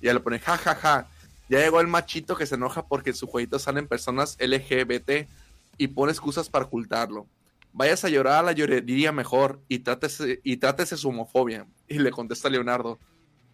Y 0.00 0.04
ella 0.06 0.14
le 0.14 0.20
pone, 0.20 0.38
ja, 0.38 0.56
ja, 0.56 0.74
ja, 0.74 1.06
ya 1.48 1.58
llegó 1.58 1.80
el 1.80 1.86
machito 1.88 2.36
que 2.36 2.46
se 2.46 2.54
enoja 2.54 2.86
porque 2.86 3.10
en 3.10 3.16
su 3.16 3.26
jueguito 3.26 3.58
salen 3.58 3.86
personas 3.88 4.36
LGBT 4.40 5.28
y 5.76 5.88
pone 5.88 6.12
excusas 6.12 6.48
para 6.48 6.64
ocultarlo. 6.64 7.26
Vayas 7.72 8.04
a 8.04 8.08
llorar 8.08 8.38
a 8.40 8.42
la 8.42 8.52
llorería 8.52 9.12
mejor 9.12 9.60
y 9.68 9.80
trátese, 9.80 10.40
y 10.42 10.56
trátese 10.56 10.96
su 10.96 11.08
homofobia. 11.10 11.66
Y 11.88 11.98
le 11.98 12.10
contesta 12.10 12.48
Leonardo, 12.48 12.98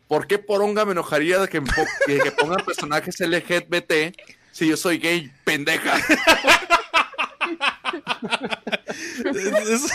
¿por 0.09 0.27
qué 0.27 0.39
poronga 0.39 0.85
me 0.85 0.93
enojaría 0.93 1.39
de 1.41 1.49
que, 1.49 1.61
que- 2.07 2.19
que 2.21 2.31
pongan 2.33 2.65
personajes 2.65 3.19
LGBT 3.21 4.15
si 4.53 4.69
yo 4.69 4.77
soy 4.77 4.99
gay, 4.99 5.31
pendeja? 5.45 5.95
Es- 9.25 9.69
es- 9.69 9.93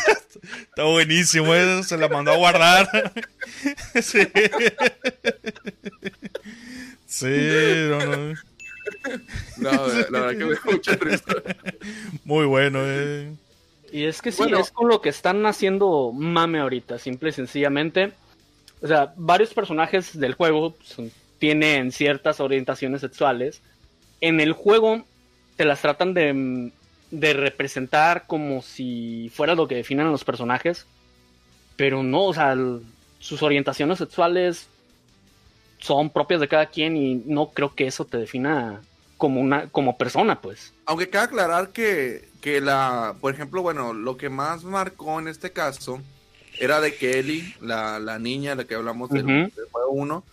Está 0.70 0.84
buenísimo, 0.86 1.54
eso 1.54 1.84
se 1.84 1.98
la 1.98 2.08
mandó 2.10 2.32
a 2.32 2.38
guardar. 2.38 3.12
Sí. 4.02 4.28
Sí, 7.06 7.28
no, 7.90 8.00
no. 8.06 8.34
No, 9.58 9.88
la 10.10 10.20
verdad 10.22 10.30
que 10.38 10.46
me 10.46 10.54
da 10.56 10.62
mucha 10.66 10.96
risa. 10.96 11.24
Muy 12.24 12.46
bueno, 12.46 12.80
eh. 12.84 13.34
Y 13.92 14.06
es 14.06 14.22
que 14.22 14.32
sí, 14.32 14.38
Bueno. 14.40 14.60
es 14.60 14.72
con 14.72 14.88
lo 14.88 15.02
que 15.02 15.10
están 15.10 15.46
haciendo 15.46 16.12
mame 16.14 16.60
ahorita, 16.60 16.98
simple 16.98 17.30
y 17.30 17.34
sencillamente. 17.34 18.14
O 18.82 18.88
sea, 18.88 19.14
varios 19.18 19.54
personajes 19.54 20.18
del 20.18 20.34
juego 20.34 20.76
son- 20.84 21.12
tienen 21.40 21.92
ciertas 21.92 22.40
orientaciones 22.40 23.02
sexuales. 23.02 23.62
En 24.22 24.40
el 24.40 24.54
juego 24.54 25.06
te 25.58 25.66
las 25.66 25.82
tratan 25.82 26.14
de, 26.14 26.72
de 27.12 27.34
representar 27.34 28.26
como 28.28 28.62
si 28.62 29.30
fuera 29.34 29.54
lo 29.56 29.68
que 29.68 29.76
definen 29.76 30.12
los 30.12 30.24
personajes. 30.24 30.86
Pero 31.76 32.04
no, 32.04 32.26
o 32.26 32.34
sea, 32.34 32.54
el- 32.54 32.82
sus 33.20 33.44
orientaciones 33.44 34.00
sexuales 34.00 34.68
son 35.80 36.10
propias 36.10 36.40
de 36.42 36.48
cada 36.48 36.68
quien 36.68 36.96
y 36.96 37.16
no 37.26 37.50
creo 37.52 37.74
que 37.74 37.88
eso 37.88 38.06
te 38.06 38.18
defina 38.18 38.82
como 39.18 39.40
una 39.42 39.68
como 39.68 39.98
persona, 39.98 40.40
pues. 40.42 40.74
Aunque 40.86 41.10
cabe 41.10 41.26
aclarar 41.26 41.70
que, 41.70 42.28
que 42.42 42.62
la, 42.62 43.16
por 43.22 43.34
ejemplo, 43.34 43.62
bueno, 43.62 43.94
lo 43.94 44.18
que 44.18 44.30
más 44.30 44.64
marcó 44.64 45.20
en 45.20 45.28
este 45.28 45.52
caso 45.52 46.02
era 46.60 46.82
de 46.82 46.96
que 46.96 47.20
Ellie, 47.20 47.56
la, 47.62 48.00
la 48.00 48.20
niña, 48.20 48.56
la 48.56 48.66
que 48.66 48.76
hablamos 48.76 49.10
del, 49.10 49.26
del 49.26 49.66
juego 49.72 49.92
1, 49.92 50.24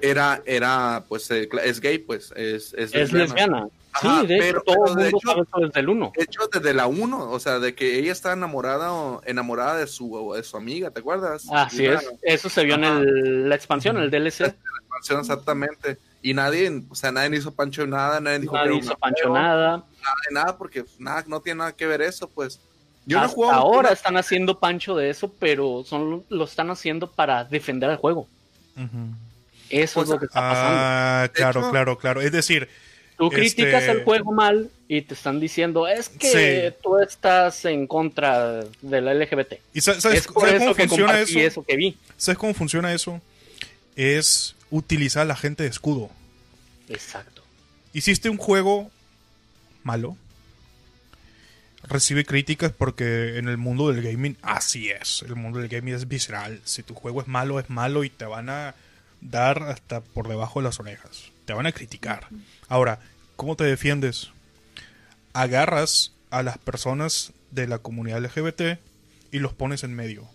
era, 0.00 0.42
era, 0.46 1.04
pues, 1.08 1.30
eh, 1.30 1.48
es 1.64 1.80
gay, 1.80 1.98
pues, 1.98 2.32
es, 2.36 2.74
es, 2.74 2.94
Es 2.94 3.12
lesbiana. 3.12 3.68
Ajá, 3.94 4.20
sí, 4.22 4.26
de 4.26 4.38
pero- 4.38 4.58
hecho, 4.58 4.60
todo 4.64 4.74
pero 4.74 4.86
el 4.86 4.96
de 4.96 5.02
mundo 5.04 5.18
hecho- 5.18 5.28
sabe 5.28 5.42
eso 5.42 5.66
desde 5.66 5.80
el 5.80 5.88
1. 5.88 6.12
De 6.16 6.22
hecho, 6.24 6.40
desde 6.52 6.74
la 6.74 6.86
1, 6.86 7.30
o 7.30 7.40
sea, 7.40 7.58
de 7.60 7.74
que 7.74 7.98
ella 7.98 8.12
está 8.12 8.32
enamorada 8.32 8.92
o- 8.92 9.22
enamorada 9.24 9.76
de 9.76 9.86
su, 9.86 10.32
de 10.34 10.42
su 10.42 10.56
amiga, 10.56 10.90
¿te 10.90 11.00
acuerdas? 11.00 11.46
Así 11.52 11.86
Una 11.86 11.98
es. 12.00 12.10
Eso 12.22 12.48
se 12.48 12.64
vio 12.64 12.74
en 12.74 12.84
el- 12.84 13.48
la 13.48 13.54
expansión, 13.54 13.96
el 13.98 14.10
DLC. 14.10 14.46
expansión 14.46 15.20
exactamente. 15.20 15.96
Y 16.22 16.34
nadie, 16.34 16.82
o 16.88 16.94
sea, 16.94 17.12
nadie 17.12 17.36
hizo 17.38 17.52
pancho 17.52 17.82
de 17.82 17.88
nada, 17.88 18.18
nadie 18.20 18.38
dijo 18.40 18.52
que 18.54 18.58
Nadie 18.58 18.78
hizo 18.78 18.96
pancho 18.96 19.24
feo, 19.24 19.32
nada. 19.34 19.68
nada 19.76 20.16
de 20.28 20.34
nada, 20.34 20.56
porque 20.58 20.84
pues, 20.84 20.98
nada, 20.98 21.22
no 21.26 21.40
tiene 21.40 21.58
nada 21.58 21.72
que 21.72 21.86
ver 21.86 22.00
eso, 22.02 22.28
pues. 22.28 22.60
Yo 23.06 23.18
no 23.18 23.24
Hasta 23.24 23.34
jugado 23.34 23.60
ahora 23.60 23.90
están 23.90 24.16
haciendo 24.16 24.58
pancho 24.58 24.96
de 24.96 25.10
eso, 25.10 25.30
pero 25.38 25.84
son 25.84 26.24
lo 26.30 26.44
están 26.44 26.70
haciendo 26.70 27.10
para 27.10 27.44
defender 27.44 27.90
el 27.90 27.96
juego. 27.98 28.26
Eso 29.70 29.94
Pues, 30.00 30.04
es 30.04 30.08
lo 30.14 30.18
que 30.18 30.26
está 30.26 30.40
pasando. 30.40 30.78
Ah, 30.80 31.28
claro, 31.32 31.60
hecho- 31.60 31.70
claro, 31.70 31.98
claro. 31.98 32.20
Es 32.22 32.32
decir, 32.32 32.68
Tú 33.16 33.30
criticas 33.30 33.82
este- 33.84 33.92
el 33.92 34.04
juego 34.04 34.32
mal 34.32 34.70
y 34.88 35.02
te 35.02 35.14
están 35.14 35.38
diciendo, 35.40 35.86
es 35.86 36.08
que 36.08 36.70
Sí. 36.70 36.76
tú 36.82 36.98
estás 36.98 37.64
en 37.64 37.86
contra 37.86 38.64
de 38.82 39.00
la 39.00 39.12
LGBT. 39.14 39.60
¿y 39.72 39.80
sa- 39.80 40.00
sabes, 40.00 40.20
es 40.20 40.26
por 40.26 40.42
sabes 40.46 40.62
eso 40.62 40.72
cómo 40.74 40.88
funciona 40.88 41.20
eso? 41.20 41.38
eso 41.38 41.64
que 41.64 41.76
vi. 41.76 41.96
¿Sabes 42.16 42.38
cómo 42.38 42.54
funciona 42.54 42.92
eso? 42.92 43.20
Es 43.96 44.56
utilizar 44.70 45.22
a 45.22 45.26
la 45.26 45.36
gente 45.36 45.62
de 45.62 45.68
escudo. 45.68 46.10
Exacto. 46.88 47.42
Hiciste 47.92 48.28
un 48.28 48.36
juego 48.36 48.90
malo. 49.84 50.16
Recibe 51.86 52.24
críticas 52.24 52.72
porque 52.72 53.36
en 53.38 53.46
el 53.48 53.58
mundo 53.58 53.92
del 53.92 54.02
gaming 54.02 54.36
así 54.42 54.88
es. 54.90 55.22
El 55.22 55.36
mundo 55.36 55.58
del 55.58 55.68
gaming 55.68 55.94
es 55.94 56.08
visceral. 56.08 56.60
Si 56.64 56.82
tu 56.82 56.94
juego 56.94 57.20
es 57.20 57.28
malo, 57.28 57.60
es 57.60 57.68
malo 57.68 58.04
y 58.04 58.10
te 58.10 58.24
van 58.24 58.48
a 58.48 58.74
dar 59.20 59.62
hasta 59.64 60.00
por 60.00 60.26
debajo 60.28 60.60
de 60.60 60.64
las 60.64 60.80
orejas. 60.80 61.30
Te 61.44 61.52
van 61.52 61.66
a 61.66 61.72
criticar. 61.72 62.28
Ahora, 62.68 63.00
¿cómo 63.36 63.56
te 63.56 63.64
defiendes? 63.64 64.30
Agarras 65.32 66.12
a 66.30 66.42
las 66.42 66.58
personas 66.58 67.32
de 67.50 67.66
la 67.66 67.78
comunidad 67.78 68.24
LGBT 68.24 68.78
y 69.30 69.38
los 69.38 69.52
pones 69.52 69.84
en 69.84 69.94
medio. 69.94 70.28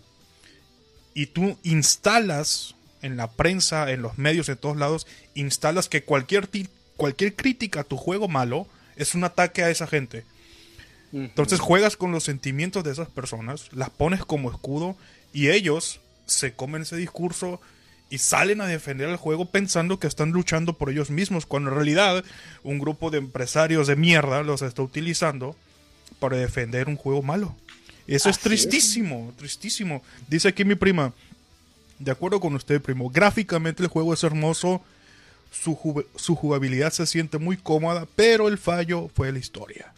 Y 1.14 1.26
tú 1.26 1.58
instalas 1.62 2.74
en 3.02 3.16
la 3.16 3.30
prensa, 3.30 3.90
en 3.90 4.02
los 4.02 4.18
medios, 4.18 4.48
en 4.48 4.56
todos 4.56 4.76
lados, 4.76 5.06
instalas 5.34 5.88
que 5.88 6.04
cualquier, 6.04 6.48
cualquier 6.96 7.34
crítica 7.34 7.80
a 7.80 7.84
tu 7.84 7.96
juego 7.96 8.28
malo 8.28 8.66
es 8.96 9.14
un 9.14 9.24
ataque 9.24 9.62
a 9.62 9.70
esa 9.70 9.86
gente. 9.86 10.24
Entonces 11.12 11.58
juegas 11.58 11.96
con 11.96 12.12
los 12.12 12.22
sentimientos 12.22 12.84
de 12.84 12.92
esas 12.92 13.08
personas, 13.08 13.68
las 13.72 13.90
pones 13.90 14.24
como 14.24 14.50
escudo 14.50 14.96
y 15.32 15.48
ellos 15.48 16.00
se 16.26 16.52
comen 16.52 16.82
ese 16.82 16.96
discurso 16.96 17.60
y 18.10 18.18
salen 18.18 18.60
a 18.60 18.66
defender 18.66 19.08
el 19.08 19.16
juego 19.16 19.44
pensando 19.46 19.98
que 20.00 20.06
están 20.08 20.32
luchando 20.32 20.72
por 20.74 20.90
ellos 20.90 21.10
mismos, 21.10 21.46
cuando 21.46 21.70
en 21.70 21.76
realidad 21.76 22.24
un 22.64 22.78
grupo 22.80 23.10
de 23.10 23.18
empresarios 23.18 23.86
de 23.86 23.96
mierda 23.96 24.42
los 24.42 24.62
está 24.62 24.82
utilizando 24.82 25.56
para 26.18 26.36
defender 26.36 26.88
un 26.88 26.96
juego 26.96 27.22
malo. 27.22 27.54
Eso 28.06 28.28
es 28.28 28.36
Así 28.36 28.40
es. 28.40 28.42
tristísimo, 28.68 29.32
tristísimo. 29.38 30.02
Dice 30.28 30.48
aquí 30.48 30.64
mi 30.64 30.74
prima, 30.74 31.12
de 32.00 32.10
acuerdo 32.10 32.40
con 32.40 32.54
usted, 32.54 32.82
primo, 32.82 33.08
gráficamente 33.10 33.82
el 33.82 33.88
juego 33.88 34.12
es 34.12 34.24
hermoso, 34.24 34.82
su, 35.52 35.76
ju- 35.76 36.04
su 36.16 36.34
jugabilidad 36.34 36.92
se 36.92 37.06
siente 37.06 37.38
muy 37.38 37.56
cómoda, 37.56 38.06
pero 38.16 38.48
el 38.48 38.58
fallo 38.58 39.08
fue 39.14 39.30
la 39.32 39.38
historia. 39.38 39.92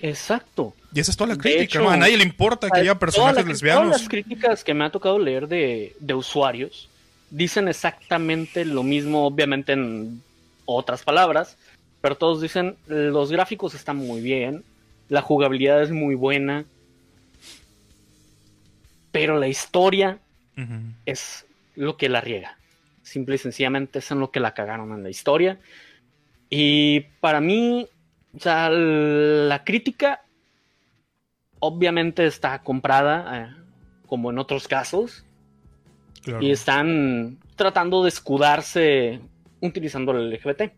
Exacto. 0.00 0.74
Y 0.92 1.00
esa 1.00 1.10
es 1.10 1.16
toda 1.16 1.28
la 1.34 1.36
crítica, 1.40 1.62
hecho, 1.64 1.82
¿no? 1.82 1.90
A 1.90 1.96
nadie 1.96 2.16
le 2.16 2.22
importa 2.24 2.68
que 2.70 2.80
haya 2.80 2.90
Todas 2.94 2.98
personajes 3.00 3.36
las- 3.38 3.46
lesbianos. 3.46 3.84
Todas 3.84 4.00
las 4.02 4.08
críticas 4.08 4.64
que 4.64 4.74
me 4.74 4.84
ha 4.84 4.90
tocado 4.90 5.18
leer 5.18 5.48
de, 5.48 5.96
de 5.98 6.14
usuarios 6.14 6.88
dicen 7.30 7.68
exactamente 7.68 8.64
lo 8.64 8.82
mismo, 8.82 9.26
obviamente 9.26 9.72
en 9.72 10.22
otras 10.64 11.02
palabras, 11.02 11.56
pero 12.00 12.16
todos 12.16 12.40
dicen 12.40 12.76
los 12.86 13.32
gráficos 13.32 13.74
están 13.74 13.96
muy 13.96 14.20
bien, 14.20 14.64
la 15.08 15.22
jugabilidad 15.22 15.82
es 15.82 15.90
muy 15.90 16.14
buena, 16.14 16.64
pero 19.12 19.38
la 19.38 19.48
historia 19.48 20.18
es 21.06 21.46
lo 21.76 21.96
que 21.96 22.08
la 22.08 22.20
riega. 22.20 22.58
Simple 23.02 23.36
y 23.36 23.38
sencillamente 23.38 24.00
es 24.00 24.10
en 24.10 24.20
lo 24.20 24.30
que 24.30 24.40
la 24.40 24.54
cagaron 24.54 24.92
en 24.92 25.02
la 25.02 25.08
historia. 25.08 25.58
Y 26.50 27.00
para 27.20 27.40
mí, 27.40 27.88
o 28.36 28.40
sea, 28.40 28.68
la 28.70 29.64
crítica 29.64 30.22
obviamente 31.60 32.26
está 32.26 32.62
comprada, 32.62 33.38
eh, 33.38 33.64
como 34.06 34.30
en 34.30 34.38
otros 34.38 34.68
casos, 34.68 35.24
Claro. 36.30 36.44
y 36.44 36.50
están 36.50 37.38
tratando 37.56 38.02
de 38.02 38.08
escudarse 38.10 39.20
utilizando 39.60 40.12
el 40.12 40.30
LGBT. 40.30 40.72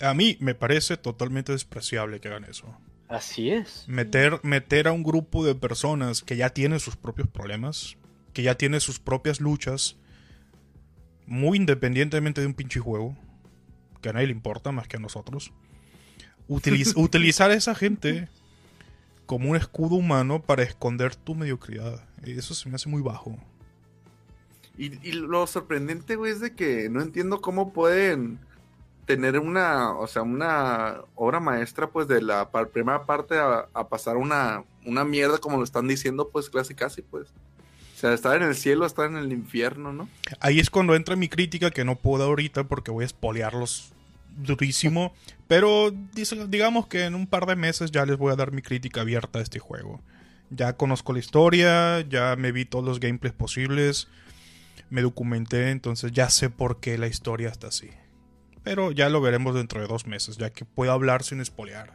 A 0.00 0.12
mí 0.14 0.36
me 0.40 0.54
parece 0.54 0.96
totalmente 0.96 1.52
despreciable 1.52 2.20
que 2.20 2.28
hagan 2.28 2.44
eso. 2.44 2.66
Así 3.08 3.50
es. 3.50 3.84
Meter, 3.88 4.40
meter 4.42 4.88
a 4.88 4.92
un 4.92 5.02
grupo 5.02 5.44
de 5.44 5.54
personas 5.54 6.22
que 6.22 6.36
ya 6.36 6.50
tienen 6.50 6.80
sus 6.80 6.96
propios 6.96 7.28
problemas, 7.28 7.96
que 8.32 8.42
ya 8.42 8.56
tienen 8.56 8.80
sus 8.80 8.98
propias 8.98 9.40
luchas, 9.40 9.96
muy 11.26 11.56
independientemente 11.58 12.40
de 12.40 12.46
un 12.46 12.54
pinche 12.54 12.80
juego, 12.80 13.16
que 14.02 14.08
a 14.08 14.12
nadie 14.12 14.26
le 14.26 14.32
importa 14.32 14.72
más 14.72 14.88
que 14.88 14.96
a 14.96 15.00
nosotros. 15.00 15.52
Utiliz- 16.48 16.94
utilizar 16.96 17.50
a 17.50 17.54
esa 17.54 17.74
gente 17.74 18.28
como 19.26 19.50
un 19.50 19.56
escudo 19.56 19.94
humano 19.96 20.42
para 20.42 20.62
esconder 20.62 21.14
tu 21.16 21.34
mediocridad. 21.34 22.06
Eso 22.24 22.54
se 22.54 22.68
me 22.68 22.74
hace 22.74 22.88
muy 22.88 23.00
bajo. 23.00 23.38
Y, 24.76 25.06
y 25.08 25.12
lo 25.12 25.46
sorprendente, 25.46 26.16
güey, 26.16 26.32
es 26.32 26.40
de 26.40 26.54
que 26.54 26.88
no 26.88 27.00
entiendo 27.00 27.40
cómo 27.40 27.72
pueden 27.72 28.40
tener 29.06 29.38
una, 29.38 29.92
o 29.92 30.06
sea, 30.06 30.22
una 30.22 31.02
obra 31.14 31.40
maestra, 31.40 31.90
pues, 31.90 32.08
de 32.08 32.22
la 32.22 32.50
primera 32.50 33.04
parte 33.04 33.36
a, 33.38 33.68
pasar 33.88 34.16
una, 34.16 34.64
una 34.84 35.04
mierda, 35.04 35.38
como 35.38 35.58
lo 35.58 35.64
están 35.64 35.86
diciendo, 35.86 36.30
pues, 36.32 36.50
casi 36.50 36.74
casi, 36.74 37.02
pues. 37.02 37.28
O 37.28 37.96
sea, 37.96 38.12
estar 38.12 38.36
en 38.36 38.42
el 38.42 38.54
cielo, 38.54 38.86
estar 38.86 39.06
en 39.06 39.16
el 39.16 39.32
infierno, 39.32 39.92
¿no? 39.92 40.08
Ahí 40.40 40.58
es 40.58 40.70
cuando 40.70 40.94
entra 40.94 41.16
mi 41.16 41.28
crítica 41.28 41.70
que 41.70 41.84
no 41.84 41.96
puedo 41.96 42.24
ahorita 42.24 42.64
porque 42.64 42.90
voy 42.90 43.04
a 43.04 43.06
espolearlos 43.06 43.92
durísimo. 44.36 45.14
Pero 45.46 45.92
digamos 46.48 46.88
que 46.88 47.04
en 47.04 47.14
un 47.14 47.26
par 47.26 47.46
de 47.46 47.56
meses 47.56 47.92
ya 47.92 48.04
les 48.04 48.18
voy 48.18 48.32
a 48.32 48.36
dar 48.36 48.52
mi 48.52 48.62
crítica 48.62 49.02
abierta 49.02 49.38
a 49.38 49.42
este 49.42 49.58
juego. 49.58 50.00
Ya 50.50 50.74
conozco 50.74 51.12
la 51.12 51.20
historia, 51.20 52.00
ya 52.00 52.34
me 52.36 52.52
vi 52.52 52.64
todos 52.64 52.84
los 52.84 53.00
gameplays 53.00 53.34
posibles, 53.34 54.08
me 54.90 55.02
documenté, 55.02 55.70
entonces 55.70 56.12
ya 56.12 56.30
sé 56.30 56.50
por 56.50 56.80
qué 56.80 56.98
la 56.98 57.06
historia 57.06 57.48
está 57.48 57.68
así. 57.68 57.90
Pero 58.62 58.92
ya 58.92 59.08
lo 59.08 59.20
veremos 59.20 59.54
dentro 59.54 59.80
de 59.80 59.86
dos 59.86 60.06
meses, 60.06 60.36
ya 60.38 60.50
que 60.50 60.64
puedo 60.64 60.92
hablar 60.92 61.22
sin 61.22 61.40
espolear. 61.40 61.94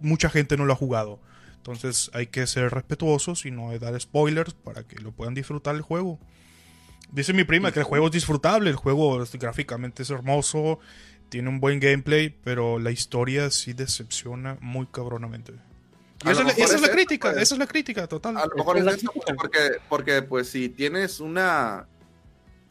Mucha 0.00 0.30
gente 0.30 0.56
no 0.56 0.64
lo 0.64 0.72
ha 0.72 0.76
jugado. 0.76 1.20
Entonces 1.56 2.10
hay 2.12 2.26
que 2.26 2.46
ser 2.46 2.72
respetuosos 2.72 3.46
y 3.46 3.50
no 3.50 3.76
dar 3.78 3.98
spoilers 4.00 4.52
para 4.54 4.84
que 4.84 5.00
lo 5.00 5.12
puedan 5.12 5.34
disfrutar 5.34 5.74
el 5.74 5.82
juego. 5.82 6.20
Dice 7.10 7.32
mi 7.32 7.44
prima 7.44 7.72
que 7.72 7.78
el 7.80 7.84
juego 7.84 8.06
es 8.06 8.12
disfrutable, 8.12 8.70
el 8.70 8.76
juego 8.76 9.24
gráficamente 9.38 10.02
es 10.02 10.10
hermoso, 10.10 10.78
tiene 11.28 11.48
un 11.48 11.60
buen 11.60 11.80
gameplay, 11.80 12.28
pero 12.28 12.78
la 12.78 12.90
historia 12.90 13.50
sí 13.50 13.72
decepciona 13.72 14.58
muy 14.60 14.86
cabronamente. 14.86 15.52
Y 16.24 16.30
esa, 16.30 16.32
es 16.32 16.38
la- 16.38 16.44
mejor 16.44 16.62
esa 16.62 16.64
es 16.64 16.74
es 16.74 16.80
la 16.80 16.86
eso, 16.88 16.94
crítica, 16.96 17.30
pues. 17.32 17.42
esa 17.42 17.54
es 17.54 17.58
la 17.58 17.66
crítica 17.66 18.06
total. 18.06 18.36
A 18.36 18.46
lo 18.46 18.54
mejor 18.56 18.78
es 18.78 18.86
eso, 18.86 19.10
pues, 19.12 19.36
porque, 19.36 19.58
porque, 19.88 20.22
pues, 20.22 20.48
si 20.48 20.68
tienes 20.68 21.20
una. 21.20 21.86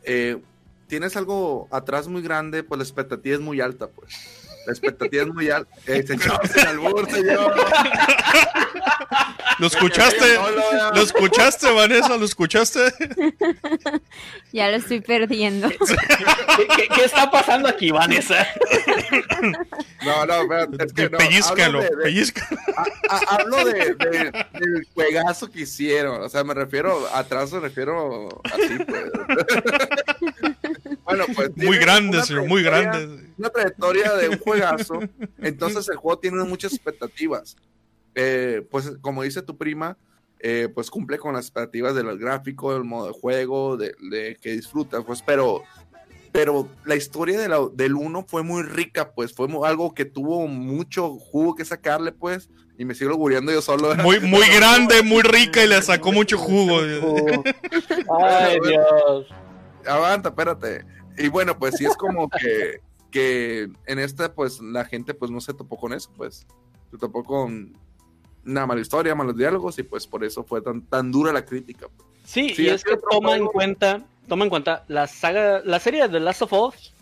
Eh, 0.04 0.42
tienes 0.88 1.16
algo 1.18 1.68
atrás 1.72 2.08
muy 2.08 2.22
grande, 2.22 2.64
pues 2.64 2.78
la 2.78 2.84
expectativa 2.84 3.36
es 3.36 3.42
muy 3.42 3.62
alta, 3.62 3.88
pues. 3.88 4.43
La 4.66 4.72
expectativa 4.72 5.24
es 5.24 5.30
muy 5.30 5.50
alta. 5.50 5.76
Eh, 5.88 6.04
señor, 6.08 6.48
sin 6.48 6.66
albur, 6.68 7.10
señor. 7.12 7.54
¿Lo 9.60 9.68
escuchaste? 9.68 10.26
¿Lo 10.96 11.02
escuchaste, 11.02 11.72
Vanessa? 11.72 12.18
¿Lo 12.18 12.26
escuchaste? 12.26 12.80
Ya 14.54 14.70
lo 14.70 14.78
estoy 14.78 15.02
perdiendo. 15.02 15.68
¿Qué, 16.58 16.68
qué- 16.78 16.88
qué 16.96 17.04
está 17.06 17.32
pasando 17.32 17.68
aquí, 17.68 17.90
Vanessa? 17.92 18.48
No, 20.04 20.26
no, 20.26 20.42
espérate, 20.42 20.86
es 20.86 20.94
que 20.94 21.10
no, 21.10 21.18
pellízcalo, 21.18 21.80
hablo 21.80 21.82
de- 21.82 21.96
de- 21.96 22.04
pellízcalo. 22.04 22.62
a- 22.76 23.16
a- 23.16 23.36
hablo 23.36 23.66
de, 23.66 23.74
de- 23.96 24.46
del 24.60 24.88
juegazo 24.94 25.50
que 25.50 25.62
hicieron. 25.62 26.22
O 26.22 26.30
sea, 26.30 26.44
me 26.44 26.54
refiero, 26.54 27.08
atrás 27.14 27.52
me 27.54 27.62
refiero 27.62 28.42
así, 28.44 28.78
pues. 28.86 29.12
Bueno, 31.06 31.26
pues. 31.36 31.52
Muy 31.56 31.78
grande, 31.78 32.22
señor, 32.24 32.48
muy 32.48 32.64
grande. 32.64 33.30
Una 33.38 33.50
trayectoria 33.50 34.14
de 34.14 34.30
un 34.30 34.38
juegazo. 34.40 35.00
Entonces 35.40 35.88
el 35.90 35.98
juego 35.98 36.20
tiene 36.20 36.44
muchas 36.44 36.74
expectativas. 36.74 37.56
Eh, 38.16 38.66
pues, 38.70 38.92
como 39.02 39.24
dice 39.24 39.42
tu 39.42 39.58
prima, 39.58 39.98
eh, 40.40 40.70
pues 40.74 40.90
cumple 40.92 41.18
con 41.18 41.34
las 41.34 41.46
expectativas 41.46 41.96
del 41.96 42.18
gráfico, 42.18 42.74
del 42.74 42.84
modo 42.84 43.08
de 43.08 43.14
juego, 43.14 43.78
de, 43.78 43.96
de 44.12 44.38
que 44.42 44.52
disfrutas, 44.52 45.04
pues, 45.06 45.22
pero. 45.22 45.64
Pero 46.32 46.68
la 46.84 46.96
historia 46.96 47.40
de 47.40 47.48
la- 47.48 47.70
del 47.74 47.94
1 47.94 48.26
fue 48.28 48.42
muy 48.42 48.64
rica, 48.64 49.12
pues 49.12 49.36
fue 49.36 49.48
algo 49.68 49.94
que 49.94 50.04
tuvo 50.06 50.48
mucho 50.48 51.10
jugo 51.20 51.54
que 51.54 51.64
sacarle, 51.64 52.12
pues, 52.12 52.50
y 52.76 52.86
me 52.86 52.96
sigo 52.96 53.12
auguriando 53.12 53.52
yo 53.52 53.62
solo. 53.62 53.94
Muy, 54.04 54.20
muy 54.20 54.48
grande, 54.50 55.04
muy 55.04 55.22
rica 55.22 55.64
y 55.64 55.68
le 55.68 55.80
sacó 55.84 56.12
mucho 56.12 56.40
jugo. 56.40 56.80
Ay, 58.20 58.58
Dios. 58.66 59.28
Aguanta, 59.88 60.30
espérate. 60.30 60.86
Y 61.18 61.28
bueno, 61.30 61.58
pues 61.58 61.76
sí 61.78 61.86
es 61.86 61.96
como 61.98 62.30
que, 62.30 62.80
que 63.12 63.70
en 63.86 64.00
esta, 64.00 64.34
pues 64.34 64.60
la 64.62 64.86
gente 64.86 65.14
pues 65.14 65.30
no 65.32 65.42
se 65.42 65.54
topó 65.54 65.78
con 65.78 65.94
eso, 65.94 66.10
pues. 66.16 66.46
Se 66.92 66.98
topó 66.98 67.24
con 67.24 67.76
una 68.46 68.66
mala 68.66 68.82
historia, 68.82 69.16
malos 69.16 69.38
diálogos, 69.38 69.80
y 69.80 69.84
pues 69.84 70.06
por 70.06 70.24
eso 70.24 70.44
fue 70.44 70.62
tan, 70.62 70.82
tan 70.84 71.12
dura 71.12 71.32
la 71.34 71.46
crítica. 71.46 71.88
Sí, 72.26 72.50
Sí, 72.56 72.64
y 72.64 72.68
es 72.70 72.84
que 72.84 72.98
toma 73.10 73.36
en 73.36 73.46
cuenta, 73.48 74.02
toma 74.28 74.44
en 74.44 74.50
cuenta 74.50 74.84
la 74.88 75.08
saga, 75.08 75.62
la 75.66 75.80
serie 75.80 76.04
de 76.04 76.10
The 76.10 76.20
Last 76.20 76.42
of 76.44 76.54
Us, 76.54 76.94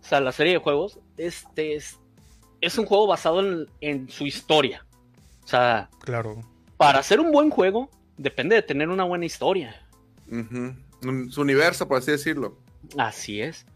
o 0.00 0.08
sea, 0.08 0.20
la 0.20 0.32
serie 0.32 0.54
de 0.54 0.58
juegos, 0.58 0.98
este 1.16 1.74
es, 1.76 1.98
es 2.60 2.78
un 2.78 2.86
juego 2.86 3.06
basado 3.06 3.40
en, 3.40 3.66
en 3.80 4.08
su 4.08 4.26
historia. 4.26 4.84
O 5.44 5.48
sea, 5.48 5.88
Claro. 6.00 6.42
para 6.76 6.98
hacer 7.00 7.20
un 7.20 7.30
buen 7.32 7.50
juego, 7.50 7.90
depende 8.16 8.54
de 8.56 8.62
tener 8.62 8.88
una 8.88 9.04
buena 9.04 9.24
historia. 9.26 9.74
Un- 10.30 10.82
Su 11.30 11.40
universo, 11.40 11.86
por 11.88 11.98
así 11.98 12.10
decirlo. 12.10 12.56
Así 12.98 13.40
es. 13.40 13.66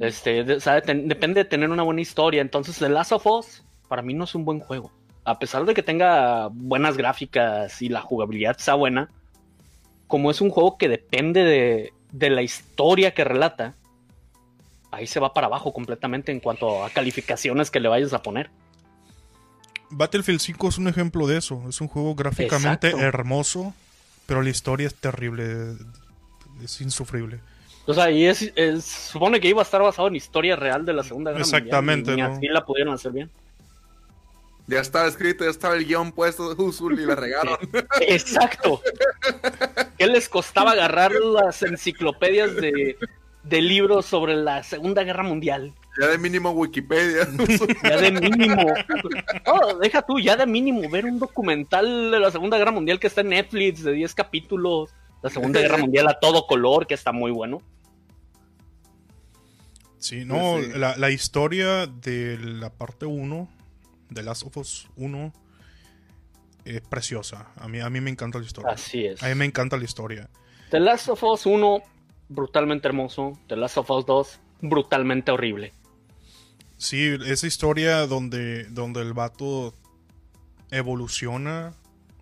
Este, 0.00 0.44
de- 0.44 0.54
o 0.54 0.60
sea, 0.60 0.80
ten- 0.80 1.08
depende 1.08 1.42
de 1.44 1.48
tener 1.50 1.70
una 1.70 1.82
buena 1.82 2.00
historia. 2.00 2.40
Entonces, 2.40 2.78
The 2.78 2.88
Last 2.88 3.12
of 3.12 3.26
Us, 3.26 3.64
para 3.88 4.02
mí 4.02 4.14
no 4.14 4.24
es 4.24 4.34
un 4.34 4.44
buen 4.44 4.60
juego. 4.60 4.92
A 5.24 5.38
pesar 5.38 5.64
de 5.66 5.74
que 5.74 5.82
tenga 5.82 6.48
buenas 6.52 6.96
gráficas 6.96 7.82
y 7.82 7.88
la 7.90 8.00
jugabilidad 8.00 8.56
sea 8.58 8.74
buena, 8.74 9.10
como 10.06 10.30
es 10.30 10.40
un 10.40 10.48
juego 10.50 10.78
que 10.78 10.88
depende 10.88 11.44
de, 11.44 11.92
de 12.12 12.30
la 12.30 12.40
historia 12.42 13.12
que 13.12 13.24
relata, 13.24 13.74
ahí 14.90 15.06
se 15.06 15.20
va 15.20 15.34
para 15.34 15.48
abajo 15.48 15.74
completamente 15.74 16.32
en 16.32 16.40
cuanto 16.40 16.82
a 16.82 16.88
calificaciones 16.88 17.70
que 17.70 17.80
le 17.80 17.88
vayas 17.88 18.14
a 18.14 18.22
poner. 18.22 18.48
Battlefield 19.90 20.40
5 20.40 20.68
es 20.68 20.78
un 20.78 20.88
ejemplo 20.88 21.26
de 21.26 21.38
eso. 21.38 21.62
Es 21.68 21.80
un 21.80 21.88
juego 21.88 22.14
gráficamente 22.14 22.88
Exacto. 22.88 23.06
hermoso, 23.06 23.74
pero 24.26 24.42
la 24.42 24.50
historia 24.50 24.86
es 24.86 24.94
terrible. 24.94 25.74
Es 26.62 26.80
insufrible. 26.80 27.40
O 27.86 27.94
sea, 27.94 28.10
y 28.10 28.24
es, 28.26 28.52
es- 28.54 28.84
supone 28.84 29.40
que 29.40 29.48
iba 29.48 29.60
a 29.60 29.64
estar 29.64 29.80
basado 29.80 30.08
en 30.08 30.16
historia 30.16 30.56
real 30.56 30.84
de 30.84 30.92
la 30.92 31.02
Segunda 31.02 31.30
Guerra 31.30 31.42
Exactamente, 31.42 32.10
Mundial. 32.10 32.18
y 32.18 32.22
ni 32.30 32.34
¿no? 32.34 32.36
así 32.38 32.46
la 32.48 32.66
pudieron 32.66 32.94
hacer 32.94 33.12
bien. 33.12 33.30
Ya 34.66 34.80
estaba 34.80 35.06
escrito, 35.08 35.44
ya 35.44 35.50
estaba 35.50 35.74
el 35.76 35.86
guion 35.86 36.12
puesto 36.12 36.54
de 36.54 36.62
Usul 36.62 37.00
y 37.00 37.06
la 37.06 37.14
regaron. 37.14 37.56
Exacto. 38.02 38.82
¿Qué 39.96 40.06
les 40.06 40.28
costaba 40.28 40.72
agarrar 40.72 41.12
las 41.12 41.62
enciclopedias 41.62 42.54
de, 42.56 42.98
de 43.44 43.62
libros 43.62 44.04
sobre 44.04 44.36
la 44.36 44.62
Segunda 44.62 45.02
Guerra 45.04 45.22
Mundial? 45.22 45.72
ya 45.98 46.06
de 46.08 46.18
mínimo 46.18 46.50
Wikipedia. 46.52 47.26
Ya 47.82 47.96
de 47.96 48.12
mínimo. 48.12 48.66
Oh, 49.46 49.78
deja 49.78 50.02
tú, 50.02 50.20
ya 50.20 50.36
de 50.36 50.46
mínimo 50.46 50.88
ver 50.90 51.06
un 51.06 51.18
documental 51.18 52.10
de 52.10 52.20
la 52.20 52.30
Segunda 52.30 52.58
Guerra 52.58 52.70
Mundial 52.70 53.00
que 53.00 53.06
está 53.08 53.22
en 53.22 53.30
Netflix 53.30 53.82
de 53.82 53.92
10 53.92 54.14
capítulos. 54.14 54.90
La 55.22 55.30
Segunda 55.30 55.60
Guerra 55.60 55.76
Mundial 55.78 56.08
a 56.08 56.18
todo 56.18 56.46
color, 56.46 56.86
que 56.86 56.94
está 56.94 57.12
muy 57.12 57.30
bueno. 57.30 57.62
Sí, 59.98 60.24
no, 60.24 60.58
Sí. 60.60 60.70
La, 60.74 60.96
la 60.96 61.10
historia 61.10 61.86
de 61.86 62.38
la 62.38 62.70
parte 62.70 63.06
1, 63.06 63.48
de 64.10 64.22
Last 64.22 64.44
of 64.44 64.56
Us 64.56 64.88
1, 64.96 65.32
es 66.64 66.80
preciosa. 66.82 67.48
A 67.56 67.68
mí, 67.68 67.80
a 67.80 67.90
mí 67.90 68.00
me 68.00 68.10
encanta 68.10 68.38
la 68.38 68.44
historia. 68.44 68.72
Así 68.72 69.06
es. 69.06 69.22
A 69.22 69.28
mí 69.28 69.34
me 69.34 69.44
encanta 69.44 69.76
la 69.76 69.84
historia. 69.84 70.30
The 70.70 70.80
Last 70.80 71.08
of 71.08 71.22
Us 71.24 71.46
1, 71.46 71.82
brutalmente 72.28 72.86
hermoso. 72.88 73.38
The 73.48 73.56
Last 73.56 73.78
of 73.78 73.90
Us 73.90 74.06
2, 74.06 74.40
brutalmente 74.60 75.30
horrible. 75.30 75.72
Sí, 76.76 77.16
esa 77.26 77.46
historia 77.46 78.06
donde, 78.06 78.64
donde 78.64 79.00
el 79.00 79.14
vato 79.14 79.74
evoluciona 80.70 81.74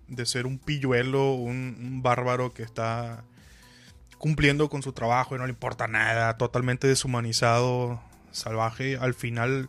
de 0.09 0.27
ser 0.27 0.47
un 0.47 0.59
pilluelo, 0.59 1.33
un, 1.33 1.77
un 1.81 2.03
bárbaro 2.03 2.53
que 2.53 2.63
está 2.63 3.25
cumpliendo 4.19 4.69
con 4.69 4.83
su 4.83 4.93
trabajo 4.93 5.35
y 5.35 5.39
no 5.39 5.47
le 5.47 5.53
importa 5.53 5.87
nada, 5.89 6.37
totalmente 6.39 6.87
deshumanizado, 6.87 8.01
salvaje, 8.33 8.97
al 8.97 9.15
final 9.15 9.69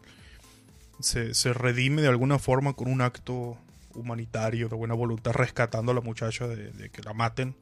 se, 1.00 1.34
se 1.34 1.54
redime 1.54 2.02
de 2.02 2.08
alguna 2.08 2.40
forma 2.40 2.74
con 2.74 2.90
un 2.92 3.02
acto 3.02 3.58
humanitario 3.94 4.70
de 4.70 4.76
buena 4.76 4.94
voluntad, 4.94 5.32
rescatando 5.34 5.92
a 5.92 5.96
la 5.96 6.02
muchacha 6.02 6.48
de, 6.48 6.72
de 6.72 6.90
que 6.90 7.02
la 7.02 7.14
maten. 7.14 7.56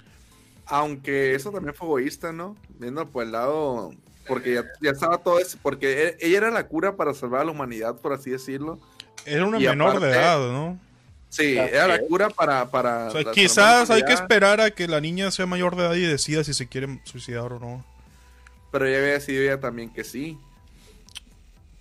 Aunque 0.67 1.35
eso 1.35 1.51
también 1.51 1.73
fue 1.75 1.87
egoísta, 1.87 2.31
¿no? 2.33 2.55
Viendo 2.79 3.07
por 3.09 3.23
el 3.23 3.31
lado. 3.31 3.93
Porque 4.27 4.55
ya, 4.55 4.63
ya 4.81 4.89
estaba 4.91 5.19
todo 5.19 5.39
eso. 5.39 5.59
Porque 5.61 6.07
e- 6.07 6.17
ella 6.19 6.37
era 6.37 6.49
la 6.51 6.67
cura 6.67 6.95
para 6.95 7.13
salvar 7.13 7.41
a 7.41 7.45
la 7.45 7.51
humanidad, 7.51 7.95
por 8.01 8.13
así 8.13 8.31
decirlo. 8.31 8.79
Era 9.25 9.45
una 9.45 9.59
Y 9.59 9.67
menor 9.67 9.89
aparte- 9.97 10.05
de 10.07 10.11
edad, 10.13 10.39
¿no? 10.51 10.79
Sí, 11.35 11.57
Así 11.57 11.73
era 11.75 11.87
la 11.87 11.95
es. 11.95 12.01
cura 12.07 12.29
para. 12.29 12.69
para 12.69 13.07
O 13.07 13.11
sea, 13.11 13.21
la- 13.23 13.31
quizás 13.31 13.89
hay 13.89 14.03
que 14.03 14.13
esperar 14.13 14.61
a 14.61 14.71
que 14.71 14.87
la 14.87 15.01
niña 15.01 15.31
sea 15.31 15.45
mayor 15.45 15.75
de 15.75 15.83
edad 15.83 15.93
y 15.95 16.01
decida 16.05 16.43
si 16.43 16.53
se 16.53 16.67
quiere 16.67 16.99
suicidar 17.03 17.51
o 17.51 17.59
no. 17.59 17.83
Pero 18.71 18.87
ella 18.87 18.97
había 18.99 19.13
decidido 19.13 19.43
ella 19.43 19.59
también 19.59 19.89
que 19.89 20.03
sí. 20.03 20.37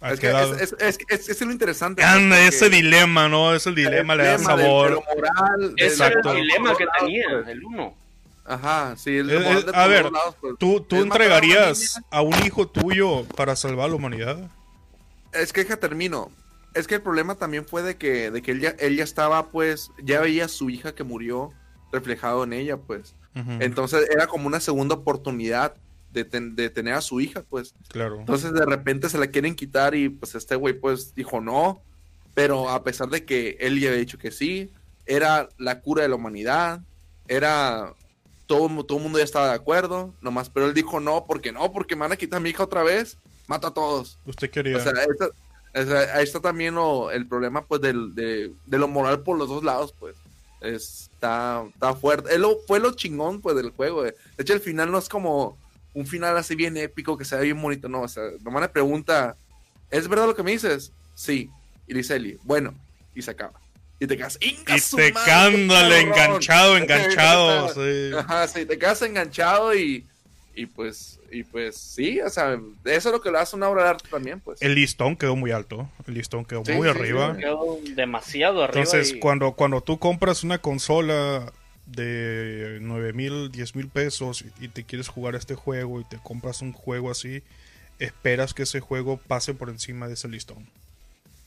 ¿A 0.00 0.12
Es 0.12 0.20
que 0.20 0.28
es, 0.30 0.60
es, 0.60 0.74
es, 0.80 0.98
es- 1.08 1.28
es 1.28 1.40
lo 1.40 1.52
interesante. 1.52 2.02
Anda, 2.02 2.38
ese 2.46 2.68
dilema, 2.68 3.28
¿no? 3.28 3.54
Es 3.54 3.66
el 3.66 3.74
dilema, 3.74 4.14
le 4.16 4.24
da 4.24 4.38
sabor. 4.38 4.88
de 4.88 4.94
lo 4.96 5.02
moral, 5.02 5.74
de- 5.76 5.86
Ese 5.86 5.96
era 5.96 6.06
Exacto. 6.08 6.30
el 6.32 6.36
dilema 6.42 6.76
que 6.76 6.86
tenía 6.98 7.24
el 7.48 7.64
1. 7.64 7.94
Ajá, 8.46 8.94
sí. 8.98 9.16
el 9.16 9.30
Eh, 9.30 9.38
moral 9.38 9.58
eh, 9.58 9.62
de 9.62 9.70
a 9.70 9.72
todos 9.72 9.88
ver, 9.88 10.12
lados, 10.12 10.36
pues. 10.40 10.54
¿Tú, 10.58 10.80
tú 10.82 10.96
Es 10.96 11.02
entregarías 11.04 12.00
a 12.10 12.20
un 12.20 12.34
hijo 12.44 12.68
tuyo 12.68 13.24
para 13.36 13.56
salvar 13.56 13.86
a 13.86 13.88
la 13.88 13.94
humanidad? 13.94 14.36
Es 15.32 15.52
que 15.52 15.62
deja 15.64 15.78
termino. 15.78 16.30
Es 16.74 16.86
que 16.86 16.96
el 16.96 17.02
problema 17.02 17.36
también 17.36 17.64
fue 17.66 17.82
de 17.82 17.96
que, 17.96 18.30
de 18.30 18.42
que 18.42 18.50
él, 18.50 18.60
ya, 18.60 18.70
él 18.78 18.96
ya 18.96 19.04
estaba, 19.04 19.50
pues, 19.50 19.90
ya 20.02 20.20
veía 20.20 20.46
a 20.46 20.48
su 20.48 20.70
hija 20.70 20.94
que 20.94 21.04
murió 21.04 21.52
reflejado 21.92 22.44
en 22.44 22.52
ella, 22.52 22.76
pues. 22.76 23.14
Entonces 23.60 24.08
era 24.10 24.26
como 24.28 24.46
una 24.46 24.60
segunda 24.60 24.94
oportunidad 24.94 25.74
de, 26.12 26.24
ten- 26.24 26.54
de 26.54 26.70
tener 26.70 26.94
a 26.94 27.00
su 27.00 27.20
hija, 27.20 27.42
pues. 27.48 27.74
claro. 27.88 28.18
Entonces 28.20 28.52
de 28.52 28.64
repente 28.64 29.08
se 29.08 29.18
la 29.18 29.26
quieren 29.28 29.54
quitar 29.56 29.94
y 29.96 30.08
pues 30.08 30.34
este 30.36 30.54
güey 30.54 30.74
pues 30.74 31.14
dijo 31.16 31.40
no, 31.40 31.80
pero 32.34 32.68
a 32.70 32.84
pesar 32.84 33.08
de 33.08 33.24
que 33.24 33.56
él 33.60 33.80
ya 33.80 33.88
había 33.88 33.98
dicho 34.00 34.18
que 34.18 34.30
sí, 34.30 34.70
era 35.06 35.48
la 35.58 35.80
cura 35.80 36.02
de 36.02 36.08
la 36.08 36.14
humanidad, 36.16 36.80
era 37.28 37.92
todo, 38.46 38.84
todo 38.84 38.98
el 38.98 39.02
mundo 39.04 39.18
ya 39.18 39.24
estaba 39.24 39.48
de 39.48 39.54
acuerdo, 39.54 40.14
nomás, 40.20 40.50
pero 40.50 40.66
él 40.66 40.74
dijo 40.74 41.00
no, 41.00 41.24
porque 41.26 41.50
no, 41.52 41.72
porque 41.72 41.96
me 41.96 42.02
van 42.02 42.12
a 42.12 42.16
quitar 42.16 42.36
a 42.38 42.40
mi 42.40 42.50
hija 42.50 42.62
otra 42.64 42.82
vez, 42.82 43.18
mata 43.46 43.68
a 43.68 43.74
todos. 43.74 44.18
Usted 44.26 44.50
quería. 44.50 44.76
O 44.76 44.80
sea, 44.80 44.92
esta- 44.92 45.28
o 45.74 45.82
sea, 45.84 46.16
ahí 46.16 46.24
está 46.24 46.40
también 46.40 46.74
lo- 46.74 47.10
el 47.10 47.26
problema 47.26 47.64
pues 47.66 47.80
del, 47.80 48.14
de, 48.14 48.52
de 48.66 48.78
lo 48.78 48.88
moral 48.88 49.20
por 49.22 49.36
los 49.38 49.48
dos 49.48 49.64
lados, 49.64 49.92
pues. 49.98 50.16
Está, 50.60 51.64
está 51.72 51.94
fuerte. 51.94 52.38
Lo- 52.38 52.58
fue 52.66 52.80
lo 52.80 52.92
chingón 52.92 53.40
pues 53.40 53.56
del 53.56 53.70
juego. 53.70 54.04
eh. 54.06 54.14
De 54.36 54.42
hecho, 54.42 54.54
el 54.54 54.60
final 54.60 54.90
no 54.90 54.98
es 54.98 55.08
como 55.08 55.58
un 55.92 56.06
final 56.06 56.36
así 56.36 56.54
bien 56.54 56.76
épico 56.76 57.16
que 57.18 57.24
se 57.24 57.36
ve 57.36 57.44
bien 57.44 57.60
bonito, 57.60 57.88
no. 57.88 58.02
O 58.02 58.08
sea, 58.08 58.24
nomás 58.42 58.62
le 58.62 58.68
pregunta, 58.68 59.36
¿es 59.90 60.08
verdad 60.08 60.26
lo 60.26 60.34
que 60.34 60.42
me 60.42 60.52
dices? 60.52 60.92
Sí. 61.14 61.50
Y 61.86 61.94
dice 61.94 62.16
Eli, 62.16 62.38
bueno, 62.44 62.74
y 63.14 63.22
se 63.22 63.30
acaba. 63.32 63.60
Y 64.00 64.06
te 64.06 64.16
quedas, 64.16 64.38
"Inga 64.40 64.76
y 64.76 64.80
te 64.80 65.12
madre, 65.12 65.24
cándale, 65.24 66.08
cabrón". 66.08 66.24
enganchado, 66.26 66.76
enganchado. 66.78 67.68
sí. 67.74 68.10
Ajá, 68.16 68.48
sí, 68.48 68.66
te 68.66 68.78
quedas 68.78 69.02
enganchado 69.02 69.74
y, 69.74 70.06
y 70.56 70.66
pues, 70.66 71.20
y 71.30 71.42
pues 71.44 71.76
sí, 71.76 72.20
o 72.20 72.28
sea, 72.30 72.54
eso 72.84 73.08
es 73.08 73.12
lo 73.12 73.20
que 73.20 73.30
le 73.30 73.38
hace 73.38 73.56
una 73.56 73.68
obra 73.68 73.84
de 73.84 73.88
arte 73.90 74.08
también, 74.10 74.40
pues. 74.40 74.60
El 74.60 74.74
listón 74.74 75.16
quedó 75.16 75.36
muy 75.36 75.50
alto. 75.50 75.90
El 76.06 76.14
listón 76.14 76.44
quedó 76.44 76.64
Sí, 76.64 76.72
muy 76.72 76.88
sí, 76.88 76.88
arriba. 76.88 77.34
sí. 77.34 77.40
Quedó 77.40 77.78
demasiado 77.94 78.62
arriba. 78.62 78.80
Entonces, 78.80 79.14
y- 79.14 79.20
cuando, 79.20 79.52
cuando 79.52 79.80
tú 79.82 79.98
compras 79.98 80.44
una 80.44 80.58
consola 80.58 81.52
de 81.86 82.78
9 82.80 83.12
mil, 83.12 83.50
10 83.52 83.74
mil 83.76 83.88
pesos 83.88 84.42
y, 84.60 84.64
y 84.64 84.68
te 84.68 84.84
quieres 84.84 85.08
jugar 85.08 85.34
este 85.34 85.54
juego 85.54 86.00
y 86.00 86.04
te 86.04 86.18
compras 86.18 86.62
un 86.62 86.72
juego 86.72 87.10
así, 87.10 87.42
esperas 87.98 88.54
que 88.54 88.62
ese 88.64 88.80
juego 88.80 89.18
pase 89.18 89.54
por 89.54 89.68
encima 89.70 90.08
de 90.08 90.14
ese 90.14 90.28
listón. 90.28 90.66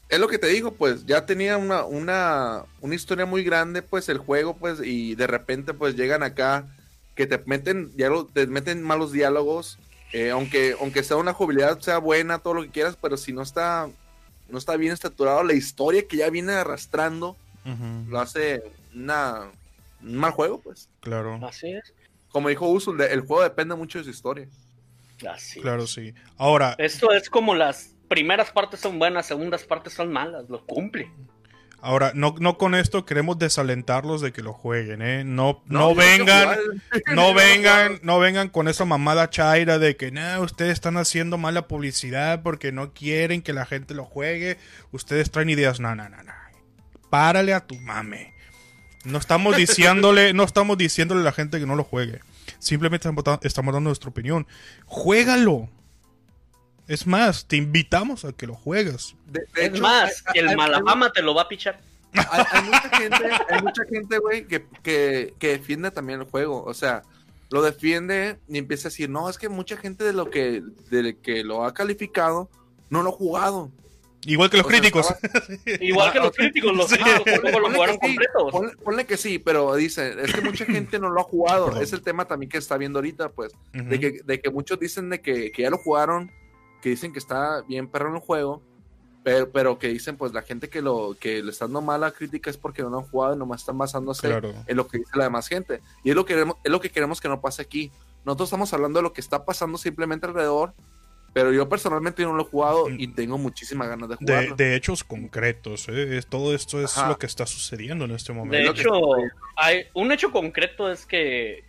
Es 0.10 0.20
lo 0.20 0.28
que 0.30 0.38
te 0.40 0.48
digo, 0.48 0.74
pues 0.74 1.06
ya 1.06 1.26
tenía 1.26 1.58
una, 1.58 1.84
una, 1.84 2.64
una 2.80 2.96
historia 2.96 3.26
muy 3.26 3.44
grande, 3.44 3.82
pues 3.82 4.08
el 4.08 4.20
juego, 4.20 4.56
pues, 4.56 4.80
y 4.82 5.16
de 5.16 5.28
repente, 5.28 5.74
pues 5.74 5.96
llegan 5.96 6.24
acá 6.24 6.66
que 7.18 7.28
te 7.28 7.38
meten, 7.46 7.92
diálogo- 7.98 8.30
te 8.32 8.48
meten 8.48 8.82
malos 8.84 9.12
diálogos, 9.12 9.78
eh, 10.14 10.30
aunque, 10.30 10.76
aunque 10.80 11.04
sea 11.04 11.18
una 11.18 11.34
jugabilidad, 11.34 11.80
sea 11.82 11.98
buena, 11.98 12.40
todo 12.40 12.54
lo 12.54 12.62
que 12.64 12.70
quieras, 12.70 12.98
pero 13.02 13.18
si 13.18 13.34
no 13.34 13.42
está, 13.42 13.90
no 14.48 14.58
está 14.58 14.78
bien 14.78 14.94
estructurado, 14.94 15.44
la 15.44 15.54
historia 15.54 16.08
que 16.08 16.18
ya 16.18 16.30
viene 16.30 16.54
arrastrando, 16.54 17.36
lo 18.08 18.20
hace 18.20 18.64
una, 18.96 19.52
un 20.02 20.16
mal 20.16 20.32
juego, 20.32 20.62
pues. 20.62 20.88
Claro, 21.02 21.38
Así 21.46 21.70
es. 21.74 21.94
Como 22.30 22.48
dijo 22.48 22.70
Usul, 22.70 23.02
el 23.02 23.22
juego 23.22 23.44
depende 23.44 23.76
mucho 23.76 23.98
de 23.98 24.06
su 24.06 24.12
historia. 24.12 24.48
Así 25.28 25.60
claro, 25.60 25.84
es. 25.84 25.92
sí. 25.92 26.14
Ahora, 26.38 26.76
Esto 26.78 27.12
es 27.12 27.30
como 27.30 27.56
las 27.56 27.94
primeras 28.08 28.52
partes 28.52 28.80
son 28.80 29.00
buenas, 29.00 29.26
segundas 29.26 29.64
partes 29.66 29.92
son 29.94 30.14
malas, 30.14 30.48
lo 30.48 30.64
cumple. 30.66 31.12
Ahora 31.88 32.12
no, 32.14 32.36
no 32.38 32.58
con 32.58 32.76
esto 32.76 33.06
queremos 33.06 33.40
desalentarlos 33.40 34.20
de 34.20 34.34
que 34.34 34.42
lo 34.42 34.52
jueguen, 34.52 35.02
¿eh? 35.02 35.24
No, 35.24 35.64
no, 35.68 35.96
vengan, 35.96 36.58
no 37.16 37.34
vengan, 37.34 38.00
no 38.04 38.20
vengan 38.20 38.50
con 38.50 38.68
esa 38.68 38.84
mamada 38.84 39.30
chaira 39.30 39.80
de 39.80 39.96
que 39.96 40.12
no, 40.12 40.42
ustedes 40.42 40.74
están 40.74 40.98
haciendo 40.98 41.38
mala 41.38 41.70
publicidad 41.70 42.44
porque 42.44 42.74
no 42.74 42.94
quieren 42.94 43.42
que 43.42 43.54
la 43.54 43.66
gente 43.66 43.94
lo 43.94 44.04
juegue. 44.04 44.58
Ustedes 44.92 45.32
traen 45.32 45.50
ideas, 45.50 45.80
no, 45.80 45.96
no, 45.96 46.10
no, 46.10 46.22
no. 46.24 46.34
Párale 47.10 47.54
a 47.54 47.66
tu 47.66 47.76
mame. 47.76 48.34
No 49.06 49.18
estamos 49.18 49.56
diciéndole, 49.56 50.34
no 50.34 50.44
estamos 50.44 50.78
diciéndole 50.78 51.22
a 51.22 51.24
la 51.24 51.32
gente 51.32 51.58
que 51.58 51.66
no 51.66 51.78
lo 51.78 51.86
juegue. 51.86 52.20
Simplemente 52.60 53.10
estamos 53.44 53.74
dando 53.74 53.90
nuestra 53.90 54.10
opinión. 54.10 54.46
Juégalo. 54.88 55.70
Es 56.88 57.06
más, 57.06 57.46
te 57.48 57.58
invitamos 57.58 58.24
a 58.26 58.32
que 58.34 58.48
lo 58.48 58.56
juegues. 58.56 59.16
De- 59.26 59.42
de 59.56 59.66
Es 59.66 59.70
hecho, 59.70 59.82
más, 59.82 60.24
hay- 60.28 60.40
el 60.40 60.50
hay- 60.50 60.56
Malafama 60.56 61.12
te 61.12 61.22
lo 61.22 61.34
va 61.36 61.44
a 61.44 61.48
pichar. 61.50 61.80
hay, 62.14 62.44
hay 62.52 62.64
mucha 62.64 62.90
gente, 62.98 63.30
hay 63.50 63.62
mucha 63.62 63.84
gente, 63.86 64.18
güey, 64.20 64.48
que, 64.48 64.66
que, 64.84 65.34
que 65.38 65.48
defiende 65.50 65.92
también 65.92 66.22
el 66.22 66.26
juego. 66.28 66.64
O 66.64 66.74
sea, 66.74 67.04
lo 67.50 67.62
defiende 67.62 68.38
y 68.48 68.58
empieza 68.58 68.88
a 68.88 68.92
decir, 68.92 69.10
no, 69.10 69.30
es 69.30 69.38
que 69.38 69.50
mucha 69.50 69.76
gente 69.78 70.04
de 70.04 70.14
lo 70.14 70.30
que, 70.30 70.64
de 70.90 71.18
que 71.18 71.44
lo 71.44 71.66
ha 71.66 71.74
calificado 71.74 72.50
no 72.90 73.04
lo 73.04 73.10
ha 73.10 73.14
jugado. 73.14 73.70
Igual 74.26 74.50
que 74.50 74.58
los 74.58 74.66
O 74.66 74.70
sea, 74.70 74.80
críticos. 74.80 75.08
estaba- 75.22 75.46
Igual 75.82 76.12
que 76.12 76.20
Ah, 76.20 76.24
los 76.24 76.32
críticos, 76.36 76.76
los 76.76 76.90
Sí. 76.90 76.96
críticos 76.98 77.24
tampoco 77.26 77.60
lo 77.60 77.62
Ponle 77.64 77.76
jugaron 77.76 77.98
que 78.00 78.08
sí, 78.08 78.14
completos. 78.16 78.52
Ponle, 78.52 78.78
ponle 78.78 79.06
que 79.06 79.18
sí, 79.18 79.40
pero 79.40 79.76
dice, 79.76 80.16
es 80.22 80.34
que 80.34 80.42
mucha 80.42 80.66
gente 80.66 81.00
no 81.00 81.10
lo 81.10 81.22
ha 81.22 81.24
jugado. 81.24 81.66
Perdón. 81.68 81.84
Es 81.84 81.94
el 81.94 82.02
tema 82.02 82.26
también 82.26 82.50
que 82.50 82.58
está 82.58 82.78
viendo 82.78 83.00
ahorita, 83.00 83.30
pues. 83.30 83.52
De, 83.74 84.00
que, 84.00 84.22
de 84.26 84.40
que 84.42 84.50
muchos 84.50 84.80
dicen 84.80 85.10
de 85.10 85.22
que, 85.22 85.52
que 85.52 85.62
ya 85.62 85.70
lo 85.70 85.78
jugaron, 85.78 86.32
que 86.82 86.90
dicen 86.90 87.14
que 87.14 87.20
está 87.20 87.62
bien 87.62 87.88
perro 87.88 88.10
en 88.10 88.16
el 88.16 88.22
juego, 88.22 88.62
pero, 89.24 89.50
pero 89.52 89.78
que 89.78 89.88
dicen, 89.90 90.16
pues 90.16 90.32
la 90.34 90.42
gente 90.42 90.70
que 90.70 90.82
lo 90.82 91.16
que 91.20 91.44
le 91.44 91.52
está 91.52 91.66
dando 91.66 91.82
mala 91.82 92.12
crítica 92.12 92.50
es 92.50 92.58
porque 92.58 92.82
no 92.82 92.90
lo 92.90 93.00
han 93.00 93.06
jugado 93.06 93.36
y 93.36 93.38
nomás 93.38 93.62
están 93.62 93.78
basándose 93.78 94.28
Claro. 94.28 94.54
en 94.66 94.78
lo 94.78 94.88
que 94.88 95.00
dice 95.00 95.12
la 95.16 95.26
demás 95.26 95.48
gente. 95.48 95.82
Y 96.04 96.12
es 96.12 96.16
lo 96.16 96.26
que 96.26 96.34
queremos, 96.34 96.58
es 96.64 96.72
lo 96.72 96.80
que 96.80 96.90
queremos 96.90 97.20
que 97.20 97.28
no 97.28 97.42
pase 97.42 97.62
aquí. 97.62 97.92
Nosotros 98.26 98.48
estamos 98.50 98.72
hablando 98.74 99.00
de 99.00 99.04
lo 99.04 99.14
que 99.14 99.22
está 99.22 99.44
pasando 99.44 99.78
simplemente 99.78 100.26
alrededor, 100.28 100.74
pero 101.34 101.52
yo 101.52 101.68
personalmente 101.68 102.24
no 102.24 102.34
lo 102.34 102.44
he 102.44 102.46
jugado 102.46 102.90
y 102.90 103.08
tengo 103.10 103.38
muchísimas 103.38 103.88
ganas 103.90 104.10
de 104.10 104.16
De, 104.20 104.26
jugarlo. 104.26 104.56
de 104.56 104.76
hechos 104.76 105.04
concretos, 105.04 105.88
¿eh? 105.90 106.22
Todo 106.28 106.56
esto 106.56 106.82
es 106.82 106.98
Ajá. 106.98 107.10
lo 107.10 107.18
que 107.18 107.26
está 107.26 107.46
sucediendo 107.46 108.06
en 108.06 108.12
este 108.12 108.32
De 108.34 108.40
momento. 108.40 108.74
que 108.74 108.82
hecho, 108.82 108.92
hay, 109.58 109.84
un 109.94 110.12
hecho 110.12 110.32
concreto 110.32 110.90
es 110.92 111.06
que, 111.06 111.64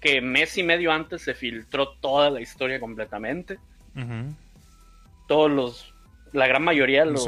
que 0.00 0.20
mes 0.20 0.56
y 0.58 0.62
medio 0.62 0.90
antes 0.90 1.22
se 1.22 1.34
filtró 1.34 1.90
toda 2.00 2.30
la 2.30 2.40
historia 2.40 2.80
completamente. 2.80 3.58
Ujú. 3.94 4.34
Todos 5.34 5.50
los, 5.50 5.94
la 6.32 6.46
gran 6.46 6.62
mayoría 6.62 7.04
de 7.04 7.10
los 7.10 7.26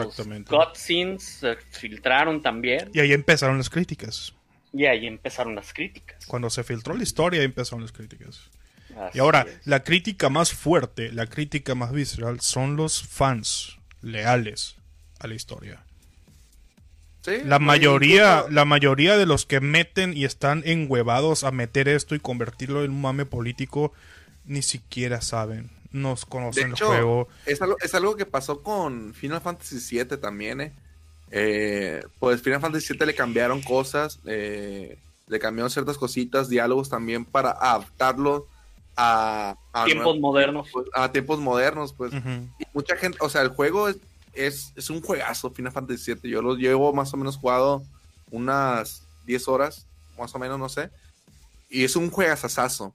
cutscenes 0.49 1.25
se 1.25 1.57
filtraron 1.57 2.41
también. 2.41 2.89
Y 2.95 3.01
ahí 3.01 3.13
empezaron 3.13 3.59
las 3.59 3.69
críticas. 3.69 4.33
Y 4.73 4.87
ahí 4.87 5.09
empezaron 5.09 5.57
las 5.57 5.73
críticas. 5.73 6.25
Cuando 6.27 6.49
se 6.49 6.63
filtró 6.63 6.95
la 6.95 7.03
historia, 7.03 7.41
ahí 7.41 7.47
empezaron 7.47 7.83
las 7.83 7.91
críticas. 7.91 8.49
Así 8.97 9.19
Y 9.19 9.21
ahora, 9.21 9.45
es. 9.49 9.67
la 9.67 9.83
crítica 9.83 10.29
más 10.29 10.53
fuerte, 10.53 11.11
la 11.11 11.27
crítica 11.27 11.75
más 11.75 11.91
visceral, 11.91 12.41
son 12.41 12.77
los 12.77 13.03
fans 13.03 13.77
leales 14.03 14.77
a 15.19 15.27
la 15.27 15.35
historia. 15.35 15.83
Sí, 17.23 17.39
La 17.45 17.59
mayoría, 17.59 18.45
la 18.51 18.65
mayoría 18.65 19.17
de 19.17 19.27
los 19.27 19.47
que 19.47 19.59
meten 19.59 20.17
y 20.17 20.25
están 20.25 20.63
enhuevados 20.65 21.43
a 21.43 21.51
meter 21.51 21.89
esto 21.89 22.15
y 22.15 22.21
convertirlo 22.21 22.85
en 22.85 22.93
un 22.93 23.01
mame 23.01 23.27
político, 23.27 23.93
ni 24.45 24.63
siquiera 24.63 25.21
saben. 25.21 25.76
Nos 25.97 26.21
De 26.23 26.27
conocen 26.29 26.71
hecho, 26.73 26.85
el 26.93 27.01
juego. 27.01 27.29
Es 27.47 27.63
algo, 27.63 27.77
es 27.81 27.95
algo 27.95 28.17
que 28.17 28.27
pasó 28.27 28.63
con 28.63 29.15
Final 29.15 29.41
Fantasy 29.41 29.79
VII 29.99 30.19
también, 30.19 30.61
¿eh? 30.61 30.73
Eh, 31.31 32.03
pues 32.21 32.41
Final 32.43 32.61
Fantasy 32.61 32.93
VII 32.95 33.07
le 33.07 33.15
cambiaron 33.15 33.61
cosas, 33.63 34.21
eh, 34.27 34.99
le 35.27 35.39
cambiaron 35.39 35.71
ciertas 35.71 35.99
cositas, 35.99 36.49
diálogos 36.49 36.89
también 36.89 37.25
para 37.25 37.51
adaptarlo 37.51 38.47
a, 38.97 39.57
a 39.73 39.85
Tiempos 39.85 40.05
nuevos- 40.05 40.21
modernos. 40.21 40.69
pues, 40.73 40.87
a 40.95 41.11
tiempos 41.13 41.39
modernos, 41.41 41.93
pues. 41.93 42.13
Y 42.15 42.65
mucha 42.73 42.97
gente, 42.97 43.19
o 43.21 43.29
sea, 43.29 43.43
el 43.43 43.49
juego 43.49 43.89
es, 43.89 43.97
es, 44.35 44.73
es 44.77 44.89
un 44.91 45.01
juegazo, 45.03 45.51
Final 45.51 45.73
Fantasy 45.73 46.15
VII. 46.15 46.31
Yo 46.31 46.43
lo 46.43 46.55
llevo 46.57 46.93
más 46.93 47.13
o 47.13 47.17
menos 47.17 47.37
jugado 47.37 47.83
unas 48.31 49.03
10 49.27 49.49
horas, 49.49 49.87
más 50.19 50.35
o 50.35 50.39
menos, 50.39 50.59
no 50.59 50.69
sé. 50.69 50.91
Y 51.69 51.85
es 51.85 51.97
un 51.97 52.11
juegazazazo. 52.11 52.95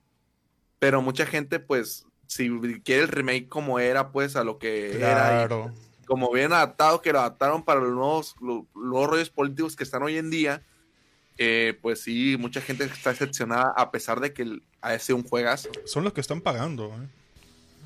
Pero 0.80 1.02
mucha 1.02 1.26
gente, 1.26 1.60
pues, 1.60 2.06
si 2.32 2.50
quiere 2.82 3.02
el 3.04 3.08
remake 3.10 3.50
como 3.50 3.78
era, 3.80 4.12
pues, 4.12 4.38
a 4.38 4.44
lo 4.46 4.58
que 4.58 4.96
era. 4.96 5.44
Y 5.44 6.06
como 6.06 6.32
bien 6.32 6.54
adaptado, 6.54 7.02
que 7.02 7.12
lo 7.12 7.20
adaptaron 7.20 7.64
para 7.64 7.82
los 7.82 7.92
nuevos, 7.92 8.36
los, 8.42 8.64
nuevos 8.74 9.10
rollos 9.10 9.30
políticos 9.30 9.76
que 9.76 9.84
están 9.84 10.02
hoy 10.04 10.18
en 10.18 10.30
día. 10.30 10.62
eh, 11.38 11.78
pues 11.82 12.02
sí, 12.04 12.38
mucha 12.40 12.62
gente 12.62 12.84
está 12.86 13.10
decepcionada 13.12 13.74
a 13.76 13.90
pesar 13.92 14.20
de 14.20 14.32
que 14.32 14.60
ha 14.82 14.98
sido 15.00 15.18
un 15.18 15.24
juegazo. 15.28 15.70
Son 15.86 16.04
los 16.04 16.14
que 16.14 16.22
están 16.22 16.40
pagando. 16.42 16.86
¿eh? 16.88 17.08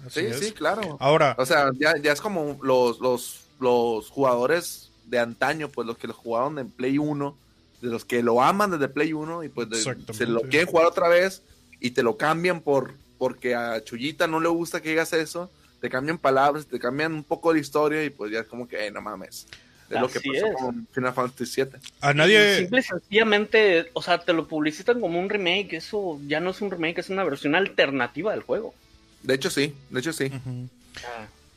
Así 0.06 0.20
Sí, 0.22 0.26
es. 0.28 0.40
sí, 0.40 0.52
claro. 0.52 0.98
Ahora, 1.00 1.36
O 1.40 1.46
sea, 1.46 1.72
ya, 1.80 1.94
ya 2.02 2.12
es 2.12 2.20
como 2.22 2.60
los, 2.62 3.00
los, 3.00 3.46
los 3.60 4.10
jugadores 4.10 4.92
de 5.06 5.20
antaño, 5.20 5.70
pues 5.70 5.88
los 5.88 5.98
que 5.98 6.08
lo 6.08 6.14
jugaron 6.14 6.60
en 6.60 6.70
Play 6.70 6.98
1, 6.98 7.36
de 7.82 7.88
los 7.90 8.04
que 8.06 8.22
lo 8.22 8.42
aman 8.42 8.72
desde 8.72 8.90
Play 8.90 9.14
1 9.14 9.44
y 9.44 9.50
pues 9.50 9.70
de- 9.70 9.78
se 10.14 10.26
lo 10.28 10.42
quieren 10.42 10.68
jugar 10.68 10.86
otra 10.88 11.08
vez 11.08 11.42
y 11.80 11.92
te 11.92 12.04
lo 12.04 12.18
cambian 12.18 12.60
por 12.62 12.94
porque 13.18 13.56
a 13.56 13.84
Chullita 13.84 14.28
no 14.28 14.40
le 14.40 14.50
gusta 14.50 14.82
que 14.82 14.90
digas 14.90 15.14
eso, 15.14 15.50
te 15.82 15.90
cambian 15.90 16.18
palabras, 16.18 16.66
te 16.66 16.80
cambian 16.80 17.14
un 17.14 17.24
poco 17.24 17.54
de 17.54 17.60
historia 17.60 18.04
y 18.04 18.10
pues 18.10 18.32
ya 18.32 18.40
es 18.42 18.48
como 18.48 18.68
que, 18.68 18.88
"Eh, 18.88 18.92
no 18.92 19.02
mames. 19.02 19.48
Es 19.90 20.02
lo 20.02 20.08
que 20.10 20.20
pasó 20.20 20.48
es. 20.48 20.56
con 20.56 20.88
Final 20.92 21.14
Fantasy 21.14 21.62
VII. 21.62 21.80
a 22.02 22.14
nadie. 22.14 22.58
Simple 22.58 22.80
y 22.80 22.84
sencillamente, 22.84 23.90
o 23.94 24.02
sea, 24.02 24.18
te 24.18 24.34
lo 24.34 24.48
publicitan 24.48 25.00
como 25.00 25.20
un 25.20 25.30
remake. 25.30 25.74
Eso 25.74 26.20
ya 26.26 26.40
no 26.40 26.50
es 26.50 26.62
un 26.62 26.72
remake, 26.72 26.98
es 27.00 27.10
una 27.10 27.24
versión 27.24 27.54
alternativa 27.54 28.32
del 28.32 28.42
juego. 28.42 28.74
De 29.22 29.36
hecho 29.36 29.50
sí, 29.52 29.76
de 29.92 30.00
hecho 30.00 30.12
sí. 30.12 30.26
Ujú. 30.26 30.68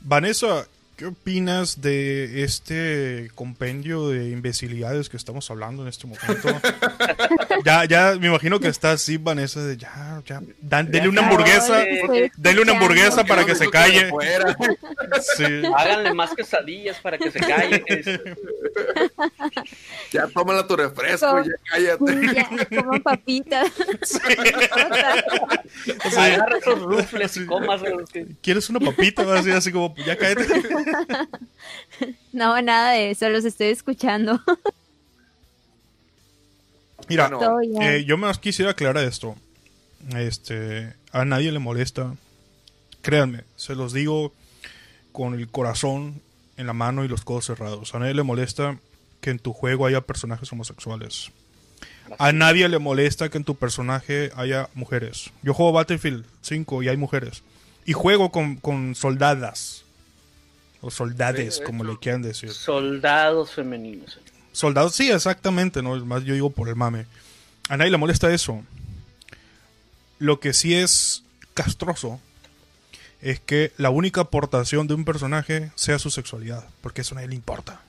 Vanessa, 0.03 0.67
¿qué 0.99 1.07
opinas 1.07 1.81
de 1.81 2.43
este 2.43 3.31
compendio 3.37 4.09
de 4.09 4.31
imbecilidades 4.31 5.09
que 5.09 5.17
estamos 5.17 5.49
hablando 5.49 5.83
en 5.83 5.89
este 5.89 6.09
momento? 6.09 6.49
ya, 7.65 7.85
ya, 7.85 8.17
me 8.21 8.27
imagino 8.27 8.59
que 8.59 8.67
está 8.67 8.91
así, 8.91 9.17
Vanessa, 9.17 9.63
de 9.63 9.77
ya, 9.77 10.21
ya, 10.27 10.43
dan, 10.61 10.91
denle 10.91 11.09
una 11.09 11.23
hamburguesa, 11.23 11.85
denle 12.37 12.63
una 12.63 12.73
hamburguesa 12.73 13.23
para 13.25 13.45
que 13.47 13.55
se 13.55 13.71
calle. 13.71 14.11
Sí. 15.37 15.45
Háganle 15.77 16.15
más 16.15 16.35
quesadillas 16.35 16.99
para 16.99 17.17
que 17.19 17.31
se 17.31 17.39
calle. 17.41 17.83
ya 20.13 20.27
tómala 20.29 20.67
tu 20.67 20.77
refresco, 20.77 21.43
ya 21.43 21.53
cállate. 21.65 22.35
Ya, 22.35 22.83
coman 22.83 23.03
papitas. 23.03 23.71
O 26.05 26.11
sea, 26.11 26.25
Agarra 26.25 26.59
esos 26.59 26.83
rufles 26.83 27.37
y 27.37 27.47
comas. 27.47 27.83
los 27.83 28.11
que- 28.11 28.27
¿Quieres 28.43 28.69
una 28.71 28.81
papita? 28.81 29.23
Así, 29.39 29.51
así 29.51 29.73
como, 29.73 29.95
ya 29.97 30.17
cállate. 30.17 30.47
No, 32.33 32.61
nada 32.63 32.93
de 32.93 33.11
eso, 33.11 33.29
los 33.29 33.45
estoy 33.45 33.69
escuchando. 33.69 34.41
Mira. 37.09 37.31
Eh, 37.81 38.05
yo 38.07 38.17
más 38.17 38.39
quisiera 38.39 38.73
aclarar 38.73 39.05
esto. 39.05 39.37
Este, 40.15 40.93
a 41.13 41.25
nadie 41.25 41.53
le 41.53 41.59
molesta. 41.59 42.15
Créanme, 43.03 43.45
se 43.57 43.75
los 43.75 43.93
digo 43.93 44.33
con 45.13 45.35
el 45.35 45.49
corazón 45.49 46.21
en 46.57 46.67
la 46.67 46.75
mano 46.75 47.05
y 47.05 47.09
los 47.09 47.23
codos 47.23 47.47
cerrados. 47.47 47.95
A 47.95 47.99
nadie 47.99 48.15
le 48.15 48.23
molesta 48.23 48.79
que 49.21 49.31
en 49.31 49.39
tu 49.39 49.53
juego 49.53 49.87
haya 49.87 50.03
personajes 50.03 50.53
homosexuales. 50.53 51.31
A 52.19 52.33
nadie 52.33 52.69
le 52.69 52.79
molesta 52.79 53.29
que 53.29 53.39
en 53.39 53.45
tu 53.45 53.55
personaje 53.55 54.31
haya 54.37 54.69
mujeres. 54.75 55.31
Yo 55.43 55.55
juego 55.55 55.73
Battlefield 55.73 56.25
5 56.43 56.83
y 56.83 56.89
hay 56.89 56.97
mujeres. 56.97 57.43
Y 57.85 57.93
juego 57.93 58.31
con, 58.31 58.57
con 58.57 58.95
soldadas. 58.95 59.85
O 60.81 60.91
de 60.91 61.53
como 61.65 61.85
le 61.85 61.99
quieran 61.99 62.23
decir. 62.23 62.51
Soldados 62.51 63.51
femeninos. 63.53 64.19
Soldados, 64.53 64.95
sí, 64.95 65.11
exactamente, 65.11 65.83
¿no? 65.83 65.97
Más, 66.05 66.25
yo 66.25 66.35
digo 66.35 66.51
por 66.51 66.69
el 66.69 66.77
mame. 66.77 67.07
A 67.69 67.77
nadie 67.77 67.91
le 67.91 67.97
molesta 67.97 68.33
eso. 68.33 68.65
Lo 70.19 70.41
que 70.41 70.53
sí 70.53 70.75
es 70.75 71.23
castroso 71.55 72.21
es 73.21 73.41
que 73.41 73.73
la 73.77 73.91
única 73.91 74.23
aportación 74.23 74.87
de 74.87 74.95
un 74.95 75.05
personaje 75.05 75.71
sea 75.75 75.99
su 75.99 76.11
sexualidad, 76.11 76.65
porque 76.81 77.01
eso 77.01 77.15
a 77.15 77.17
nadie 77.17 77.29
le 77.29 77.35
importa. 77.35 77.83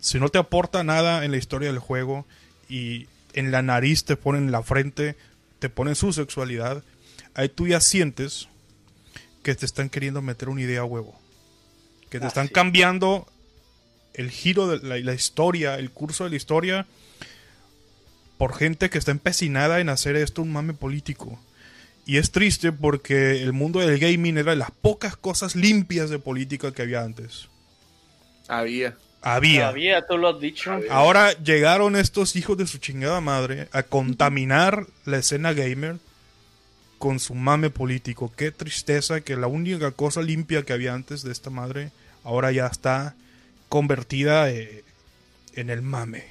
Si 0.00 0.18
no 0.18 0.30
te 0.30 0.38
aporta 0.38 0.82
nada 0.82 1.24
en 1.24 1.30
la 1.30 1.36
historia 1.36 1.68
del 1.68 1.78
juego 1.78 2.26
y 2.68 3.06
en 3.34 3.50
la 3.50 3.62
nariz 3.62 4.04
te 4.04 4.16
ponen 4.16 4.46
en 4.46 4.52
la 4.52 4.62
frente, 4.62 5.16
te 5.58 5.68
ponen 5.68 5.94
su 5.94 6.12
sexualidad, 6.12 6.82
ahí 7.34 7.48
tú 7.48 7.66
ya 7.68 7.80
sientes 7.80 8.48
que 9.42 9.54
te 9.54 9.66
están 9.66 9.90
queriendo 9.90 10.22
meter 10.22 10.48
una 10.48 10.62
idea 10.62 10.80
a 10.80 10.84
huevo. 10.84 11.21
Que 12.12 12.18
te 12.20 12.26
Ah, 12.26 12.28
están 12.28 12.48
sí. 12.48 12.52
cambiando 12.52 13.26
el 14.14 14.30
giro 14.30 14.68
de 14.68 14.86
la, 14.86 14.98
la 14.98 15.14
historia, 15.14 15.78
el 15.78 15.90
curso 15.90 16.24
de 16.24 16.30
la 16.30 16.36
historia, 16.36 16.86
por 18.36 18.54
gente 18.54 18.90
que 18.90 18.98
está 18.98 19.10
empecinada 19.12 19.80
en 19.80 19.88
hacer 19.88 20.14
esto 20.16 20.42
un 20.42 20.52
mame 20.52 20.74
político. 20.74 21.40
Y 22.04 22.18
es 22.18 22.30
triste 22.30 22.70
porque 22.70 23.42
el 23.42 23.52
mundo 23.54 23.80
del 23.80 23.98
gaming 23.98 24.36
era 24.36 24.50
de 24.50 24.56
las 24.58 24.70
pocas 24.72 25.16
cosas 25.16 25.56
limpias 25.56 26.10
de 26.10 26.18
política 26.18 26.72
que 26.72 26.82
había 26.82 27.02
antes. 27.02 27.48
Había. 28.48 28.96
Había. 29.22 29.60
Todavía 29.60 30.06
tú 30.06 30.18
lo 30.18 30.28
has 30.28 30.40
dicho. 30.40 30.78
Ahora 30.90 31.32
llegaron 31.42 31.94
estos 31.96 32.34
hijos 32.36 32.58
de 32.58 32.66
su 32.66 32.78
chingada 32.78 33.20
madre 33.20 33.68
a 33.72 33.84
contaminar 33.84 34.86
la 35.06 35.18
escena 35.18 35.52
gamer 35.52 35.96
con 37.02 37.18
su 37.18 37.34
mame 37.34 37.68
político. 37.68 38.32
Qué 38.36 38.52
tristeza 38.52 39.22
que 39.22 39.34
la 39.34 39.48
única 39.48 39.90
cosa 39.90 40.22
limpia 40.22 40.62
que 40.62 40.72
había 40.72 40.94
antes 40.94 41.24
de 41.24 41.32
esta 41.32 41.50
madre 41.50 41.90
ahora 42.22 42.52
ya 42.52 42.68
está 42.68 43.16
convertida 43.68 44.48
eh, 44.50 44.84
en 45.54 45.68
el 45.68 45.82
mame. 45.82 46.22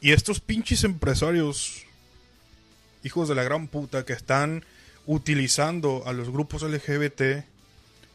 Y 0.00 0.12
estos 0.12 0.40
pinches 0.40 0.84
empresarios, 0.84 1.84
hijos 3.02 3.28
de 3.28 3.34
la 3.34 3.42
gran 3.42 3.68
puta, 3.68 4.06
que 4.06 4.14
están 4.14 4.64
utilizando 5.04 6.04
a 6.06 6.14
los 6.14 6.30
grupos 6.30 6.62
LGBT 6.62 7.44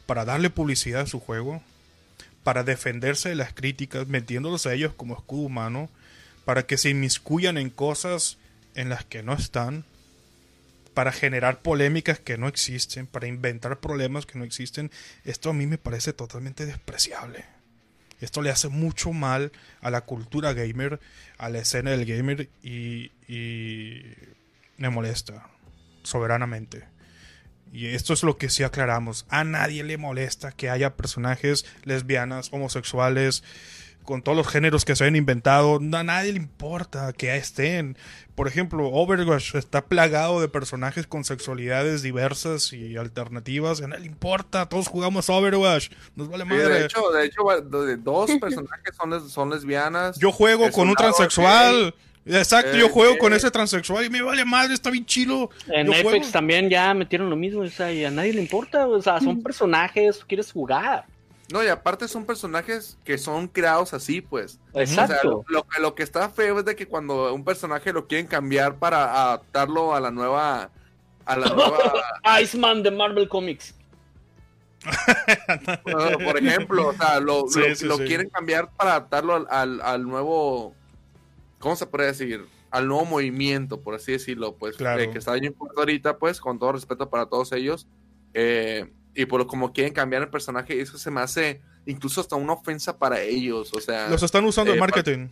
para 0.08 0.26
darle 0.26 0.50
publicidad 0.50 1.02
a 1.02 1.06
su 1.06 1.20
juego, 1.20 1.62
para 2.44 2.64
defenderse 2.64 3.30
de 3.30 3.36
las 3.36 3.54
críticas, 3.54 4.08
metiéndolos 4.08 4.66
a 4.66 4.74
ellos 4.74 4.96
como 4.96 5.14
escudo 5.14 5.42
humano, 5.42 5.88
para 6.46 6.66
que 6.66 6.80
se 6.80 6.90
inmiscuyan 6.90 7.60
en 7.60 7.70
cosas 7.70 8.40
en 8.74 8.90
las 8.90 9.06
que 9.06 9.22
no 9.22 9.34
están, 9.34 9.86
para 11.00 11.14
generar 11.14 11.62
polémicas 11.62 12.20
que 12.20 12.38
no 12.38 12.50
existen, 12.50 13.08
para 13.08 13.26
inventar 13.26 13.80
problemas 13.80 14.26
que 14.26 14.38
no 14.38 14.44
existen, 14.44 14.92
esto 15.24 15.50
a 15.50 15.54
mí 15.54 15.66
me 15.66 15.78
parece 15.78 16.12
totalmente 16.12 16.66
despreciable. 16.66 17.46
Esto 18.20 18.42
le 18.42 18.50
hace 18.50 18.68
mucho 18.68 19.14
mal 19.14 19.54
a 19.80 19.92
la 19.92 20.02
cultura 20.02 20.52
gamer, 20.52 21.00
a 21.38 21.48
la 21.48 21.60
escena 21.60 21.92
del 21.92 22.04
gamer 22.04 22.50
y, 22.62 23.14
y 23.30 24.02
me 24.76 24.90
molesta 24.90 25.48
soberanamente. 26.04 26.84
Y 27.72 27.86
esto 27.86 28.12
es 28.12 28.24
lo 28.24 28.38
que 28.38 28.50
sí 28.50 28.64
aclaramos. 28.64 29.26
A 29.30 29.46
nadie 29.46 29.86
le 29.86 29.98
molesta 29.98 30.52
que 30.52 30.70
haya 30.70 30.98
personajes 30.98 31.66
lesbianas, 31.86 32.50
homosexuales, 32.52 33.42
con 34.10 34.24
todos 34.24 34.36
los 34.38 34.48
géneros 34.48 34.84
que 34.86 34.96
se 34.96 35.04
hayan 35.04 35.16
inventado. 35.16 35.76
A 35.94 36.04
nadie 36.04 36.34
le 36.34 36.40
importa 36.40 37.14
que 37.14 37.36
estén. 37.36 37.96
Por 38.36 38.48
ejemplo, 38.48 38.88
Overwatch 38.88 39.54
está 39.56 39.86
plagado 39.86 40.42
de 40.42 40.48
personajes 40.50 41.06
con 41.06 41.24
sexualidades 41.24 42.02
diversas 42.02 42.74
y 42.74 42.98
alternativas. 42.98 43.82
A 43.82 43.88
nadie 43.88 44.02
le 44.02 44.08
importa. 44.08 44.68
Todos 44.68 44.88
jugamos 44.88 45.30
Overwatch. 45.30 45.90
Nos 46.16 46.28
vale 46.30 46.44
Sí, 46.46 46.50
madre. 46.50 46.70
de 46.74 46.86
hecho, 46.86 47.10
de 47.12 47.26
hecho, 47.26 47.42
dos 48.00 48.32
personajes 48.42 48.96
son, 49.00 49.10
les- 49.12 49.32
son 49.32 49.50
lesbianas. 49.50 50.18
Yo 50.20 50.32
juego 50.32 50.66
Es 50.66 50.76
con 50.76 50.90
un 50.90 50.96
transexual. 50.96 51.94
Exacto, 52.26 52.76
yo 52.78 52.88
Eh, 52.88 52.90
juego 52.90 53.14
eh. 53.14 53.18
con 53.18 53.34
ese 53.34 53.50
transexual 53.52 54.06
y 54.06 54.10
me 54.10 54.22
vale 54.22 54.44
madre, 54.46 54.74
está 54.74 54.90
bien 54.92 55.06
chilo. 55.06 55.50
En 55.68 55.88
Yo 55.88 55.94
Apex 55.94 56.04
juego. 56.10 56.26
también 56.32 56.70
ya 56.70 56.94
metieron 56.94 57.30
lo 57.30 57.36
mismo, 57.36 57.62
o 57.62 57.68
sea, 57.70 57.92
y 57.92 58.04
a 58.06 58.12
nadie 58.12 58.34
le 58.34 58.42
importa, 58.42 58.88
o 58.88 59.02
sea, 59.02 59.20
son 59.20 59.42
personajes, 59.42 60.20
tú 60.20 60.26
quieres 60.28 60.52
jugar. 60.52 61.06
No, 61.52 61.64
y 61.64 61.68
aparte 61.68 62.08
son 62.08 62.26
personajes 62.26 62.98
que 63.04 63.18
son 63.18 63.48
creados 63.48 63.94
así, 63.94 64.22
pues. 64.22 64.60
O 64.72 64.86
sea, 64.86 65.06
Exacto. 65.06 65.44
lo, 65.48 65.64
que- 65.64 65.82
lo 65.82 65.96
que 65.96 66.04
está 66.04 66.30
feo 66.30 66.60
es 66.60 66.66
de 66.66 66.76
que 66.76 66.88
cuando 66.88 67.34
un 67.34 67.44
personaje 67.44 67.92
lo 67.92 68.06
quieren 68.08 68.28
cambiar 68.28 68.78
para 68.78 69.24
adaptarlo 69.24 69.96
a 69.96 70.00
la 70.00 70.12
nueva. 70.12 70.70
A 71.26 71.36
la 71.38 71.48
nueva. 71.48 71.78
Iceman 72.42 72.84
de 72.84 72.92
Marvel 72.92 73.28
Comics. 73.28 73.74
por 76.24 76.38
ejemplo, 76.38 76.88
o 76.90 76.94
sea, 76.94 77.20
lo, 77.20 77.48
Sí, 77.48 77.60
lo- 77.60 77.76
sí, 77.76 77.86
lo 77.86 77.98
sí. 77.98 78.06
quieren 78.06 78.30
cambiar 78.30 78.70
para 78.76 78.92
adaptarlo 78.92 79.36
al, 79.36 79.48
al, 79.50 79.82
al 79.82 80.04
nuevo. 80.04 80.74
¿Cómo 81.60 81.76
se 81.76 81.86
puede 81.86 82.08
decir? 82.08 82.46
Al 82.72 82.88
nuevo 82.88 83.06
movimiento, 83.06 83.82
por 83.82 83.96
así 83.96 84.12
decirlo, 84.12 84.56
pues. 84.56 84.78
Claro. 84.78 85.02
eh, 85.02 85.10
que 85.12 85.18
está 85.18 85.34
bien 85.34 85.56
ahorita, 85.76 86.18
pues, 86.18 86.40
con 86.40 86.60
todo 86.60 86.72
respeto 86.74 87.10
para 87.10 87.26
todos 87.26 87.52
ellos. 87.52 87.88
Eh, 88.34 88.92
y 89.16 89.26
por 89.26 89.40
lo 89.40 89.48
como 89.48 89.74
quieren 89.74 89.94
cambiar 89.94 90.24
el 90.24 90.30
personaje, 90.30 90.80
eso 90.80 90.98
se 90.98 91.12
me 91.12 91.22
hace 91.22 91.62
incluso 91.86 92.22
hasta 92.22 92.36
una 92.36 92.54
ofensa 92.54 92.98
para 92.98 93.22
ellos. 93.22 93.72
O 93.74 93.82
sea. 93.82 94.10
Los 94.10 94.24
están 94.24 94.46
usando 94.46 94.72
en 94.72 94.78
eh, 94.78 94.80
marketing. 94.80 95.28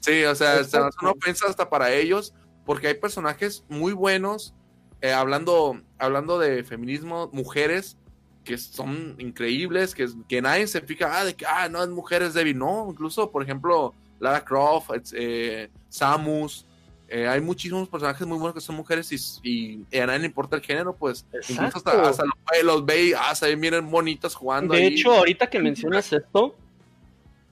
Sí, 0.00 0.24
o 0.24 0.34
sea, 0.34 0.56
se 0.56 0.62
Exacto. 0.62 0.86
hace 0.86 0.98
una 1.00 1.10
ofensa 1.12 1.46
hasta 1.48 1.70
para 1.70 1.92
ellos, 1.92 2.34
porque 2.66 2.88
hay 2.88 2.94
personajes 2.94 3.64
muy 3.68 3.92
buenos, 3.92 4.54
eh, 5.00 5.12
hablando, 5.12 5.80
hablando 5.98 6.38
de 6.38 6.62
feminismo, 6.64 7.30
mujeres 7.32 7.96
que 8.44 8.58
son 8.58 9.16
increíbles, 9.18 9.94
que, 9.94 10.06
que 10.28 10.42
nadie 10.42 10.66
se 10.66 10.82
fija, 10.82 11.18
ah, 11.18 11.24
de 11.24 11.34
que, 11.34 11.46
ah, 11.46 11.68
no, 11.70 11.82
es 11.82 11.88
mujeres 11.88 12.34
débil, 12.34 12.58
no, 12.58 12.88
incluso, 12.90 13.30
por 13.30 13.42
ejemplo, 13.42 13.94
Lara 14.20 14.44
Croft, 14.44 14.90
eh, 15.14 15.70
Samus, 15.88 16.66
eh, 17.08 17.28
hay 17.28 17.40
muchísimos 17.40 17.88
personajes 17.88 18.26
muy 18.26 18.38
buenos 18.38 18.54
que 18.54 18.60
son 18.60 18.76
mujeres 18.76 19.12
y, 19.12 19.48
y, 19.48 19.84
y 19.90 19.98
a 19.98 20.06
nadie 20.06 20.20
le 20.20 20.26
importa 20.26 20.56
el 20.56 20.62
género, 20.62 20.94
pues, 20.96 21.26
incluso 21.48 21.76
hasta, 21.78 21.96
los, 21.96 22.18
los 22.64 22.84
ve 22.86 23.04
y, 23.06 23.12
ah, 23.12 23.34
se 23.34 23.54
bien 23.56 23.90
bonitas 23.90 24.34
jugando 24.34 24.74
De 24.74 24.80
ahí. 24.80 24.86
hecho, 24.94 25.12
ahorita 25.12 25.48
que 25.48 25.58
mencionas 25.58 26.12
esto, 26.12 26.56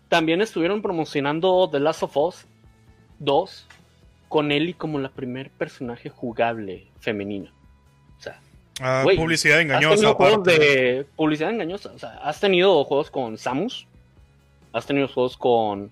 también 0.08 0.40
estuvieron 0.40 0.82
promocionando 0.82 1.68
The 1.70 1.80
Last 1.80 2.02
of 2.02 2.16
Us 2.16 2.46
2 3.18 3.66
con 4.28 4.50
Ellie 4.50 4.74
como 4.74 4.98
la 4.98 5.10
primer 5.10 5.50
personaje 5.50 6.08
jugable 6.08 6.86
femenina. 7.00 7.52
O 8.18 8.22
sea, 8.22 8.40
Ah, 8.80 9.04
publicidad 9.16 9.58
has 9.58 9.64
engañosa. 9.64 9.94
tenido 9.96 10.14
juegos 10.14 10.44
de 10.44 11.06
publicidad 11.14 11.50
engañosa. 11.50 11.92
O 11.94 11.98
sea, 11.98 12.10
has 12.22 12.40
tenido 12.40 12.82
juegos 12.84 13.10
con 13.10 13.36
Samus, 13.36 13.86
has 14.72 14.86
tenido 14.86 15.08
juegos 15.08 15.36
con 15.36 15.90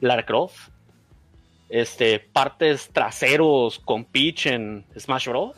Lara 0.00 0.24
Croft, 0.26 0.68
este, 1.68 2.18
partes 2.20 2.88
traseros 2.92 3.78
con 3.78 4.04
Peach 4.04 4.46
en 4.46 4.86
Smash 4.98 5.28
Bros. 5.28 5.56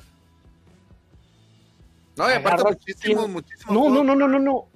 no, 2.17 2.31
y 2.31 2.35
aparte 2.35 2.65
muchísimos, 2.65 3.25
tienes- 3.25 3.29
muchísimos. 3.29 3.75
No, 3.75 3.89
no, 3.91 4.05
no, 4.05 4.15
no, 4.15 4.29
no, 4.29 4.39
no. 4.39 4.69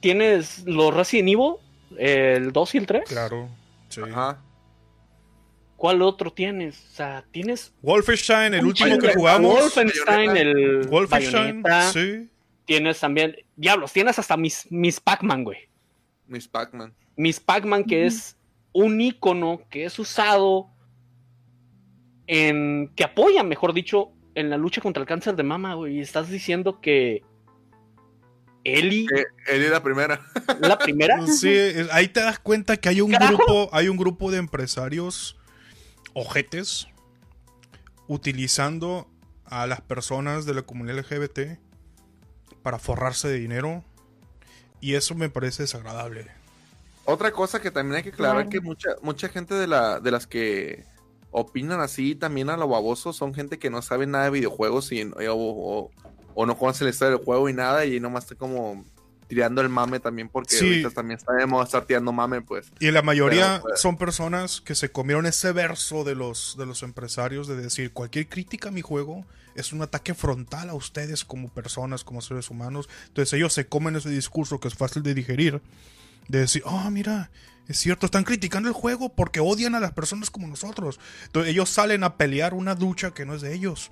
Tienes 0.00 0.64
los 0.66 0.94
Resident 0.94 1.28
Evil, 1.30 1.54
el 1.98 2.52
2 2.52 2.74
y 2.74 2.78
el 2.78 2.86
3. 2.86 3.04
Claro. 3.08 3.48
Sí. 3.88 4.00
Ajá. 4.02 4.38
¿Cuál 5.76 6.00
otro 6.02 6.32
tienes? 6.32 6.78
O 6.92 6.94
sea, 6.94 7.24
tienes 7.32 7.72
Wolfenstein, 7.82 8.54
el 8.54 8.64
último 8.66 8.98
que 8.98 9.14
jugamos. 9.14 9.52
Wolfenstein, 9.60 10.36
el 10.36 10.86
Wolfenstein, 10.88 11.62
Bayonetta. 11.62 11.92
sí. 11.92 12.28
Tienes 12.64 13.00
también, 13.00 13.34
diablos, 13.56 13.92
tienes 13.92 14.16
hasta 14.20 14.36
Miss, 14.36 14.66
Miss 14.70 15.00
Pac-Man, 15.00 15.42
güey. 15.42 15.58
Miss 16.28 16.46
Pac-Man. 16.46 16.94
Miss 17.16 17.40
Pac-Man, 17.40 17.82
que 17.84 18.06
es 18.06 18.36
un 18.72 19.00
icono 19.00 19.60
que 19.68 19.84
es 19.84 19.98
usado 19.98 20.70
en. 22.26 22.90
que 22.96 23.04
apoya, 23.04 23.42
mejor 23.42 23.72
dicho, 23.72 24.10
en 24.34 24.50
la 24.50 24.56
lucha 24.56 24.80
contra 24.80 25.00
el 25.02 25.06
cáncer 25.08 25.36
de 25.36 25.42
mama, 25.42 25.74
güey. 25.74 25.98
Y 25.98 26.00
estás 26.00 26.28
diciendo 26.28 26.80
que. 26.80 27.22
Ellie, 28.64 29.06
Eh, 29.12 29.24
es 29.48 29.70
la 29.70 29.82
primera. 29.82 30.20
la 30.60 30.78
primera. 30.78 31.20
Sí, 31.26 31.52
ahí 31.90 32.08
te 32.08 32.20
das 32.20 32.38
cuenta 32.38 32.76
que 32.76 32.88
hay 32.88 33.00
un 33.00 33.10
Carajo. 33.10 33.36
grupo, 33.36 33.68
hay 33.72 33.88
un 33.88 33.96
grupo 33.96 34.30
de 34.30 34.38
empresarios 34.38 35.36
ojetes 36.14 36.86
utilizando 38.06 39.08
a 39.46 39.66
las 39.66 39.80
personas 39.80 40.44
de 40.46 40.54
la 40.54 40.62
comunidad 40.62 40.98
LGBT 40.98 41.58
para 42.62 42.78
forrarse 42.78 43.28
de 43.28 43.38
dinero 43.38 43.84
y 44.80 44.94
eso 44.94 45.14
me 45.14 45.28
parece 45.28 45.62
desagradable. 45.64 46.26
Otra 47.04 47.32
cosa 47.32 47.60
que 47.60 47.70
también 47.70 47.96
hay 47.96 48.02
que 48.04 48.10
aclarar 48.10 48.36
Claro. 48.36 48.50
que 48.50 48.60
mucha 48.60 48.90
mucha 49.02 49.28
gente 49.28 49.54
de 49.54 49.66
la 49.66 49.98
de 50.00 50.10
las 50.10 50.26
que 50.26 50.84
opinan 51.32 51.80
así 51.80 52.14
también 52.14 52.48
a 52.50 52.56
lo 52.56 52.68
baboso 52.68 53.12
son 53.12 53.34
gente 53.34 53.58
que 53.58 53.70
no 53.70 53.82
sabe 53.82 54.06
nada 54.06 54.24
de 54.24 54.30
videojuegos 54.30 54.92
y, 54.92 55.02
o, 55.02 55.12
o- 55.34 55.90
o 56.34 56.46
no 56.46 56.56
conoce 56.56 56.84
la 56.84 56.90
historia 56.90 57.16
del 57.16 57.24
juego 57.24 57.48
y 57.48 57.52
nada 57.52 57.84
y 57.84 57.98
nomás 58.00 58.24
está 58.24 58.36
como 58.36 58.84
tirando 59.28 59.60
el 59.62 59.68
mame 59.70 59.98
también 59.98 60.28
porque 60.28 60.54
Sí. 60.56 60.64
ahorita 60.66 60.90
también 60.90 61.18
moda 61.48 61.64
estar 61.64 61.84
tirando 61.86 62.12
mame 62.12 62.42
pues. 62.42 62.70
Y 62.80 62.90
la 62.90 63.00
mayoría 63.02 63.54
Pero, 63.54 63.62
pues- 63.62 63.80
son 63.80 63.96
personas 63.96 64.60
que 64.60 64.74
se 64.74 64.90
comieron 64.92 65.24
ese 65.26 65.52
verso 65.52 66.04
de 66.04 66.14
los, 66.14 66.54
de 66.58 66.66
los 66.66 66.82
empresarios 66.82 67.48
de 67.48 67.56
decir 67.56 67.92
cualquier 67.92 68.28
crítica 68.28 68.68
a 68.68 68.72
mi 68.72 68.82
juego 68.82 69.24
es 69.54 69.72
un 69.72 69.82
ataque 69.82 70.14
frontal 70.14 70.70
a 70.70 70.74
ustedes 70.74 71.24
como 71.24 71.48
personas, 71.50 72.04
como 72.04 72.20
seres 72.22 72.48
humanos. 72.50 72.88
Entonces 73.08 73.32
ellos 73.34 73.52
se 73.52 73.66
comen 73.66 73.96
ese 73.96 74.08
discurso 74.10 74.60
que 74.60 74.68
es 74.68 74.74
fácil 74.74 75.02
de 75.02 75.14
digerir 75.14 75.60
De 76.28 76.38
decir, 76.38 76.62
oh, 76.64 76.88
mira, 76.90 77.30
es 77.68 77.78
cierto, 77.78 78.06
están 78.06 78.24
criticando 78.24 78.68
el 78.68 78.74
juego 78.74 79.08
porque 79.10 79.40
odian 79.40 79.74
a 79.74 79.80
las 79.80 79.92
personas 79.92 80.30
como 80.30 80.46
nosotros. 80.46 80.98
Entonces 81.26 81.52
ellos 81.52 81.68
salen 81.70 82.04
a 82.04 82.16
pelear 82.16 82.54
una 82.54 82.74
lucha 82.74 83.12
que 83.12 83.24
no 83.24 83.34
es 83.34 83.40
de 83.42 83.54
ellos. 83.54 83.90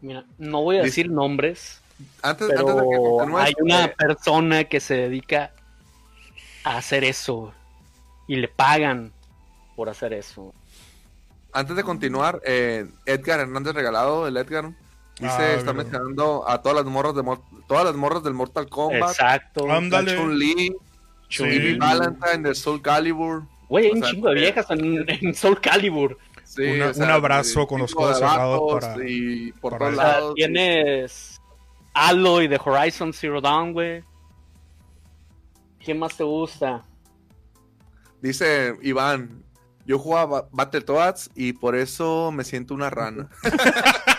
Mira, 0.00 0.24
no 0.38 0.62
voy 0.62 0.76
a 0.76 0.82
Dice- 0.82 1.02
decir 1.02 1.10
nombres, 1.10 1.80
Antes, 2.22 2.48
antes 2.50 2.66
de 2.74 2.82
que 2.82 2.88
pero 2.90 3.38
hay 3.38 3.52
una 3.60 3.84
eh, 3.84 3.94
persona 3.98 4.64
que 4.64 4.80
se 4.80 4.94
dedica 4.94 5.52
a 6.64 6.78
hacer 6.78 7.04
eso 7.04 7.52
y 8.26 8.36
le 8.36 8.48
pagan 8.48 9.12
por 9.76 9.88
hacer 9.90 10.12
eso. 10.14 10.54
antes 11.52 11.74
de 11.76 11.82
continuar, 11.82 12.40
eh, 12.46 12.86
Edgar 13.04 13.40
Hernández 13.40 13.74
Regalado, 13.74 14.26
el 14.28 14.36
Edgar, 14.36 14.70
dice, 15.18 15.32
Ah, 15.36 15.52
está 15.54 15.72
mencionando 15.74 16.48
a 16.48 16.62
todas 16.62 16.76
las 16.76 16.86
morras 16.86 17.14
de 17.14 17.22
todas 17.66 17.84
las 17.84 17.94
morras 17.96 18.22
del 18.22 18.34
Mortal 18.34 18.68
Kombat, 18.68 19.10
Exacto. 19.10 19.70
Ándale. 19.70 20.16
Chun-Li, 21.30 21.72
Sí. 21.72 21.78
Valentine 21.78 22.38
del 22.42 22.54
Soul 22.54 22.82
Calibur. 22.82 23.44
Güey, 23.68 23.86
hay 23.86 23.92
un 23.92 24.02
sea, 24.02 24.10
chingo 24.10 24.28
de 24.30 24.36
eh, 24.36 24.40
viejas 24.40 24.66
en, 24.70 25.04
en 25.08 25.34
Soul 25.34 25.60
Calibur. 25.60 26.18
Sí, 26.44 26.62
Una- 26.64 26.88
o 26.88 26.94
sea, 26.94 27.04
un 27.06 27.10
abrazo 27.12 27.60
de- 27.60 27.66
con 27.68 27.80
los 27.80 27.94
codos 27.94 28.20
de 28.20 28.26
cerrados 28.26 28.60
para- 28.84 29.08
y 29.08 29.52
por 29.52 29.78
para 29.78 29.78
todos 29.78 29.92
eso. 29.92 30.00
O 30.00 30.04
sea, 30.04 30.12
lados. 30.20 30.34
tienes 30.34 31.40
Aloy 31.94 32.48
de 32.48 32.60
Horizon 32.62 33.12
Zero 33.14 33.40
Dawn, 33.40 33.72
güey. 33.72 34.02
¿Quién 35.82 35.98
más 35.98 36.16
te 36.16 36.24
gusta? 36.24 36.84
Dice 38.20 38.74
Iván, 38.82 39.42
yo 39.86 39.98
jugaba 39.98 40.46
Battletoads 40.52 41.30
y 41.34 41.52
por 41.54 41.74
eso 41.76 42.30
me 42.32 42.44
siento 42.44 42.74
una 42.74 42.90
rana. 42.90 43.28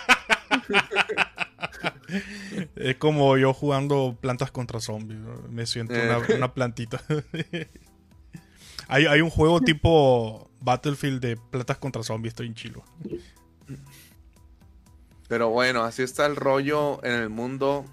Es 2.76 2.96
como 2.98 3.38
yo 3.38 3.54
jugando 3.54 4.18
plantas 4.20 4.52
contra 4.52 4.80
zombies. 4.80 5.20
¿no? 5.20 5.42
Me 5.50 5.66
siento 5.66 5.94
Eh. 5.96 6.08
una, 6.08 6.36
una 6.36 6.54
plantita. 6.54 7.02
hay, 8.88 9.06
hay 9.06 9.22
un 9.22 9.30
juego 9.30 9.62
tipo 9.62 10.50
Battlefield 10.60 11.22
de 11.22 11.38
plantas 11.38 11.78
contra 11.78 12.04
zombies, 12.04 12.32
estoy 12.34 12.48
en 12.48 12.56
chilo. 12.56 12.84
Pero 15.28 15.50
bueno, 15.50 15.84
así 15.84 16.04
está 16.04 16.26
el 16.26 16.36
rollo 16.36 17.04
en 17.04 17.14
el 17.14 17.30
mundo 17.30 17.86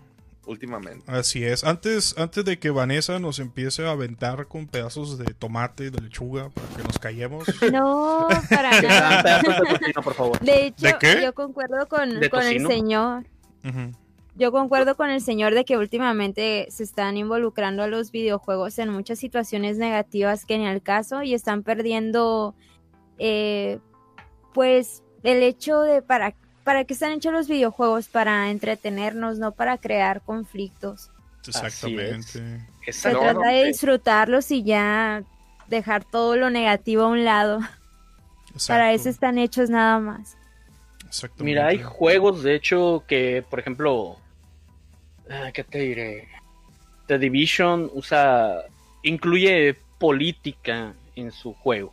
últimamente. 0.44 1.04
Así 1.10 1.44
es. 1.44 1.62
Antes, 1.62 2.16
antes 2.18 2.44
de 2.44 2.58
que 2.58 2.70
Vanessa 2.70 3.18
nos 3.20 3.38
empiece 3.38 3.86
a 3.86 3.90
aventar 3.92 4.48
con 4.48 4.66
pedazos 4.66 5.18
de 5.18 5.26
tomate, 5.34 5.90
de 5.90 6.00
lechuga, 6.00 6.48
para 6.50 6.66
que 6.68 6.82
nos 6.82 6.98
callemos. 6.98 7.44
No, 7.72 8.26
para 8.48 8.80
nada. 8.80 9.22
pedazos 9.22 9.54
de 9.68 9.78
tocino, 9.78 10.02
por 10.02 10.14
favor. 10.14 10.40
De 10.40 10.66
hecho, 10.66 10.86
¿De 10.86 10.96
qué? 10.98 11.20
yo 11.22 11.32
concuerdo 11.34 11.86
con, 11.86 12.18
¿De 12.18 12.28
con 12.30 12.42
el 12.44 12.66
señor. 12.66 13.24
Yo 14.38 14.52
concuerdo 14.52 14.96
con 14.96 15.10
el 15.10 15.20
señor 15.20 15.52
de 15.52 15.64
que 15.64 15.76
últimamente 15.76 16.68
se 16.70 16.84
están 16.84 17.16
involucrando 17.16 17.82
a 17.82 17.88
los 17.88 18.12
videojuegos 18.12 18.78
en 18.78 18.88
muchas 18.88 19.18
situaciones 19.18 19.78
negativas 19.78 20.44
que 20.44 20.58
ni 20.58 20.66
al 20.68 20.80
caso 20.80 21.24
y 21.24 21.34
están 21.34 21.64
perdiendo, 21.64 22.54
eh, 23.18 23.80
pues, 24.54 25.02
el 25.24 25.42
hecho 25.42 25.80
de 25.80 26.02
para, 26.02 26.36
para 26.62 26.84
qué 26.84 26.94
están 26.94 27.10
hechos 27.10 27.32
los 27.32 27.48
videojuegos, 27.48 28.06
para 28.06 28.48
entretenernos, 28.52 29.40
no 29.40 29.50
para 29.50 29.76
crear 29.76 30.22
conflictos. 30.22 31.10
Exactamente. 31.44 32.24
Se. 32.92 33.12
No, 33.12 33.18
trata 33.18 33.32
no, 33.34 33.40
de 33.40 33.64
disfrutarlos 33.64 34.52
y 34.52 34.62
ya 34.62 35.24
dejar 35.66 36.04
todo 36.04 36.36
lo 36.36 36.48
negativo 36.48 37.02
a 37.02 37.08
un 37.08 37.24
lado. 37.24 37.58
Exacto. 38.52 38.68
Para 38.68 38.92
eso 38.92 39.08
están 39.08 39.36
hechos 39.36 39.68
nada 39.68 39.98
más. 39.98 40.36
Exactamente. 41.08 41.44
Mira, 41.44 41.66
hay 41.66 41.82
juegos, 41.82 42.44
de 42.44 42.54
hecho, 42.54 43.02
que, 43.08 43.44
por 43.50 43.58
ejemplo, 43.58 44.16
¿qué 45.52 45.64
te 45.64 45.78
diré? 45.80 46.28
The 47.06 47.18
Division 47.18 47.90
usa, 47.94 48.62
incluye 49.02 49.76
política 49.98 50.94
en 51.16 51.32
su 51.32 51.54
juego. 51.54 51.92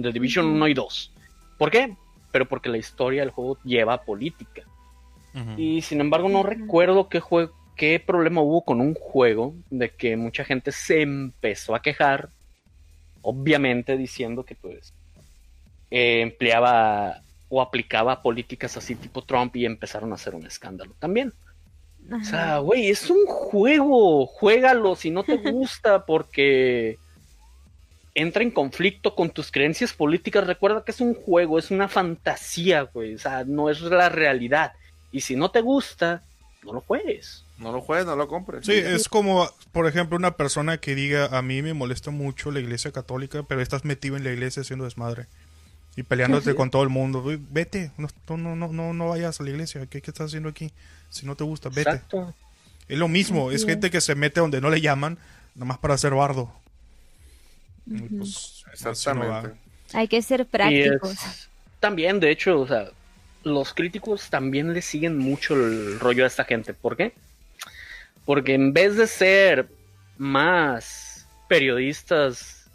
The 0.00 0.12
Division 0.12 0.46
1 0.46 0.68
y 0.68 0.74
2. 0.74 1.12
¿Por 1.58 1.70
qué? 1.70 1.94
Pero 2.32 2.46
porque 2.46 2.68
la 2.68 2.78
historia 2.78 3.22
del 3.22 3.30
juego 3.30 3.58
lleva 3.64 4.02
política. 4.02 4.62
Y 5.58 5.82
sin 5.82 6.00
embargo, 6.00 6.28
no 6.28 6.42
recuerdo 6.42 7.08
qué, 7.08 7.20
jue- 7.20 7.50
qué 7.76 8.00
problema 8.00 8.40
hubo 8.40 8.64
con 8.64 8.80
un 8.80 8.94
juego 8.94 9.54
de 9.70 9.90
que 9.90 10.16
mucha 10.16 10.44
gente 10.44 10.72
se 10.72 11.02
empezó 11.02 11.74
a 11.74 11.82
quejar, 11.82 12.30
obviamente 13.22 13.96
diciendo 13.96 14.44
que 14.44 14.54
pues 14.54 14.94
eh, 15.90 16.20
empleaba 16.22 17.20
o 17.48 17.60
aplicaba 17.62 18.22
políticas 18.22 18.76
así 18.76 18.94
tipo 18.96 19.22
Trump 19.22 19.54
y 19.56 19.66
empezaron 19.66 20.12
a 20.12 20.16
hacer 20.16 20.34
un 20.34 20.46
escándalo 20.46 20.94
también. 20.98 21.32
O 22.12 22.24
sea, 22.24 22.58
güey, 22.58 22.88
es 22.88 23.10
un 23.10 23.26
juego, 23.26 24.26
juégalo 24.26 24.94
si 24.96 25.10
no 25.10 25.24
te 25.24 25.36
gusta 25.50 26.06
porque 26.06 26.98
entra 28.14 28.42
en 28.42 28.50
conflicto 28.50 29.14
con 29.14 29.30
tus 29.30 29.50
creencias 29.50 29.92
políticas. 29.92 30.46
Recuerda 30.46 30.84
que 30.84 30.92
es 30.92 31.00
un 31.00 31.14
juego, 31.14 31.58
es 31.58 31.70
una 31.70 31.88
fantasía, 31.88 32.82
güey, 32.82 33.14
o 33.14 33.18
sea, 33.18 33.44
no 33.44 33.70
es 33.70 33.80
la 33.80 34.08
realidad. 34.08 34.72
Y 35.12 35.20
si 35.20 35.36
no 35.36 35.50
te 35.50 35.60
gusta, 35.60 36.22
no 36.64 36.72
lo 36.72 36.80
juegues. 36.80 37.44
No 37.58 37.72
lo 37.72 37.80
juegues, 37.80 38.06
no 38.06 38.16
lo 38.16 38.28
compres. 38.28 38.66
Sí, 38.66 38.72
es 38.72 39.08
como, 39.08 39.48
por 39.72 39.86
ejemplo, 39.86 40.16
una 40.16 40.36
persona 40.36 40.78
que 40.78 40.94
diga, 40.94 41.26
a 41.26 41.42
mí 41.42 41.62
me 41.62 41.74
molesta 41.74 42.10
mucho 42.10 42.50
la 42.50 42.60
iglesia 42.60 42.92
católica, 42.92 43.44
pero 43.44 43.62
estás 43.62 43.84
metido 43.84 44.16
en 44.16 44.24
la 44.24 44.32
iglesia 44.32 44.62
haciendo 44.62 44.84
desmadre. 44.84 45.26
Y 45.96 46.02
peleándote 46.02 46.54
con 46.54 46.70
todo 46.70 46.82
el 46.82 46.90
mundo. 46.90 47.24
Vete, 47.50 47.90
no, 47.96 48.08
no, 48.36 48.54
no, 48.54 48.68
no, 48.68 48.92
no 48.92 49.08
vayas 49.08 49.40
a 49.40 49.44
la 49.44 49.50
iglesia. 49.50 49.86
¿Qué, 49.86 50.02
qué 50.02 50.10
estás 50.10 50.26
haciendo 50.26 50.50
aquí? 50.50 50.70
Si 51.08 51.24
no 51.24 51.34
te 51.36 51.44
gusta, 51.44 51.70
vete. 51.70 51.80
Exacto. 51.90 52.34
Es 52.88 52.98
lo 52.98 53.08
mismo, 53.08 53.50
es 53.50 53.64
gente 53.64 53.90
que 53.90 54.00
se 54.00 54.14
mete 54.14 54.40
donde 54.40 54.60
no 54.60 54.70
le 54.70 54.80
llaman, 54.80 55.18
nada 55.54 55.66
más 55.66 55.78
para 55.78 55.94
hacer 55.94 56.12
bardo. 56.14 56.52
Pues, 57.88 58.10
no. 58.10 58.24
Exactamente. 58.72 59.58
Hay 59.92 60.06
que 60.08 60.20
ser 60.22 60.46
prácticos. 60.46 61.12
es- 61.12 61.48
también, 61.80 62.20
de 62.20 62.30
hecho, 62.30 62.60
o 62.60 62.66
sea, 62.66 62.90
los 63.42 63.72
críticos 63.74 64.28
también 64.30 64.72
le 64.72 64.82
siguen 64.82 65.16
mucho 65.18 65.54
el 65.54 65.98
rollo 66.00 66.24
a 66.24 66.26
esta 66.26 66.44
gente. 66.44 66.74
¿Por 66.74 66.96
qué? 66.96 67.12
Porque 68.24 68.54
en 68.54 68.72
vez 68.72 68.96
de 68.96 69.06
ser 69.06 69.68
más 70.18 71.26
periodistas 71.48 72.68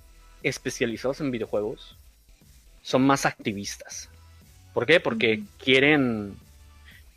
especializados 0.43 1.19
en 1.19 1.32
videojuegos, 1.32 1.97
son 2.82 3.03
más 3.05 3.25
activistas. 3.25 4.09
¿Por 4.73 4.86
qué? 4.86 4.99
Porque 4.99 5.43
quieren 5.57 6.36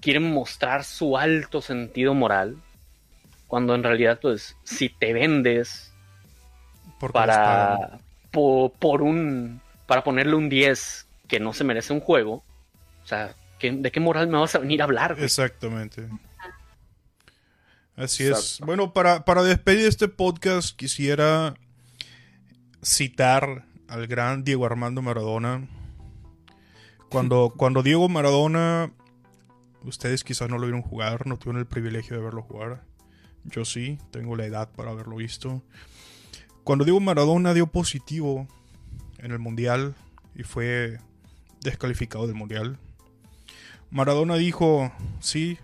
quieren 0.01 0.31
mostrar 0.33 0.85
su 0.85 1.17
alto 1.17 1.63
sentido 1.63 2.13
moral 2.15 2.57
cuando 3.47 3.75
en 3.75 3.83
realidad 3.83 4.19
pues 4.21 4.57
si 4.65 4.89
te 4.91 5.13
vendes 5.15 5.93
pagan. 7.01 7.13
para 7.13 7.99
po- 8.31 8.73
por, 8.79 9.01
un 9.03 9.61
para 9.87 10.05
ponerle 10.05 10.35
un 10.35 10.49
10 10.49 11.07
que 11.29 11.41
no 11.41 11.55
se 11.55 11.65
merece 11.65 11.93
un 11.93 12.01
juego, 12.01 12.45
o 13.03 13.07
sea, 13.07 13.35
¿qué- 13.59 13.73
¿de 13.73 13.91
qué 13.91 14.01
moral 14.01 14.27
me 14.29 14.37
vas 14.39 14.55
a 14.55 14.59
venir 14.59 14.83
a 14.83 14.85
hablar? 14.85 15.15
güey? 15.15 15.25
Exactamente. 15.25 16.07
Así 17.97 18.25
es. 18.25 18.59
Bueno, 18.61 18.93
para, 18.93 19.25
para 19.25 19.43
despedir 19.43 19.87
este 19.87 20.09
podcast 20.09 20.77
quisiera 20.77 21.55
citar 22.83 23.65
al 23.95 24.09
gran 24.09 24.43
Diego 24.43 24.67
Armando 24.67 25.03
Maradona. 25.03 25.69
Cuando, 27.09 27.51
cuando 27.57 27.85
Diego 27.85 28.09
Maradona, 28.09 28.91
ustedes 29.85 30.25
quizás 30.25 30.51
no 30.51 30.59
lo 30.59 30.67
vieron 30.67 30.83
jugar, 30.83 31.29
no 31.29 31.39
tuvieron 31.39 31.61
el 31.61 31.67
privilegio 31.67 32.17
de 32.17 32.23
verlo 32.25 32.43
jugar. 32.43 32.83
Yo 33.45 33.65
sí, 33.65 33.99
tengo 34.11 34.35
la 34.35 34.47
edad 34.47 34.69
para 34.75 34.91
haberlo 34.91 35.15
visto. 35.15 35.63
Cuando 36.65 36.85
Diego 36.85 36.99
Maradona 36.99 37.55
dio 37.55 37.69
positivo 37.69 38.49
en 39.19 39.31
el 39.31 39.39
Mundial 39.39 39.95
y 40.35 40.43
fue 40.43 40.99
descalificado 41.61 42.27
del 42.27 42.35
Mundial, 42.35 42.79
Maradona 43.93 44.35
dijo, 44.35 44.91
sí, 45.21 45.57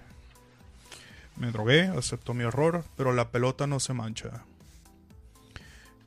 me 1.35 1.51
drogué, 1.51 1.83
aceptó 1.83 2.33
mi 2.33 2.45
error, 2.45 2.85
pero 2.97 3.13
la 3.13 3.33
pelota 3.33 3.67
no 3.67 3.81
se 3.81 3.93
mancha. 3.93 4.45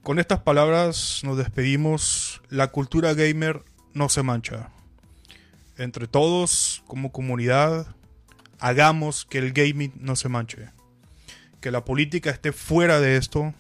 Con 0.04 0.20
estas 0.20 0.42
palabras 0.42 1.22
nos 1.24 1.38
despedimos. 1.38 2.42
La 2.50 2.68
cultura 2.68 3.14
gamer 3.14 3.64
no 3.94 4.10
se 4.10 4.22
mancha. 4.22 4.70
Entre 5.78 6.08
todos, 6.08 6.84
como 6.88 7.14
comunidad, 7.14 7.88
hagamos 8.60 9.24
que 9.24 9.38
el 9.38 9.54
gaming 9.54 9.94
no 9.96 10.18
se 10.18 10.28
manche. 10.28 10.72
Que 11.62 11.72
la 11.72 11.86
política 11.86 12.32
esté 12.32 12.52
fuera 12.52 13.00
de 13.00 13.16
esto. 13.16 13.54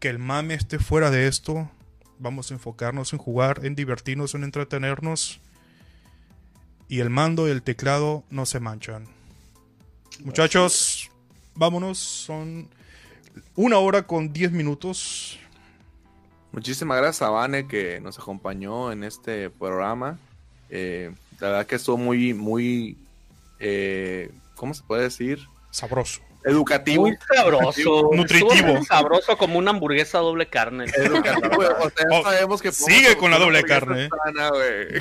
Que 0.00 0.10
el 0.10 0.18
mame 0.18 0.52
esté 0.52 0.78
fuera 0.78 1.10
de 1.10 1.26
esto. 1.26 1.70
Vamos 2.18 2.50
a 2.50 2.54
enfocarnos 2.54 3.14
en 3.14 3.18
jugar, 3.18 3.64
en 3.64 3.74
divertirnos, 3.74 4.34
en 4.34 4.44
entretenernos. 4.44 5.40
Y 6.88 7.00
el 7.00 7.08
mando 7.08 7.48
y 7.48 7.52
el 7.52 7.62
teclado 7.62 8.22
no 8.28 8.44
se 8.44 8.60
manchan. 8.60 9.06
Muchachos, 10.24 11.10
vámonos. 11.54 11.96
Son 11.98 12.68
una 13.54 13.78
hora 13.78 14.06
con 14.06 14.34
10 14.34 14.52
minutos. 14.52 15.38
Muchísimas 16.52 16.98
gracias 16.98 17.22
a 17.22 17.30
Vane 17.30 17.68
que 17.68 18.00
nos 18.00 18.18
acompañó 18.18 18.90
en 18.90 19.04
este 19.04 19.50
programa. 19.50 20.18
Eh, 20.68 21.12
la 21.38 21.48
verdad 21.48 21.66
que 21.66 21.76
estuvo 21.76 21.96
muy, 21.96 22.34
muy, 22.34 22.96
eh, 23.60 24.30
¿cómo 24.56 24.74
se 24.74 24.82
puede 24.82 25.04
decir? 25.04 25.40
Sabroso. 25.70 26.20
Educativo. 26.44 27.02
Muy 27.02 27.18
sabroso. 27.34 28.10
Nutritivo. 28.14 28.52
Estuvo 28.52 28.84
sabroso 28.84 29.36
como 29.36 29.58
una 29.58 29.70
hamburguesa 29.70 30.18
doble 30.18 30.46
carne. 30.48 30.86
Educativo, 30.96 31.54
güey. 31.56 31.68
O 31.68 31.90
sea, 31.90 32.06
Oh, 32.12 32.22
sabemos 32.22 32.62
que 32.62 32.72
sigue 32.72 33.16
con 33.16 33.30
la 33.30 33.38
doble 33.38 33.62
carne, 33.62 34.04
eh. 34.04 34.08
sana. 34.24 34.50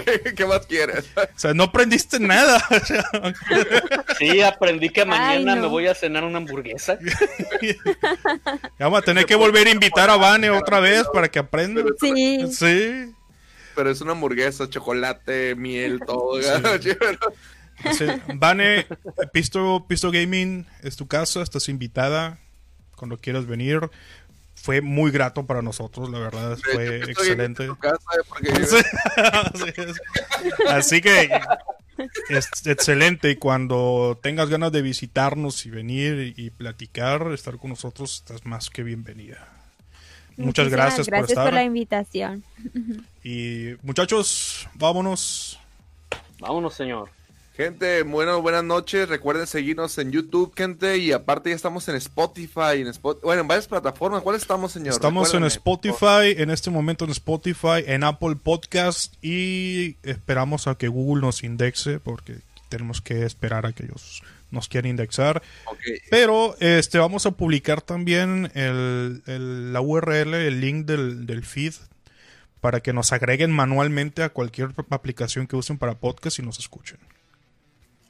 ¿Qué, 0.05 0.33
qué 0.35 0.45
más 0.45 0.65
quieres? 0.65 1.05
O 1.15 1.21
sea, 1.39 1.53
no 1.53 1.63
aprendiste 1.63 2.19
nada. 2.19 2.63
Sí, 4.17 4.41
aprendí 4.41 4.89
que 4.89 5.05
mañana 5.05 5.55
no. 5.55 5.61
me 5.61 5.67
voy 5.67 5.87
a 5.87 5.95
cenar 5.95 6.23
una 6.25 6.39
hamburguesa. 6.39 6.97
ya 7.01 8.67
vamos 8.79 8.99
a 8.99 9.01
tener 9.01 9.25
que 9.25 9.35
volver 9.35 9.67
a 9.67 9.69
invitar 9.69 10.09
a 10.09 10.17
Vane 10.17 10.49
otra 10.49 10.79
vez 10.79 11.05
para 11.13 11.29
que 11.29 11.39
aprenda. 11.39 11.81
Sí. 11.99 12.45
Sí. 12.51 13.15
Pero 13.75 13.89
es 13.91 14.01
una 14.01 14.11
hamburguesa, 14.11 14.69
chocolate, 14.69 15.55
miel, 15.55 16.01
todo. 16.05 16.41
Sí. 16.41 16.49
Vane, 18.35 18.85
Pisto, 19.31 19.85
Pisto 19.87 20.11
Gaming 20.11 20.65
es 20.83 20.95
tu 20.95 21.07
casa, 21.07 21.41
estás 21.41 21.69
invitada 21.69 22.39
cuando 22.95 23.17
quieras 23.17 23.45
venir. 23.45 23.89
Fue 24.55 24.81
muy 24.81 25.11
grato 25.11 25.45
para 25.45 25.61
nosotros, 25.61 26.09
la 26.09 26.19
verdad, 26.19 26.57
fue 26.73 26.97
excelente. 27.09 27.69
Sí. 29.55 29.71
Así 30.67 31.01
que 31.01 31.29
es 32.29 32.49
excelente 32.65 33.31
y 33.31 33.35
cuando 33.35 34.19
tengas 34.21 34.49
ganas 34.49 34.71
de 34.71 34.81
visitarnos 34.81 35.65
y 35.65 35.69
venir 35.69 36.33
y 36.37 36.49
platicar, 36.49 37.31
estar 37.33 37.57
con 37.57 37.71
nosotros, 37.71 38.15
estás 38.15 38.45
más 38.45 38.69
que 38.69 38.83
bienvenida. 38.83 39.47
Muchas 40.37 40.65
Muchísimas 40.65 40.71
gracias, 40.71 41.07
por 41.07 41.11
gracias 41.11 41.29
estar. 41.31 41.45
por 41.45 41.53
la 41.53 41.63
invitación. 41.63 42.43
Y 43.23 43.75
muchachos, 43.81 44.69
vámonos. 44.75 45.59
Vámonos, 46.39 46.73
señor. 46.73 47.09
Gente, 47.63 48.03
bueno, 48.03 48.41
buenas 48.41 48.63
noches. 48.63 49.09
Recuerden 49.09 49.45
seguirnos 49.45 49.97
en 49.97 50.13
YouTube, 50.13 50.53
gente. 50.55 50.97
Y 50.97 51.11
aparte 51.11 51.49
ya 51.49 51.57
estamos 51.57 51.89
en 51.89 51.95
Spotify, 51.95 52.75
en 52.79 52.87
Spot- 52.87 53.19
bueno, 53.21 53.41
en 53.41 53.49
varias 53.49 53.67
plataformas. 53.67 54.21
¿Cuál 54.21 54.37
estamos, 54.37 54.71
señor? 54.71 54.93
Estamos 54.93 55.33
en 55.33 55.43
Spotify, 55.43 56.35
en 56.37 56.51
este 56.51 56.69
momento 56.69 57.03
en 57.03 57.11
Spotify, 57.11 57.83
en 57.85 58.05
Apple 58.05 58.37
Podcast 58.41 59.13
y 59.21 59.97
esperamos 60.03 60.67
a 60.67 60.75
que 60.75 60.87
Google 60.87 61.21
nos 61.21 61.43
indexe 61.43 61.99
porque 61.99 62.37
tenemos 62.69 63.01
que 63.01 63.25
esperar 63.25 63.65
a 63.65 63.73
que 63.73 63.83
ellos 63.83 64.23
nos 64.51 64.69
quieran 64.69 64.91
indexar. 64.91 65.43
Pero 66.09 66.55
este 66.61 66.97
vamos 66.97 67.25
a 67.25 67.31
publicar 67.31 67.81
también 67.81 68.49
el, 68.55 69.21
el- 69.25 69.73
la 69.73 69.81
URL, 69.81 70.33
el 70.33 70.61
link 70.61 70.85
del, 70.85 71.25
del 71.25 71.43
feed 71.43 71.73
para 72.61 72.79
que 72.79 72.93
nos 72.93 73.11
agreguen 73.11 73.51
manualmente 73.51 74.23
a 74.23 74.29
cualquier 74.29 74.69
aplicación 74.91 75.45
que 75.45 75.57
usen 75.57 75.77
para 75.77 75.95
podcast 75.95 76.39
y 76.39 76.41
nos 76.41 76.57
escuchen. 76.57 76.97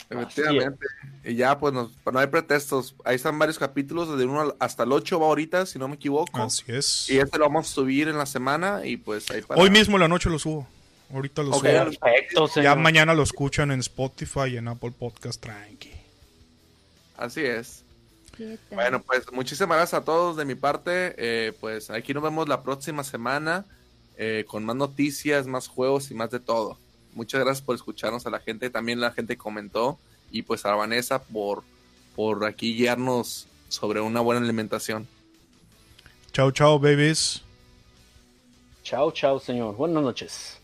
Efectivamente. 0.09 0.85
Y 1.23 1.35
ya, 1.35 1.59
pues, 1.59 1.73
nos- 1.73 1.91
no 2.11 2.19
hay 2.19 2.27
pretextos. 2.27 2.95
Ahí 3.05 3.15
están 3.15 3.37
varios 3.37 3.59
capítulos, 3.59 4.09
desde 4.09 4.25
uno 4.25 4.55
hasta 4.59 4.83
el 4.83 4.91
8 4.91 5.19
va 5.19 5.27
ahorita, 5.27 5.65
si 5.65 5.77
no 5.77 5.87
me 5.87 5.95
equivoco. 5.95 6.41
Así 6.41 6.63
es. 6.67 7.09
Y 7.09 7.19
este 7.19 7.37
lo 7.37 7.45
vamos 7.45 7.69
a 7.69 7.73
subir 7.73 8.07
en 8.07 8.17
la 8.17 8.25
semana 8.25 8.85
y 8.85 8.97
pues 8.97 9.29
ahí 9.31 9.41
para... 9.41 9.61
Hoy 9.61 9.69
mismo 9.69 9.97
en 9.97 10.01
la 10.01 10.07
noche 10.07 10.29
lo 10.29 10.39
subo. 10.39 10.67
Ahorita 11.13 11.43
lo 11.43 11.49
Ok. 11.49 11.55
subo. 11.57 11.63
Perfecto, 11.63 12.49
Ya 12.61 12.75
mañana 12.75 13.13
lo 13.13 13.23
escuchan 13.23 13.71
en 13.71 13.79
Spotify 13.81 14.47
y 14.51 14.57
en 14.57 14.67
Apple 14.67 14.91
Podcast 14.97 15.41
tranqui. 15.41 15.91
Así 17.17 17.41
es. 17.41 17.83
Bueno, 18.71 19.01
pues 19.01 19.29
muchísimas 19.33 19.77
gracias 19.77 20.01
a 20.01 20.05
todos 20.05 20.37
de 20.37 20.45
mi 20.45 20.55
parte. 20.55 21.13
Eh, 21.17 21.53
pues 21.59 21.89
aquí 21.89 22.13
nos 22.13 22.23
vemos 22.23 22.47
la 22.47 22.63
próxima 22.63 23.03
semana 23.03 23.65
eh, 24.17 24.45
con 24.47 24.63
más 24.63 24.75
noticias, 24.77 25.45
más 25.45 25.67
juegos 25.67 26.09
y 26.09 26.13
más 26.13 26.29
de 26.31 26.39
todo. 26.39 26.77
Muchas 27.13 27.41
gracias 27.41 27.65
por 27.65 27.75
escucharnos 27.75 28.25
a 28.25 28.29
la 28.29 28.39
gente. 28.39 28.69
También 28.69 28.99
la 28.99 29.11
gente 29.11 29.37
comentó. 29.37 29.97
Y 30.31 30.43
pues 30.43 30.65
a 30.65 30.75
Vanessa 30.75 31.23
por, 31.23 31.63
por 32.15 32.45
aquí 32.45 32.75
guiarnos 32.75 33.47
sobre 33.67 33.99
una 34.01 34.21
buena 34.21 34.41
alimentación. 34.41 35.07
Chao, 36.31 36.51
chao, 36.51 36.79
babies. 36.79 37.41
Chao, 38.83 39.11
chao, 39.11 39.39
señor. 39.39 39.75
Buenas 39.75 40.03
noches. 40.03 40.58